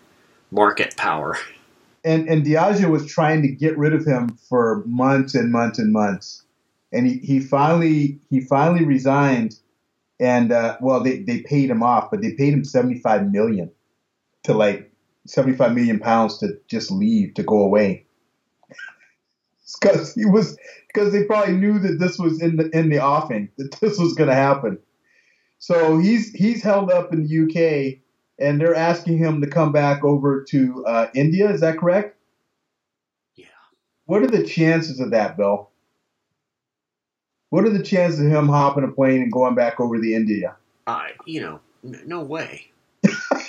market 0.52 0.96
power. 0.96 1.36
and 2.04 2.28
and 2.28 2.44
Diageo 2.44 2.90
was 2.90 3.06
trying 3.06 3.42
to 3.42 3.48
get 3.48 3.76
rid 3.78 3.92
of 3.92 4.04
him 4.04 4.36
for 4.48 4.82
months 4.86 5.34
and 5.34 5.50
months 5.52 5.78
and 5.78 5.92
months, 5.92 6.44
and 6.92 7.06
he, 7.06 7.18
he 7.18 7.40
finally 7.40 8.18
he 8.30 8.40
finally 8.40 8.84
resigned, 8.84 9.58
and 10.20 10.52
uh, 10.52 10.76
well 10.80 11.02
they, 11.02 11.20
they 11.20 11.40
paid 11.40 11.70
him 11.70 11.82
off, 11.82 12.10
but 12.10 12.20
they 12.20 12.32
paid 12.32 12.52
him 12.52 12.64
seventy 12.64 12.98
five 13.00 13.30
million 13.30 13.70
to 14.44 14.54
like 14.54 14.90
seventy 15.26 15.56
five 15.56 15.74
million 15.74 15.98
pounds 15.98 16.38
to 16.38 16.58
just 16.68 16.90
leave 16.90 17.34
to 17.34 17.42
go 17.42 17.60
away, 17.62 18.04
because 19.80 20.14
he 20.14 20.24
was 20.26 20.56
because 20.88 21.12
they 21.12 21.24
probably 21.24 21.54
knew 21.54 21.78
that 21.78 21.98
this 21.98 22.18
was 22.18 22.42
in 22.42 22.56
the 22.56 22.68
in 22.76 22.90
the 22.90 23.02
offing 23.02 23.48
that 23.58 23.72
this 23.80 23.98
was 23.98 24.14
going 24.14 24.28
to 24.28 24.34
happen, 24.34 24.78
so 25.58 25.98
he's 25.98 26.32
he's 26.32 26.62
held 26.62 26.90
up 26.90 27.12
in 27.12 27.26
the 27.26 27.94
UK 27.94 28.01
and 28.42 28.60
they're 28.60 28.74
asking 28.74 29.18
him 29.18 29.40
to 29.40 29.46
come 29.46 29.72
back 29.72 30.04
over 30.04 30.42
to 30.50 30.84
uh, 30.86 31.06
India. 31.14 31.50
Is 31.50 31.60
that 31.60 31.78
correct? 31.78 32.16
Yeah. 33.36 33.46
What 34.06 34.22
are 34.22 34.28
the 34.28 34.44
chances 34.44 35.00
of 35.00 35.10
that, 35.12 35.36
Bill? 35.36 35.70
What 37.50 37.64
are 37.64 37.70
the 37.70 37.82
chances 37.82 38.20
of 38.20 38.26
him 38.26 38.48
hopping 38.48 38.84
a 38.84 38.88
plane 38.88 39.22
and 39.22 39.32
going 39.32 39.54
back 39.54 39.78
over 39.78 40.00
to 40.00 40.12
India? 40.12 40.56
I 40.86 41.12
you 41.26 41.40
know, 41.40 41.60
n- 41.84 42.02
no 42.06 42.22
way. 42.22 42.70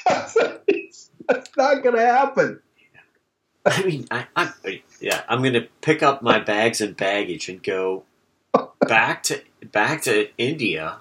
That's 0.05 1.57
not 1.57 1.83
going 1.83 1.95
to 1.95 2.01
happen. 2.01 2.61
I 3.65 3.83
mean, 3.83 4.07
I, 4.11 4.27
I 4.35 4.81
yeah, 4.99 5.23
I'm 5.29 5.41
gonna 5.41 5.67
pick 5.81 6.03
up 6.03 6.21
my 6.21 6.39
bags 6.39 6.81
and 6.81 6.97
baggage 6.97 7.47
and 7.47 7.63
go 7.63 8.03
back 8.81 9.23
to 9.23 9.41
back 9.71 10.01
to 10.03 10.27
India 10.37 10.97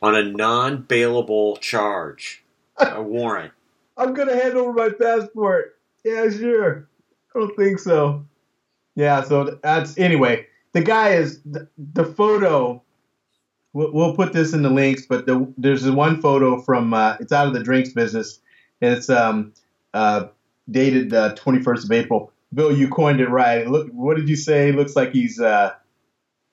on 0.00 0.14
a 0.14 0.22
non-bailable 0.22 1.60
charge, 1.60 2.41
a 2.78 3.02
warrant. 3.02 3.52
I'm 3.96 4.14
going 4.14 4.28
to 4.28 4.34
hand 4.34 4.54
over 4.54 4.72
my 4.72 4.90
passport. 4.90 5.78
Yeah, 6.04 6.30
sure. 6.30 6.88
I 7.34 7.38
don't 7.38 7.56
think 7.56 7.78
so. 7.78 8.26
Yeah, 8.94 9.22
so 9.22 9.58
that's 9.62 9.96
anyway. 9.98 10.46
The 10.72 10.82
guy 10.82 11.10
is 11.10 11.40
the, 11.42 11.68
the 11.76 12.04
photo. 12.04 12.82
We'll, 13.72 13.92
we'll 13.92 14.16
put 14.16 14.32
this 14.32 14.52
in 14.52 14.62
the 14.62 14.70
links, 14.70 15.06
but 15.06 15.26
the, 15.26 15.52
there's 15.56 15.88
one 15.90 16.20
photo 16.20 16.60
from 16.60 16.92
uh, 16.94 17.16
it's 17.20 17.32
out 17.32 17.46
of 17.46 17.54
the 17.54 17.62
drinks 17.62 17.90
business, 17.90 18.40
and 18.80 18.94
it's 18.96 19.08
um 19.08 19.52
uh 19.94 20.26
dated 20.70 21.12
uh, 21.12 21.34
21st 21.34 21.84
of 21.84 21.92
April. 21.92 22.32
Bill, 22.54 22.76
you 22.76 22.88
coined 22.88 23.20
it 23.20 23.28
right. 23.28 23.66
Look, 23.66 23.88
what 23.92 24.16
did 24.16 24.28
you 24.28 24.36
say? 24.36 24.72
Looks 24.72 24.94
like 24.96 25.12
he's 25.12 25.40
uh 25.40 25.74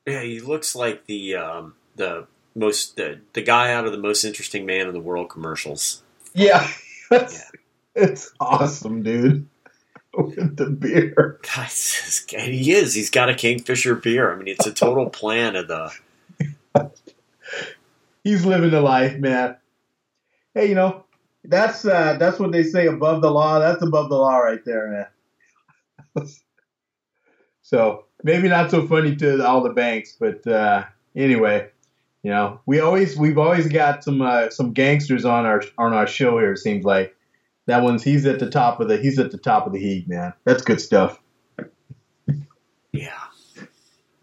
Yeah, 0.06 0.22
he 0.22 0.40
looks 0.40 0.76
like 0.76 1.06
the 1.06 1.36
um, 1.36 1.76
the 1.96 2.28
most 2.56 2.96
the, 2.96 3.20
the 3.34 3.42
guy 3.42 3.74
out 3.74 3.86
of 3.86 3.92
the 3.92 3.98
most 3.98 4.24
interesting 4.24 4.66
man 4.66 4.88
in 4.88 4.94
the 4.94 5.00
world 5.00 5.30
commercials. 5.30 6.04
Yeah, 6.40 6.72
it's 7.96 8.32
awesome, 8.40 9.04
dude. 9.04 9.46
With 10.18 10.56
the 10.56 10.70
beer, 10.70 11.40
Guys, 11.44 12.26
he 12.30 12.72
is. 12.72 12.94
He's 12.94 13.10
got 13.10 13.30
a 13.30 13.36
Kingfisher 13.36 13.96
beer. 13.96 14.34
I 14.34 14.38
mean, 14.38 14.48
it's 14.48 14.66
a 14.66 14.74
total 14.74 15.10
plan 15.10 15.58
of 15.58 15.68
the. 15.68 15.92
he's 18.24 18.46
living 18.46 18.72
the 18.72 18.82
life, 18.82 19.18
man. 19.18 19.58
Hey, 20.56 20.68
you 20.68 20.76
know, 20.76 21.04
that's 21.44 21.84
uh, 21.86 22.16
that's 22.18 22.40
what 22.40 22.54
they 22.54 22.64
say 22.64 22.88
above 22.88 23.22
the 23.22 23.32
law. 23.32 23.60
That's 23.60 23.84
above 23.84 24.10
the 24.10 24.18
law 24.18 24.38
right 24.38 24.64
there, 24.64 25.08
man. 26.16 26.28
so 27.62 28.06
maybe 28.24 28.48
not 28.48 28.72
so 28.72 28.88
funny 28.88 29.16
to 29.18 29.46
all 29.46 29.62
the 29.62 29.70
banks, 29.72 30.16
but 30.18 30.48
uh, 30.48 30.86
anyway, 31.16 31.70
you 32.24 32.32
know, 32.32 32.60
we 32.66 32.80
always 32.80 33.18
we've 33.18 33.38
always 33.38 33.68
got 33.68 34.04
some 34.04 34.22
uh, 34.22 34.50
some 34.50 34.74
gangsters 34.74 35.26
on 35.26 35.46
our 35.46 35.64
on 35.78 35.94
our 35.94 36.08
show 36.08 36.38
here. 36.40 36.54
It 36.54 36.58
seems 36.58 36.84
like 36.84 37.16
that 37.66 37.82
one's 37.82 38.04
he's 38.04 38.26
at 38.26 38.40
the 38.40 38.50
top 38.50 38.82
of 38.82 38.88
the 38.90 38.98
he's 38.98 39.20
at 39.20 39.32
the 39.32 39.38
top 39.38 39.68
of 39.68 39.74
the 39.74 39.80
heat, 39.80 40.08
man. 40.08 40.34
That's 40.44 40.62
good 40.62 40.82
stuff. 40.82 41.22
Yeah. 42.92 43.14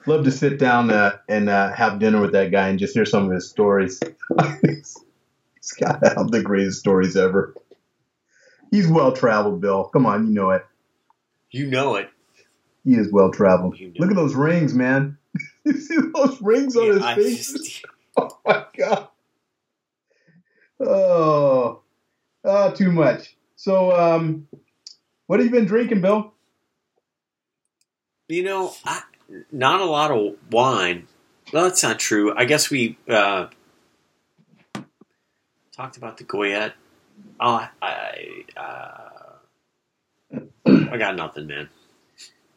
Love 0.07 0.25
to 0.25 0.31
sit 0.31 0.59
down 0.59 0.91
uh, 0.91 1.19
and 1.29 1.49
uh, 1.49 1.73
have 1.73 1.99
dinner 1.99 2.21
with 2.21 2.33
that 2.33 2.53
guy 2.53 2.69
and 2.69 2.79
just 2.79 2.95
hear 2.95 3.05
some 3.05 3.27
of 3.27 3.33
his 3.33 3.49
stories. 3.49 4.01
he's 4.63 5.73
got 5.81 6.03
to 6.03 6.09
have 6.17 6.31
the 6.31 6.43
greatest 6.43 6.79
stories 6.79 7.17
ever. 7.17 7.55
He's 8.71 8.87
well 8.87 9.13
traveled, 9.13 9.61
Bill. 9.61 9.85
Come 9.85 10.07
on, 10.07 10.27
you 10.27 10.35
know 10.35 10.51
it. 10.51 10.65
You 11.51 11.67
know 11.67 11.97
it. 11.97 12.11
He 12.85 12.95
is 12.95 13.11
well 13.11 13.33
traveled. 13.33 13.79
You 13.79 13.89
know 13.89 13.95
Look 13.99 14.11
at 14.11 14.17
those 14.17 14.35
rings, 14.35 14.75
man. 14.75 15.19
you 15.75 15.81
see 15.81 15.97
those 16.15 16.41
rings 16.41 16.77
on 16.77 16.87
Yeah, 16.87 16.93
his 16.95 17.05
face? 17.25 17.53
just- 17.53 17.85
Oh 18.19 18.39
my 18.47 18.65
god. 18.77 19.09
Oh, 20.81 21.83
oh, 22.45 22.71
too 22.73 22.91
much. 22.93 23.37
So, 23.57 23.93
um, 23.93 24.49
what 25.27 25.39
have 25.41 25.47
you 25.47 25.53
been 25.53 25.67
drinking, 25.67 26.01
Bill? 26.01 26.33
you 28.29 28.43
know, 28.43 28.73
I, 28.85 29.03
not 29.53 29.81
a 29.81 29.85
lot 29.85 30.11
of 30.11 30.35
wine. 30.51 31.07
Well, 31.53 31.65
that's 31.65 31.83
not 31.83 31.99
true. 31.99 32.35
I 32.37 32.45
guess 32.47 32.71
we 32.71 32.99
uh, 33.09 33.49
talked 35.77 35.97
about 35.97 36.17
the 36.17 36.25
Goyette. 36.25 36.73
Oh, 37.39 37.69
I, 37.83 38.29
uh, 38.57 39.11
I 40.67 40.97
got 40.99 41.17
nothing, 41.17 41.47
man. 41.47 41.69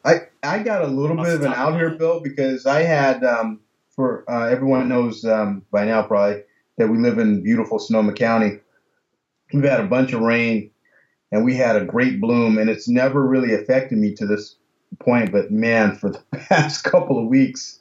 I 0.04 0.22
I 0.42 0.62
got 0.62 0.82
a 0.82 0.86
little 0.86 1.16
bit 1.16 1.34
of 1.34 1.42
an 1.42 1.52
out 1.52 1.74
here. 1.74 1.90
Bill, 1.90 2.20
because 2.20 2.66
I 2.66 2.82
had 2.82 3.24
um, 3.24 3.60
for 3.90 4.24
uh, 4.30 4.48
everyone 4.48 4.88
knows 4.88 5.24
um, 5.24 5.64
by 5.70 5.84
now 5.84 6.02
probably 6.02 6.42
that 6.78 6.88
we 6.88 6.98
live 6.98 7.18
in 7.18 7.42
beautiful 7.42 7.78
Sonoma 7.78 8.12
County. 8.12 8.58
We've 9.52 9.64
had 9.64 9.80
a 9.80 9.86
bunch 9.86 10.12
of 10.12 10.20
rain, 10.20 10.70
and 11.32 11.44
we 11.44 11.54
had 11.54 11.76
a 11.76 11.84
great 11.84 12.20
bloom, 12.20 12.56
and 12.56 12.70
it's 12.70 12.88
never 12.88 13.26
really 13.26 13.52
affected 13.54 13.98
me 13.98 14.14
to 14.14 14.26
this 14.26 14.56
point. 15.00 15.32
But 15.32 15.50
man, 15.50 15.96
for 15.96 16.10
the 16.10 16.22
past 16.48 16.84
couple 16.84 17.18
of 17.18 17.28
weeks, 17.28 17.80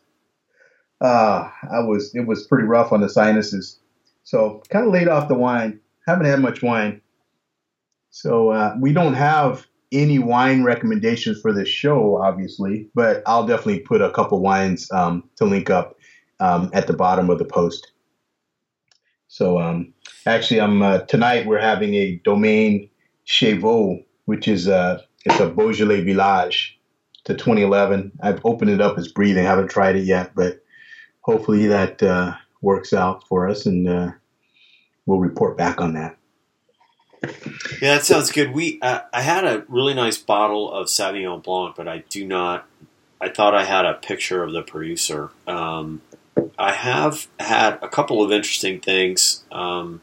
uh, 1.02 1.50
I 1.72 1.80
was 1.80 2.14
it 2.14 2.28
was 2.28 2.48
pretty 2.48 2.68
rough 2.68 2.92
on 2.92 3.02
the 3.02 3.10
sinuses. 3.10 3.80
So 4.24 4.62
kind 4.70 4.86
of 4.86 4.94
laid 4.94 5.08
off 5.08 5.28
the 5.30 5.36
wine. 5.36 5.80
Haven't 6.06 6.26
had 6.26 6.42
much 6.42 6.62
wine. 6.62 7.02
So 8.12 8.50
uh, 8.50 8.76
we 8.80 8.92
don't 8.92 9.14
have 9.14 9.66
any 9.92 10.20
wine 10.20 10.64
recommendations 10.64 11.42
for 11.42 11.54
this 11.54 11.70
show, 11.70 12.18
obviously, 12.18 12.90
but 12.94 13.24
I'll 13.26 13.46
definitely 13.46 13.80
put 13.80 14.02
a 14.02 14.12
couple 14.12 14.40
wines 14.40 14.90
um, 14.92 15.28
to 15.38 15.46
link 15.46 15.70
up 15.70 15.98
um, 16.40 16.70
at 16.74 16.88
the 16.88 16.94
bottom 16.94 17.30
of 17.30 17.40
the 17.40 17.46
post. 17.46 17.92
So 19.28 19.60
um, 19.60 19.94
actually, 20.26 20.62
I'm 20.62 20.82
uh, 20.82 21.00
tonight 21.00 21.46
we're 21.46 21.60
having 21.60 21.94
a 21.96 22.20
Domaine 22.24 22.90
Chevaux, 23.26 24.04
which 24.26 24.48
is 24.48 24.68
a 24.68 25.04
it's 25.26 25.40
a 25.40 25.50
Beaujolais 25.50 26.04
Village 26.04 26.80
to 27.26 27.34
2011. 27.34 28.12
I've 28.22 28.44
opened 28.46 28.72
it 28.72 28.82
up 28.82 28.98
as 28.98 29.08
breathing. 29.08 29.46
haven't 29.46 29.70
tried 29.70 29.96
it 29.96 30.06
yet, 30.06 30.32
but 30.36 30.64
hopefully 31.22 31.68
that 31.68 32.02
uh, 32.02 32.36
works 32.62 32.94
out 32.94 33.28
for 33.28 33.48
us, 33.48 33.66
and 33.66 33.88
uh, 33.88 34.12
we'll 35.06 35.20
report 35.20 35.58
back 35.58 35.82
on 35.82 35.94
that. 35.94 36.19
Yeah, 37.82 37.96
that 37.96 38.06
sounds 38.06 38.32
good. 38.32 38.54
We 38.54 38.80
uh, 38.82 39.02
I 39.14 39.22
had 39.22 39.46
a 39.46 39.66
really 39.68 39.94
nice 39.94 40.18
bottle 40.18 40.72
of 40.72 40.88
Sauvignon 40.88 41.44
Blanc, 41.44 41.76
but 41.76 41.88
I 41.88 42.04
do 42.10 42.26
not. 42.26 42.68
I 43.22 43.30
thought 43.30 43.54
I 43.54 43.66
had 43.66 43.86
a 43.86 43.94
picture 43.94 44.44
of 44.44 44.54
the 44.54 44.62
producer. 44.62 45.32
Um, 45.48 46.02
I 46.58 46.74
have 46.74 47.28
had 47.40 47.80
a 47.82 47.90
couple 47.90 48.24
of 48.24 48.32
interesting 48.32 48.80
things. 48.80 49.44
Um, 49.52 50.02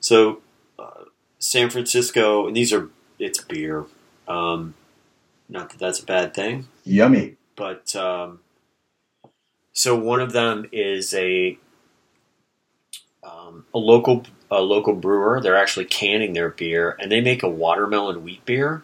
so, 0.00 0.40
uh, 0.78 1.04
San 1.38 1.70
Francisco, 1.70 2.46
and 2.46 2.56
these 2.56 2.72
are 2.72 2.88
it's 3.18 3.42
beer. 3.44 3.84
Um, 4.26 4.74
not 5.48 5.70
that 5.70 5.78
that's 5.78 6.00
a 6.00 6.06
bad 6.06 6.34
thing, 6.34 6.68
Yummy. 6.84 7.36
but 7.56 7.94
um, 7.96 8.40
so 9.72 9.96
one 9.96 10.20
of 10.20 10.32
them 10.32 10.66
is 10.72 11.12
a 11.14 11.58
um, 13.22 13.64
a 13.74 13.78
local 13.78 14.24
a 14.50 14.60
local 14.60 14.94
brewer. 14.94 15.40
They're 15.40 15.56
actually 15.56 15.86
canning 15.86 16.32
their 16.34 16.50
beer, 16.50 16.96
and 17.00 17.10
they 17.10 17.20
make 17.20 17.42
a 17.42 17.48
watermelon 17.48 18.22
wheat 18.24 18.44
beer. 18.44 18.82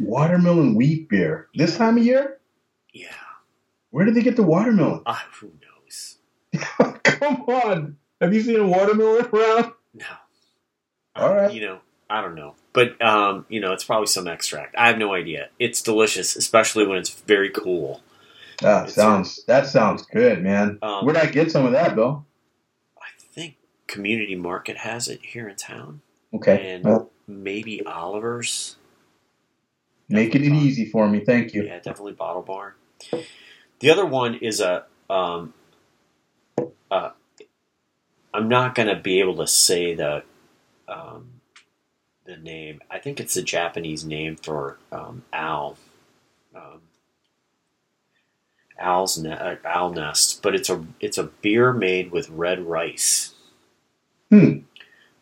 Watermelon 0.00 0.74
wheat 0.74 1.08
beer. 1.08 1.48
This 1.54 1.76
time 1.76 1.98
of 1.98 2.04
year? 2.04 2.38
Yeah, 2.92 3.08
Where 3.90 4.04
did 4.04 4.14
they 4.14 4.22
get 4.22 4.36
the 4.36 4.42
watermelon? 4.42 5.02
ah, 5.06 5.26
who 5.40 5.50
knows? 5.62 6.16
Come 7.02 7.42
on. 7.42 7.96
Have 8.20 8.32
you 8.32 8.40
seen 8.40 8.60
a 8.60 8.66
watermelon 8.66 9.26
around? 9.32 9.72
No, 9.94 10.06
All 11.16 11.34
right. 11.34 11.52
You 11.52 11.60
know, 11.60 11.78
I 12.10 12.20
don't 12.20 12.34
know, 12.34 12.54
but 12.72 13.00
um, 13.02 13.46
you 13.48 13.60
know, 13.60 13.72
it's 13.72 13.84
probably 13.84 14.06
some 14.06 14.26
extract. 14.28 14.74
I 14.76 14.88
have 14.88 14.98
no 14.98 15.12
idea. 15.14 15.48
It's 15.58 15.82
delicious, 15.82 16.34
especially 16.36 16.86
when 16.86 16.98
it's 16.98 17.10
very 17.10 17.50
cool. 17.50 18.00
That 18.60 18.82
It's- 18.84 18.94
sounds 18.94 19.44
that 19.46 19.66
sounds 19.66 20.04
good, 20.06 20.42
man. 20.42 20.78
Um, 20.82 21.04
Where'd 21.04 21.16
I 21.18 21.26
get 21.26 21.50
some 21.50 21.66
of 21.66 21.72
that, 21.72 21.94
Bill? 21.96 22.24
Community 23.86 24.34
Market 24.34 24.78
has 24.78 25.08
it 25.08 25.20
here 25.22 25.48
in 25.48 25.56
town, 25.56 26.00
Okay. 26.34 26.72
and 26.74 26.84
Well, 26.84 27.10
maybe 27.26 27.84
Oliver's. 27.84 28.76
making 30.08 30.44
it 30.44 30.52
easy 30.52 30.86
for 30.86 31.08
me. 31.08 31.20
Thank 31.20 31.54
you. 31.54 31.64
Yeah, 31.64 31.76
definitely 31.78 32.12
Bottle 32.12 32.42
Barn. 32.42 32.72
The 33.80 33.90
other 33.90 34.06
one 34.06 34.34
is 34.36 34.60
a. 34.60 34.84
Um, 35.10 35.52
uh, 36.90 37.10
I'm 38.32 38.48
not 38.48 38.74
going 38.74 38.88
to 38.88 38.96
be 38.96 39.20
able 39.20 39.36
to 39.36 39.46
say 39.46 39.94
the 39.94 40.22
um, 40.88 41.40
the 42.24 42.36
name. 42.36 42.80
I 42.90 42.98
think 42.98 43.20
it's 43.20 43.36
a 43.36 43.42
Japanese 43.42 44.04
name 44.04 44.36
for 44.36 44.78
um, 44.92 45.24
owl. 45.32 45.76
Um, 46.54 46.80
owl's 48.80 49.18
ne- 49.18 49.32
uh, 49.32 49.56
owl 49.64 49.90
nest, 49.92 50.42
but 50.42 50.54
it's 50.54 50.70
a 50.70 50.84
it's 51.00 51.18
a 51.18 51.24
beer 51.24 51.72
made 51.72 52.10
with 52.10 52.28
red 52.30 52.60
rice. 52.66 53.33
Hmm. 54.30 54.58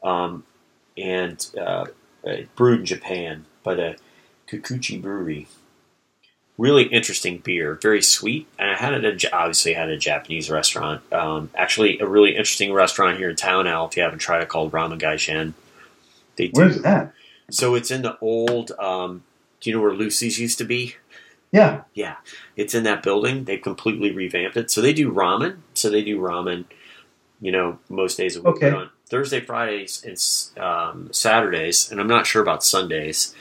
Um, 0.03 0.45
and 0.97 1.47
uh, 1.59 1.87
uh, 2.27 2.37
brewed 2.57 2.81
in 2.81 2.87
Japan 2.87 3.45
by 3.63 3.75
the 3.75 3.97
Kiuchi 4.49 5.01
Brewery 5.01 5.47
really 6.59 6.85
interesting 6.85 7.39
beer, 7.39 7.79
very 7.81 8.03
sweet. 8.03 8.47
And 8.59 8.71
I 8.71 8.75
had 8.77 8.93
it 8.93 9.25
at, 9.25 9.33
obviously 9.33 9.73
had 9.73 9.89
it 9.89 9.93
at 9.93 9.97
a 9.97 9.99
Japanese 9.99 10.51
restaurant. 10.51 11.03
Um, 11.13 11.51
actually, 11.57 11.99
a 11.99 12.07
really 12.07 12.31
interesting 12.31 12.73
restaurant 12.73 13.19
here 13.19 13.31
in 13.31 13.37
town 13.37 13.65
now. 13.65 13.87
If 13.87 13.97
you 13.97 14.03
haven't 14.03 14.21
tried 14.21 14.43
it, 14.43 14.49
called 14.49 14.73
Ramen 14.73 15.01
Gaijin. 15.01 15.55
They 16.37 16.49
do. 16.49 16.61
Where's 16.61 16.81
that? 16.83 17.13
So 17.51 17.75
it's 17.75 17.91
in 17.91 18.03
the 18.03 18.17
old. 18.21 18.73
Um, 18.79 19.25
do 19.61 19.71
you 19.71 19.77
know 19.77 19.83
where 19.83 19.93
Lucy's 19.93 20.39
used 20.39 20.59
to 20.59 20.65
be? 20.65 20.97
Yeah. 21.51 21.83
Yeah, 21.93 22.17
it's 22.57 22.75
in 22.75 22.85
that 22.85 23.03
building. 23.03 23.45
They've 23.45 23.61
completely 23.61 24.11
revamped 24.11 24.57
it. 24.57 24.71
So 24.71 24.81
they 24.81 24.95
do 24.95 25.13
ramen. 25.13 25.59
So 25.75 25.91
they 25.91 26.03
do 26.03 26.19
ramen. 26.19 26.65
You 27.43 27.53
know, 27.53 27.79
most 27.91 28.17
days 28.17 28.37
a 28.37 28.41
week. 28.41 28.57
Okay. 28.57 28.71
On 28.71 28.89
Thursday, 29.07 29.41
Fridays, 29.41 30.03
and 30.57 30.65
um, 30.65 31.13
Saturdays, 31.13 31.91
and 31.91 32.01
I'm 32.01 32.07
not 32.07 32.27
sure 32.27 32.41
about 32.41 32.65
Sundays. 32.65 33.35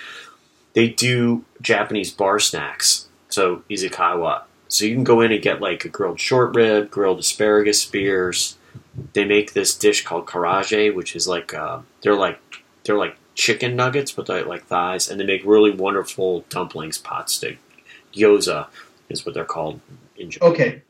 They 0.73 0.89
do 0.89 1.45
Japanese 1.61 2.11
bar 2.11 2.39
snacks. 2.39 3.07
So 3.29 3.63
izakaya. 3.69 4.43
So 4.67 4.85
you 4.85 4.95
can 4.95 5.03
go 5.03 5.21
in 5.21 5.31
and 5.31 5.41
get 5.41 5.61
like 5.61 5.85
a 5.85 5.89
grilled 5.89 6.19
short 6.19 6.55
rib, 6.55 6.91
grilled 6.91 7.19
asparagus 7.19 7.81
spears. 7.81 8.57
They 9.13 9.23
make 9.23 9.53
this 9.53 9.73
dish 9.77 10.03
called 10.03 10.25
karaage, 10.25 10.93
which 10.93 11.15
is 11.15 11.27
like 11.27 11.53
uh, 11.53 11.79
they're 12.01 12.15
like 12.15 12.39
they're 12.83 12.97
like 12.97 13.15
chicken 13.35 13.75
nuggets, 13.75 14.11
but 14.11 14.25
they're 14.25 14.45
like 14.45 14.65
thighs, 14.65 15.09
and 15.09 15.19
they 15.19 15.25
make 15.25 15.45
really 15.45 15.71
wonderful 15.71 16.45
dumplings, 16.49 16.97
pot 16.97 17.29
stick, 17.29 17.59
gyoza 18.13 18.67
is 19.09 19.25
what 19.25 19.35
they're 19.35 19.45
called 19.45 19.79
in 20.17 20.31
Japan. 20.31 20.51
Okay. 20.51 20.81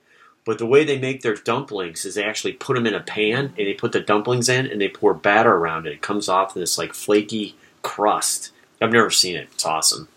But 0.43 0.57
the 0.57 0.65
way 0.65 0.83
they 0.83 0.97
make 0.97 1.21
their 1.21 1.35
dumplings 1.35 2.03
is 2.03 2.15
they 2.15 2.23
actually 2.23 2.53
put 2.53 2.73
them 2.73 2.87
in 2.87 2.95
a 2.95 2.99
pan 2.99 3.53
and 3.57 3.67
they 3.67 3.73
put 3.73 3.91
the 3.91 3.99
dumplings 3.99 4.49
in 4.49 4.65
and 4.65 4.81
they 4.81 4.89
pour 4.89 5.13
batter 5.13 5.53
around 5.53 5.85
it. 5.85 5.93
It 5.93 6.01
comes 6.01 6.27
off 6.27 6.55
in 6.55 6.61
this 6.61 6.77
like 6.77 6.93
flaky 6.93 7.55
crust. 7.83 8.51
I've 8.81 8.91
never 8.91 9.11
seen 9.11 9.35
it. 9.35 9.49
It's 9.53 9.65
awesome. 9.65 10.07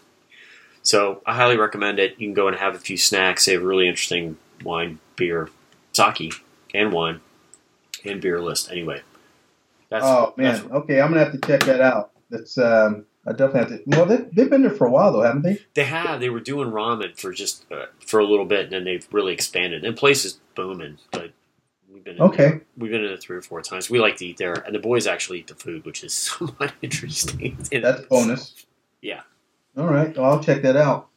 So 0.82 1.22
I 1.26 1.34
highly 1.34 1.56
recommend 1.56 1.98
it. 1.98 2.18
You 2.18 2.28
can 2.28 2.34
go 2.34 2.48
and 2.48 2.56
have 2.56 2.74
a 2.74 2.78
few 2.78 2.96
snacks. 2.96 3.44
They 3.44 3.52
have 3.52 3.62
really 3.62 3.88
interesting 3.88 4.38
wine, 4.62 4.98
beer, 5.16 5.50
sake, 5.92 6.34
and 6.74 6.92
wine, 6.92 7.20
and 8.04 8.20
beer 8.20 8.40
list. 8.40 8.70
Anyway, 8.70 9.02
that's 9.88 10.04
oh 10.04 10.34
man. 10.36 10.54
That's, 10.54 10.64
okay, 10.72 11.00
I'm 11.00 11.10
gonna 11.10 11.24
have 11.24 11.32
to 11.32 11.46
check 11.46 11.64
that 11.64 11.80
out. 11.80 12.10
That's 12.30 12.58
um, 12.58 13.06
I 13.26 13.32
definitely 13.32 13.60
have 13.60 13.68
to. 13.68 13.82
Well, 13.86 14.06
they, 14.06 14.16
they've 14.32 14.50
been 14.50 14.62
there 14.62 14.70
for 14.70 14.86
a 14.86 14.90
while 14.90 15.12
though, 15.12 15.22
haven't 15.22 15.42
they? 15.42 15.58
They 15.74 15.84
have. 15.84 16.20
They 16.20 16.28
were 16.28 16.40
doing 16.40 16.70
ramen 16.70 17.18
for 17.18 17.32
just 17.32 17.64
uh, 17.72 17.86
for 18.06 18.20
a 18.20 18.24
little 18.24 18.44
bit, 18.44 18.64
and 18.64 18.72
then 18.72 18.84
they've 18.84 19.06
really 19.12 19.32
expanded. 19.32 19.84
And 19.84 19.96
the 19.96 19.98
place 19.98 20.24
is 20.24 20.40
booming, 20.54 20.98
but 21.10 21.32
we've 21.90 22.04
been 22.04 22.20
okay. 22.20 22.48
There, 22.48 22.62
we've 22.76 22.90
been 22.90 23.04
in 23.04 23.12
it 23.12 23.22
three 23.22 23.36
or 23.36 23.42
four 23.42 23.62
times. 23.62 23.88
We 23.88 23.98
like 23.98 24.16
to 24.16 24.26
eat 24.26 24.36
there, 24.36 24.52
and 24.52 24.74
the 24.74 24.78
boys 24.78 25.06
actually 25.06 25.40
eat 25.40 25.46
the 25.46 25.54
food, 25.54 25.84
which 25.86 26.04
is 26.04 26.12
somewhat 26.14 26.72
interesting. 26.82 27.56
That's 27.72 28.02
bonus. 28.02 28.66
Yeah. 29.00 29.22
All 29.76 29.86
right, 29.86 30.16
well, 30.16 30.26
I'll 30.26 30.42
check 30.42 30.62
that 30.62 30.76
out. 30.76 31.08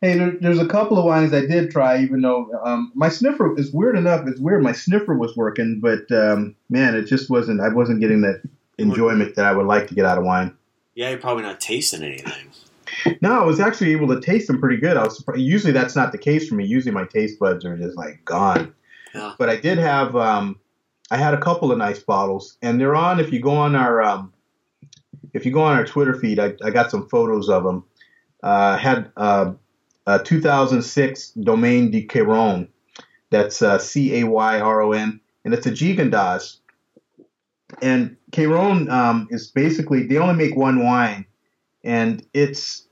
Hey, 0.00 0.16
there, 0.16 0.32
there's 0.40 0.60
a 0.60 0.66
couple 0.66 0.98
of 0.98 1.04
wines 1.04 1.32
I 1.32 1.40
did 1.40 1.70
try, 1.70 2.02
even 2.02 2.22
though 2.22 2.50
um, 2.64 2.92
my 2.94 3.08
sniffer 3.08 3.58
is 3.58 3.72
weird 3.72 3.96
enough. 3.96 4.26
It's 4.28 4.40
weird. 4.40 4.62
My 4.62 4.72
sniffer 4.72 5.16
was 5.16 5.36
working, 5.36 5.80
but 5.80 6.10
um, 6.12 6.54
man, 6.70 6.94
it 6.94 7.04
just 7.04 7.28
wasn't. 7.28 7.60
I 7.60 7.68
wasn't 7.68 8.00
getting 8.00 8.20
that 8.22 8.42
enjoyment 8.78 9.34
that 9.34 9.44
I 9.44 9.52
would 9.52 9.66
like 9.66 9.88
to 9.88 9.94
get 9.94 10.04
out 10.04 10.18
of 10.18 10.24
wine. 10.24 10.56
Yeah, 10.98 11.10
you're 11.10 11.20
probably 11.20 11.44
not 11.44 11.60
tasting 11.60 12.02
anything. 12.02 12.50
No, 13.20 13.40
I 13.40 13.44
was 13.44 13.60
actually 13.60 13.92
able 13.92 14.08
to 14.08 14.20
taste 14.20 14.48
them 14.48 14.58
pretty 14.58 14.78
good. 14.78 14.96
I 14.96 15.04
was 15.04 15.16
surprised. 15.16 15.40
usually 15.40 15.72
that's 15.72 15.94
not 15.94 16.10
the 16.10 16.18
case 16.18 16.48
for 16.48 16.56
me. 16.56 16.66
Usually 16.66 16.90
my 16.90 17.04
taste 17.04 17.38
buds 17.38 17.64
are 17.64 17.76
just 17.76 17.96
like 17.96 18.24
gone. 18.24 18.74
Yeah. 19.14 19.34
But 19.38 19.48
I 19.48 19.54
did 19.54 19.78
have 19.78 20.16
um, 20.16 20.58
I 21.08 21.16
had 21.16 21.34
a 21.34 21.40
couple 21.40 21.70
of 21.70 21.78
nice 21.78 22.00
bottles, 22.00 22.58
and 22.62 22.80
they're 22.80 22.96
on. 22.96 23.20
If 23.20 23.32
you 23.32 23.38
go 23.38 23.52
on 23.52 23.76
our 23.76 24.02
um, 24.02 24.32
if 25.34 25.46
you 25.46 25.52
go 25.52 25.62
on 25.62 25.76
our 25.76 25.86
Twitter 25.86 26.14
feed, 26.14 26.40
I, 26.40 26.54
I 26.64 26.70
got 26.70 26.90
some 26.90 27.08
photos 27.08 27.48
of 27.48 27.62
them. 27.62 27.84
Uh, 28.42 28.76
had 28.76 29.12
uh, 29.16 29.52
a 30.08 30.18
2006 30.18 31.30
Domaine 31.30 31.92
de 31.92 32.08
Cayron. 32.08 32.66
That's 33.30 33.62
uh, 33.62 33.78
C 33.78 34.18
A 34.18 34.26
Y 34.26 34.58
R 34.58 34.82
O 34.82 34.90
N, 34.90 35.20
and 35.44 35.54
it's 35.54 35.66
a 35.66 35.70
Gigondas. 35.70 36.56
And 37.80 38.16
Cayron 38.30 38.90
um, 38.90 39.28
is 39.30 39.48
basically 39.48 40.06
they 40.06 40.16
only 40.16 40.34
make 40.34 40.56
one 40.56 40.84
wine, 40.84 41.24
and 41.84 42.24
it's 42.34 42.86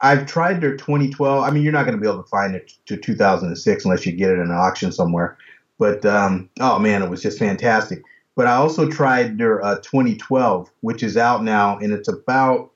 I've 0.00 0.26
tried 0.26 0.60
their 0.60 0.76
2012. 0.76 1.42
I 1.44 1.50
mean, 1.50 1.62
you're 1.62 1.72
not 1.72 1.84
going 1.84 1.96
to 1.96 2.00
be 2.00 2.08
able 2.08 2.22
to 2.22 2.28
find 2.28 2.54
it 2.54 2.72
to 2.86 2.96
2006 2.96 3.84
unless 3.84 4.06
you 4.06 4.12
get 4.12 4.30
it 4.30 4.34
in 4.34 4.42
an 4.42 4.52
auction 4.52 4.92
somewhere. 4.92 5.36
But 5.78 6.04
um, 6.06 6.48
oh 6.60 6.78
man, 6.78 7.02
it 7.02 7.10
was 7.10 7.22
just 7.22 7.38
fantastic. 7.38 8.02
But 8.34 8.46
I 8.46 8.52
also 8.52 8.88
tried 8.88 9.36
their 9.36 9.62
uh, 9.62 9.76
2012, 9.76 10.70
which 10.80 11.02
is 11.02 11.16
out 11.16 11.44
now, 11.44 11.78
and 11.78 11.92
it's 11.92 12.08
about 12.08 12.70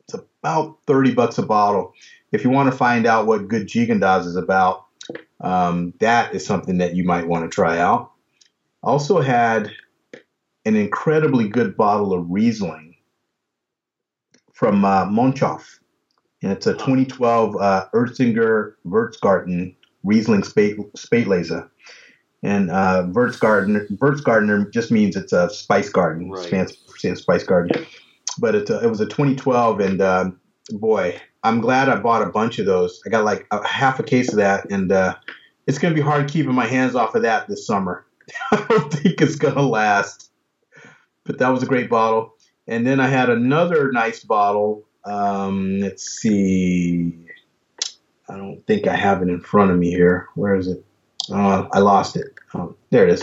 it's 0.00 0.14
about 0.14 0.78
30 0.86 1.14
bucks 1.14 1.38
a 1.38 1.42
bottle. 1.42 1.94
If 2.32 2.44
you 2.44 2.50
want 2.50 2.70
to 2.70 2.76
find 2.76 3.06
out 3.06 3.26
what 3.26 3.48
good 3.48 3.66
Gigondas 3.66 4.26
is 4.26 4.36
about, 4.36 4.84
um, 5.40 5.94
that 6.00 6.34
is 6.34 6.44
something 6.44 6.78
that 6.78 6.94
you 6.94 7.04
might 7.04 7.26
want 7.26 7.44
to 7.44 7.54
try 7.54 7.78
out. 7.78 8.12
Also 8.82 9.20
had 9.20 9.70
an 10.64 10.76
incredibly 10.76 11.48
good 11.48 11.76
bottle 11.76 12.12
of 12.12 12.26
Riesling 12.30 12.96
from 14.52 14.84
uh, 14.84 15.06
Mönchhof. 15.06 15.78
And 16.42 16.52
it's 16.52 16.66
a 16.66 16.72
2012 16.72 17.56
uh, 17.56 17.86
Erzinger 17.94 18.74
Würzgarten 18.86 19.74
Riesling 20.04 20.42
Spätlese. 20.42 21.68
And 22.42 22.70
uh, 22.70 23.06
Würzgarten, 23.08 24.70
just 24.70 24.90
means 24.90 25.16
it's 25.16 25.32
a 25.32 25.50
spice 25.50 25.90
garden. 25.90 26.30
Right. 26.30 26.48
For 26.86 26.98
saying 26.98 27.16
spice 27.16 27.44
garden. 27.44 27.86
But 28.38 28.54
it's 28.54 28.70
a, 28.70 28.82
it 28.82 28.88
was 28.88 29.00
a 29.00 29.06
2012, 29.06 29.80
and 29.80 30.00
uh, 30.00 30.30
boy, 30.70 31.20
I'm 31.42 31.60
glad 31.60 31.88
I 31.88 31.96
bought 31.96 32.22
a 32.22 32.30
bunch 32.30 32.58
of 32.58 32.64
those. 32.64 33.02
I 33.04 33.10
got 33.10 33.24
like 33.24 33.46
a, 33.50 33.66
half 33.66 33.98
a 33.98 34.02
case 34.02 34.30
of 34.30 34.36
that, 34.36 34.70
and 34.70 34.90
uh, 34.92 35.16
it's 35.66 35.78
going 35.78 35.92
to 35.92 36.00
be 36.00 36.06
hard 36.06 36.28
keeping 36.28 36.54
my 36.54 36.66
hands 36.66 36.94
off 36.94 37.14
of 37.14 37.22
that 37.22 37.48
this 37.48 37.66
summer. 37.66 38.06
I 38.52 38.64
don't 38.68 38.92
think 38.92 39.20
it's 39.20 39.36
going 39.36 39.56
to 39.56 39.62
last 39.62 40.29
but 41.30 41.38
that 41.38 41.50
was 41.50 41.62
a 41.62 41.66
great 41.66 41.88
bottle. 41.88 42.34
And 42.66 42.84
then 42.84 42.98
I 42.98 43.06
had 43.06 43.30
another 43.30 43.92
nice 43.92 44.24
bottle. 44.24 44.82
Um, 45.04 45.78
let's 45.78 46.02
see. 46.02 47.14
I 48.28 48.36
don't 48.36 48.66
think 48.66 48.88
I 48.88 48.96
have 48.96 49.22
it 49.22 49.28
in 49.28 49.40
front 49.40 49.70
of 49.70 49.78
me 49.78 49.90
here. 49.90 50.26
Where 50.34 50.56
is 50.56 50.66
it? 50.66 50.84
Uh, 51.30 51.68
I 51.72 51.78
lost 51.78 52.16
it. 52.16 52.34
Oh, 52.52 52.74
there 52.90 53.06
it 53.06 53.12
is. 53.12 53.22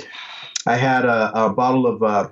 I 0.66 0.78
had 0.78 1.03
a, 1.03 1.47
a 1.47 1.49
bottle 1.49 1.86
of 1.86 2.01
uh, 2.01 2.30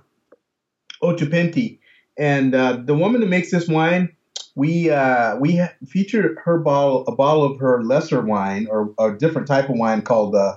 and 2.17 2.55
uh, 2.55 2.78
the 2.82 2.95
woman 2.95 3.19
that 3.19 3.28
makes 3.28 3.51
this 3.51 3.67
wine, 3.67 4.15
we 4.55 4.89
uh, 4.89 5.36
we 5.36 5.61
featured 5.86 6.38
her 6.45 6.57
bottle, 6.57 7.03
a 7.07 7.11
bottle 7.13 7.43
of 7.43 7.59
her 7.59 7.84
lesser 7.84 8.21
wine 8.21 8.67
or 8.69 8.93
a 8.97 9.11
different 9.17 9.49
type 9.49 9.67
of 9.67 9.76
wine 9.76 10.03
called 10.03 10.36
uh, 10.36 10.55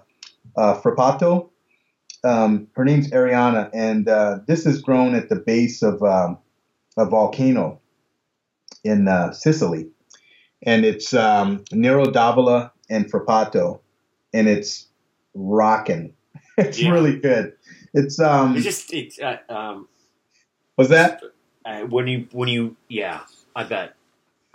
uh, 0.57 0.81
Frappato, 0.81 1.51
um, 2.25 2.69
her 2.75 2.85
name's 2.85 3.11
Arianna, 3.11 3.71
and 3.73 4.09
uh, 4.09 4.39
this 4.47 4.66
is 4.66 4.81
grown 4.81 5.14
at 5.14 5.29
the 5.29 5.37
base 5.37 5.83
of 5.83 6.03
um, 6.03 6.39
a 6.97 7.05
volcano 7.07 7.81
in 8.85 9.09
uh, 9.09 9.33
Sicily, 9.33 9.89
and 10.62 10.85
it's 10.85 11.14
um, 11.14 11.64
Nero 11.73 12.07
d'Avola 12.11 12.73
and 12.91 13.11
Frappato, 13.11 13.81
and 14.33 14.49
it's 14.49 14.87
rocking. 15.35 16.14
It's 16.59 16.81
yeah. 16.81 16.91
really 16.91 17.21
good. 17.21 17.53
It's 17.95 18.19
um. 18.19 18.57
It's 18.57 18.64
just 18.64 18.93
it's 18.93 19.21
uh, 19.21 19.39
um. 19.49 19.87
Was 20.77 20.89
that? 20.89 21.23
Uh, 21.64 21.83
when 21.83 22.09
you 22.09 22.27
when 22.33 22.49
you 22.49 22.77
yeah, 22.89 23.21
I 23.55 23.62
bet. 23.62 23.95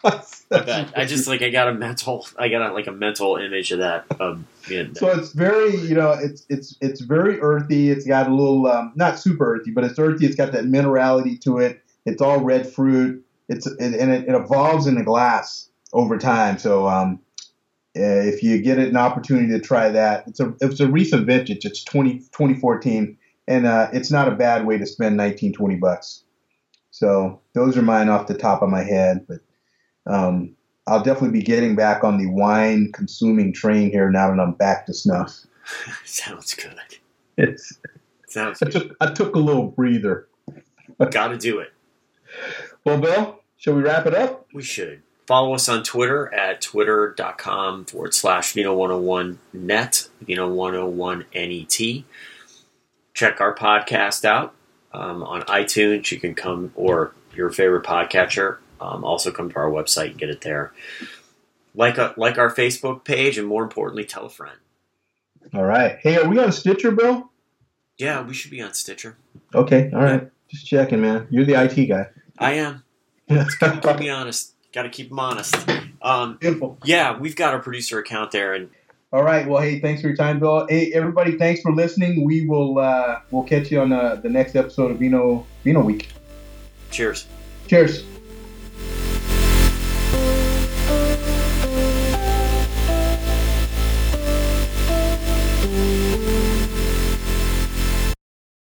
I 0.03 0.21
bet. 0.49 0.97
I 0.97 1.05
just 1.05 1.27
like 1.27 1.41
I 1.41 1.49
got 1.49 1.67
a 1.67 1.73
mental 1.73 2.27
I 2.37 2.49
got 2.49 2.71
a, 2.71 2.73
like 2.73 2.87
a 2.87 2.91
mental 2.91 3.37
image 3.37 3.71
of 3.71 3.79
that. 3.79 4.05
Um, 4.19 4.47
so 4.93 5.07
it's 5.07 5.31
very 5.31 5.75
you 5.77 5.95
know 5.95 6.11
it's 6.11 6.45
it's 6.49 6.75
it's 6.81 7.01
very 7.01 7.39
earthy. 7.39 7.89
It's 7.89 8.05
got 8.05 8.27
a 8.27 8.33
little 8.33 8.67
um, 8.67 8.91
not 8.95 9.19
super 9.19 9.55
earthy, 9.55 9.71
but 9.71 9.83
it's 9.83 9.97
earthy. 9.97 10.25
It's 10.25 10.35
got 10.35 10.51
that 10.51 10.65
minerality 10.65 11.39
to 11.41 11.59
it. 11.59 11.81
It's 12.05 12.21
all 12.21 12.39
red 12.39 12.67
fruit. 12.67 13.25
It's 13.49 13.65
it, 13.65 13.79
and 13.79 14.11
it, 14.11 14.27
it, 14.27 14.35
evolves 14.35 14.87
in 14.87 14.95
the 14.95 15.03
glass 15.03 15.69
over 15.93 16.17
time. 16.17 16.57
So 16.57 16.87
um, 16.87 17.19
if 17.95 18.43
you 18.43 18.61
get 18.61 18.79
an 18.79 18.97
opportunity 18.97 19.49
to 19.49 19.59
try 19.59 19.89
that, 19.89 20.27
it's 20.27 20.39
a 20.39 20.53
it's 20.61 20.79
a 20.79 20.87
recent 20.87 21.25
vintage. 21.25 21.65
It's 21.65 21.83
20, 21.83 22.19
2014, 22.19 23.17
and 23.47 23.65
uh, 23.65 23.89
it's 23.93 24.11
not 24.11 24.27
a 24.27 24.31
bad 24.31 24.65
way 24.65 24.77
to 24.77 24.85
spend 24.85 25.17
19, 25.17 25.53
20 25.53 25.75
bucks. 25.75 26.23
So 26.91 27.41
those 27.53 27.77
are 27.77 27.81
mine 27.81 28.09
off 28.09 28.27
the 28.27 28.37
top 28.37 28.61
of 28.61 28.69
my 28.69 28.83
head, 28.83 29.25
but 29.27 29.39
um, 30.05 30.55
I'll 30.87 31.03
definitely 31.03 31.39
be 31.39 31.45
getting 31.45 31.75
back 31.75 32.03
on 32.03 32.17
the 32.17 32.29
wine 32.29 32.91
consuming 32.93 33.53
train 33.53 33.89
here 33.91 34.11
now 34.11 34.29
that 34.29 34.39
I'm 34.39 34.53
back 34.53 34.85
to 34.87 34.93
snuff. 34.93 35.39
Sounds 36.05 36.53
good. 36.53 36.75
It's 37.37 37.79
sounds. 38.27 38.61
I 38.61 38.69
took 38.69 38.95
I 38.99 39.11
took 39.11 39.35
a 39.35 39.39
little 39.39 39.67
breather. 39.67 40.27
Got 41.11 41.29
to 41.29 41.37
do 41.37 41.59
it. 41.59 41.71
Well, 42.85 42.99
Bill, 42.99 43.39
shall 43.57 43.75
we 43.75 43.81
wrap 43.81 44.05
it 44.05 44.13
up? 44.13 44.47
We 44.53 44.61
should. 44.61 45.01
Follow 45.25 45.55
us 45.55 45.69
on 45.69 45.83
Twitter 45.83 46.33
at 46.33 46.59
twitter.com 46.61 47.85
forward 47.85 48.13
slash 48.13 48.53
Vino101net, 48.53 50.09
Vino101net. 50.25 52.03
Check 53.13 53.39
our 53.39 53.55
podcast 53.55 54.25
out 54.25 54.53
um, 54.91 55.23
on 55.23 55.43
iTunes. 55.43 56.11
You 56.11 56.19
can 56.19 56.35
come, 56.35 56.73
or 56.75 57.13
your 57.33 57.49
favorite 57.51 57.85
podcatcher, 57.85 58.57
um, 58.83 59.05
also, 59.05 59.31
come 59.31 59.49
to 59.49 59.55
our 59.55 59.69
website 59.69 60.11
and 60.11 60.17
get 60.17 60.29
it 60.29 60.41
there. 60.41 60.73
Like 61.73 61.97
a, 61.97 62.13
like 62.17 62.37
our 62.37 62.53
Facebook 62.53 63.03
page, 63.03 63.37
and 63.37 63.47
more 63.47 63.63
importantly, 63.63 64.05
tell 64.05 64.25
a 64.25 64.29
friend. 64.29 64.57
All 65.53 65.63
right. 65.63 65.97
Hey, 66.01 66.17
are 66.17 66.27
we 66.27 66.37
on 66.39 66.51
Stitcher, 66.51 66.91
Bill? 66.91 67.31
Yeah, 67.97 68.21
we 68.21 68.33
should 68.33 68.51
be 68.51 68.61
on 68.61 68.73
Stitcher. 68.73 69.17
Okay. 69.55 69.89
All 69.93 70.01
right. 70.01 70.23
Yeah. 70.23 70.29
Just 70.49 70.67
checking, 70.67 71.01
man. 71.01 71.27
You're 71.29 71.45
the 71.45 71.53
IT 71.53 71.87
guy. 71.87 72.09
I 72.37 72.53
am. 72.53 72.83
keep 73.29 73.99
me 73.99 74.09
honest. 74.09 74.53
Got 74.73 74.83
to 74.83 74.89
keep 74.89 75.09
them 75.09 75.19
honest. 75.19 75.55
Um, 76.01 76.37
Beautiful. 76.37 76.77
Yeah, 76.83 77.17
we've 77.17 77.35
got 77.35 77.53
our 77.53 77.61
producer 77.61 77.97
account 77.97 78.31
there, 78.31 78.53
and 78.53 78.69
all 79.13 79.23
right. 79.23 79.47
Well, 79.47 79.61
hey, 79.61 79.79
thanks 79.79 80.01
for 80.01 80.07
your 80.09 80.17
time, 80.17 80.39
Bill. 80.39 80.67
Hey, 80.67 80.91
everybody, 80.91 81.37
thanks 81.37 81.61
for 81.61 81.71
listening. 81.71 82.25
We 82.25 82.45
will 82.45 82.77
uh, 82.77 83.21
we'll 83.31 83.43
catch 83.43 83.71
you 83.71 83.79
on 83.79 83.93
uh, 83.93 84.15
the 84.15 84.29
next 84.29 84.57
episode 84.57 84.91
of 84.91 84.99
Vino 84.99 85.45
Vino 85.63 85.79
Week. 85.79 86.09
Cheers. 86.91 87.25
Cheers. 87.67 88.03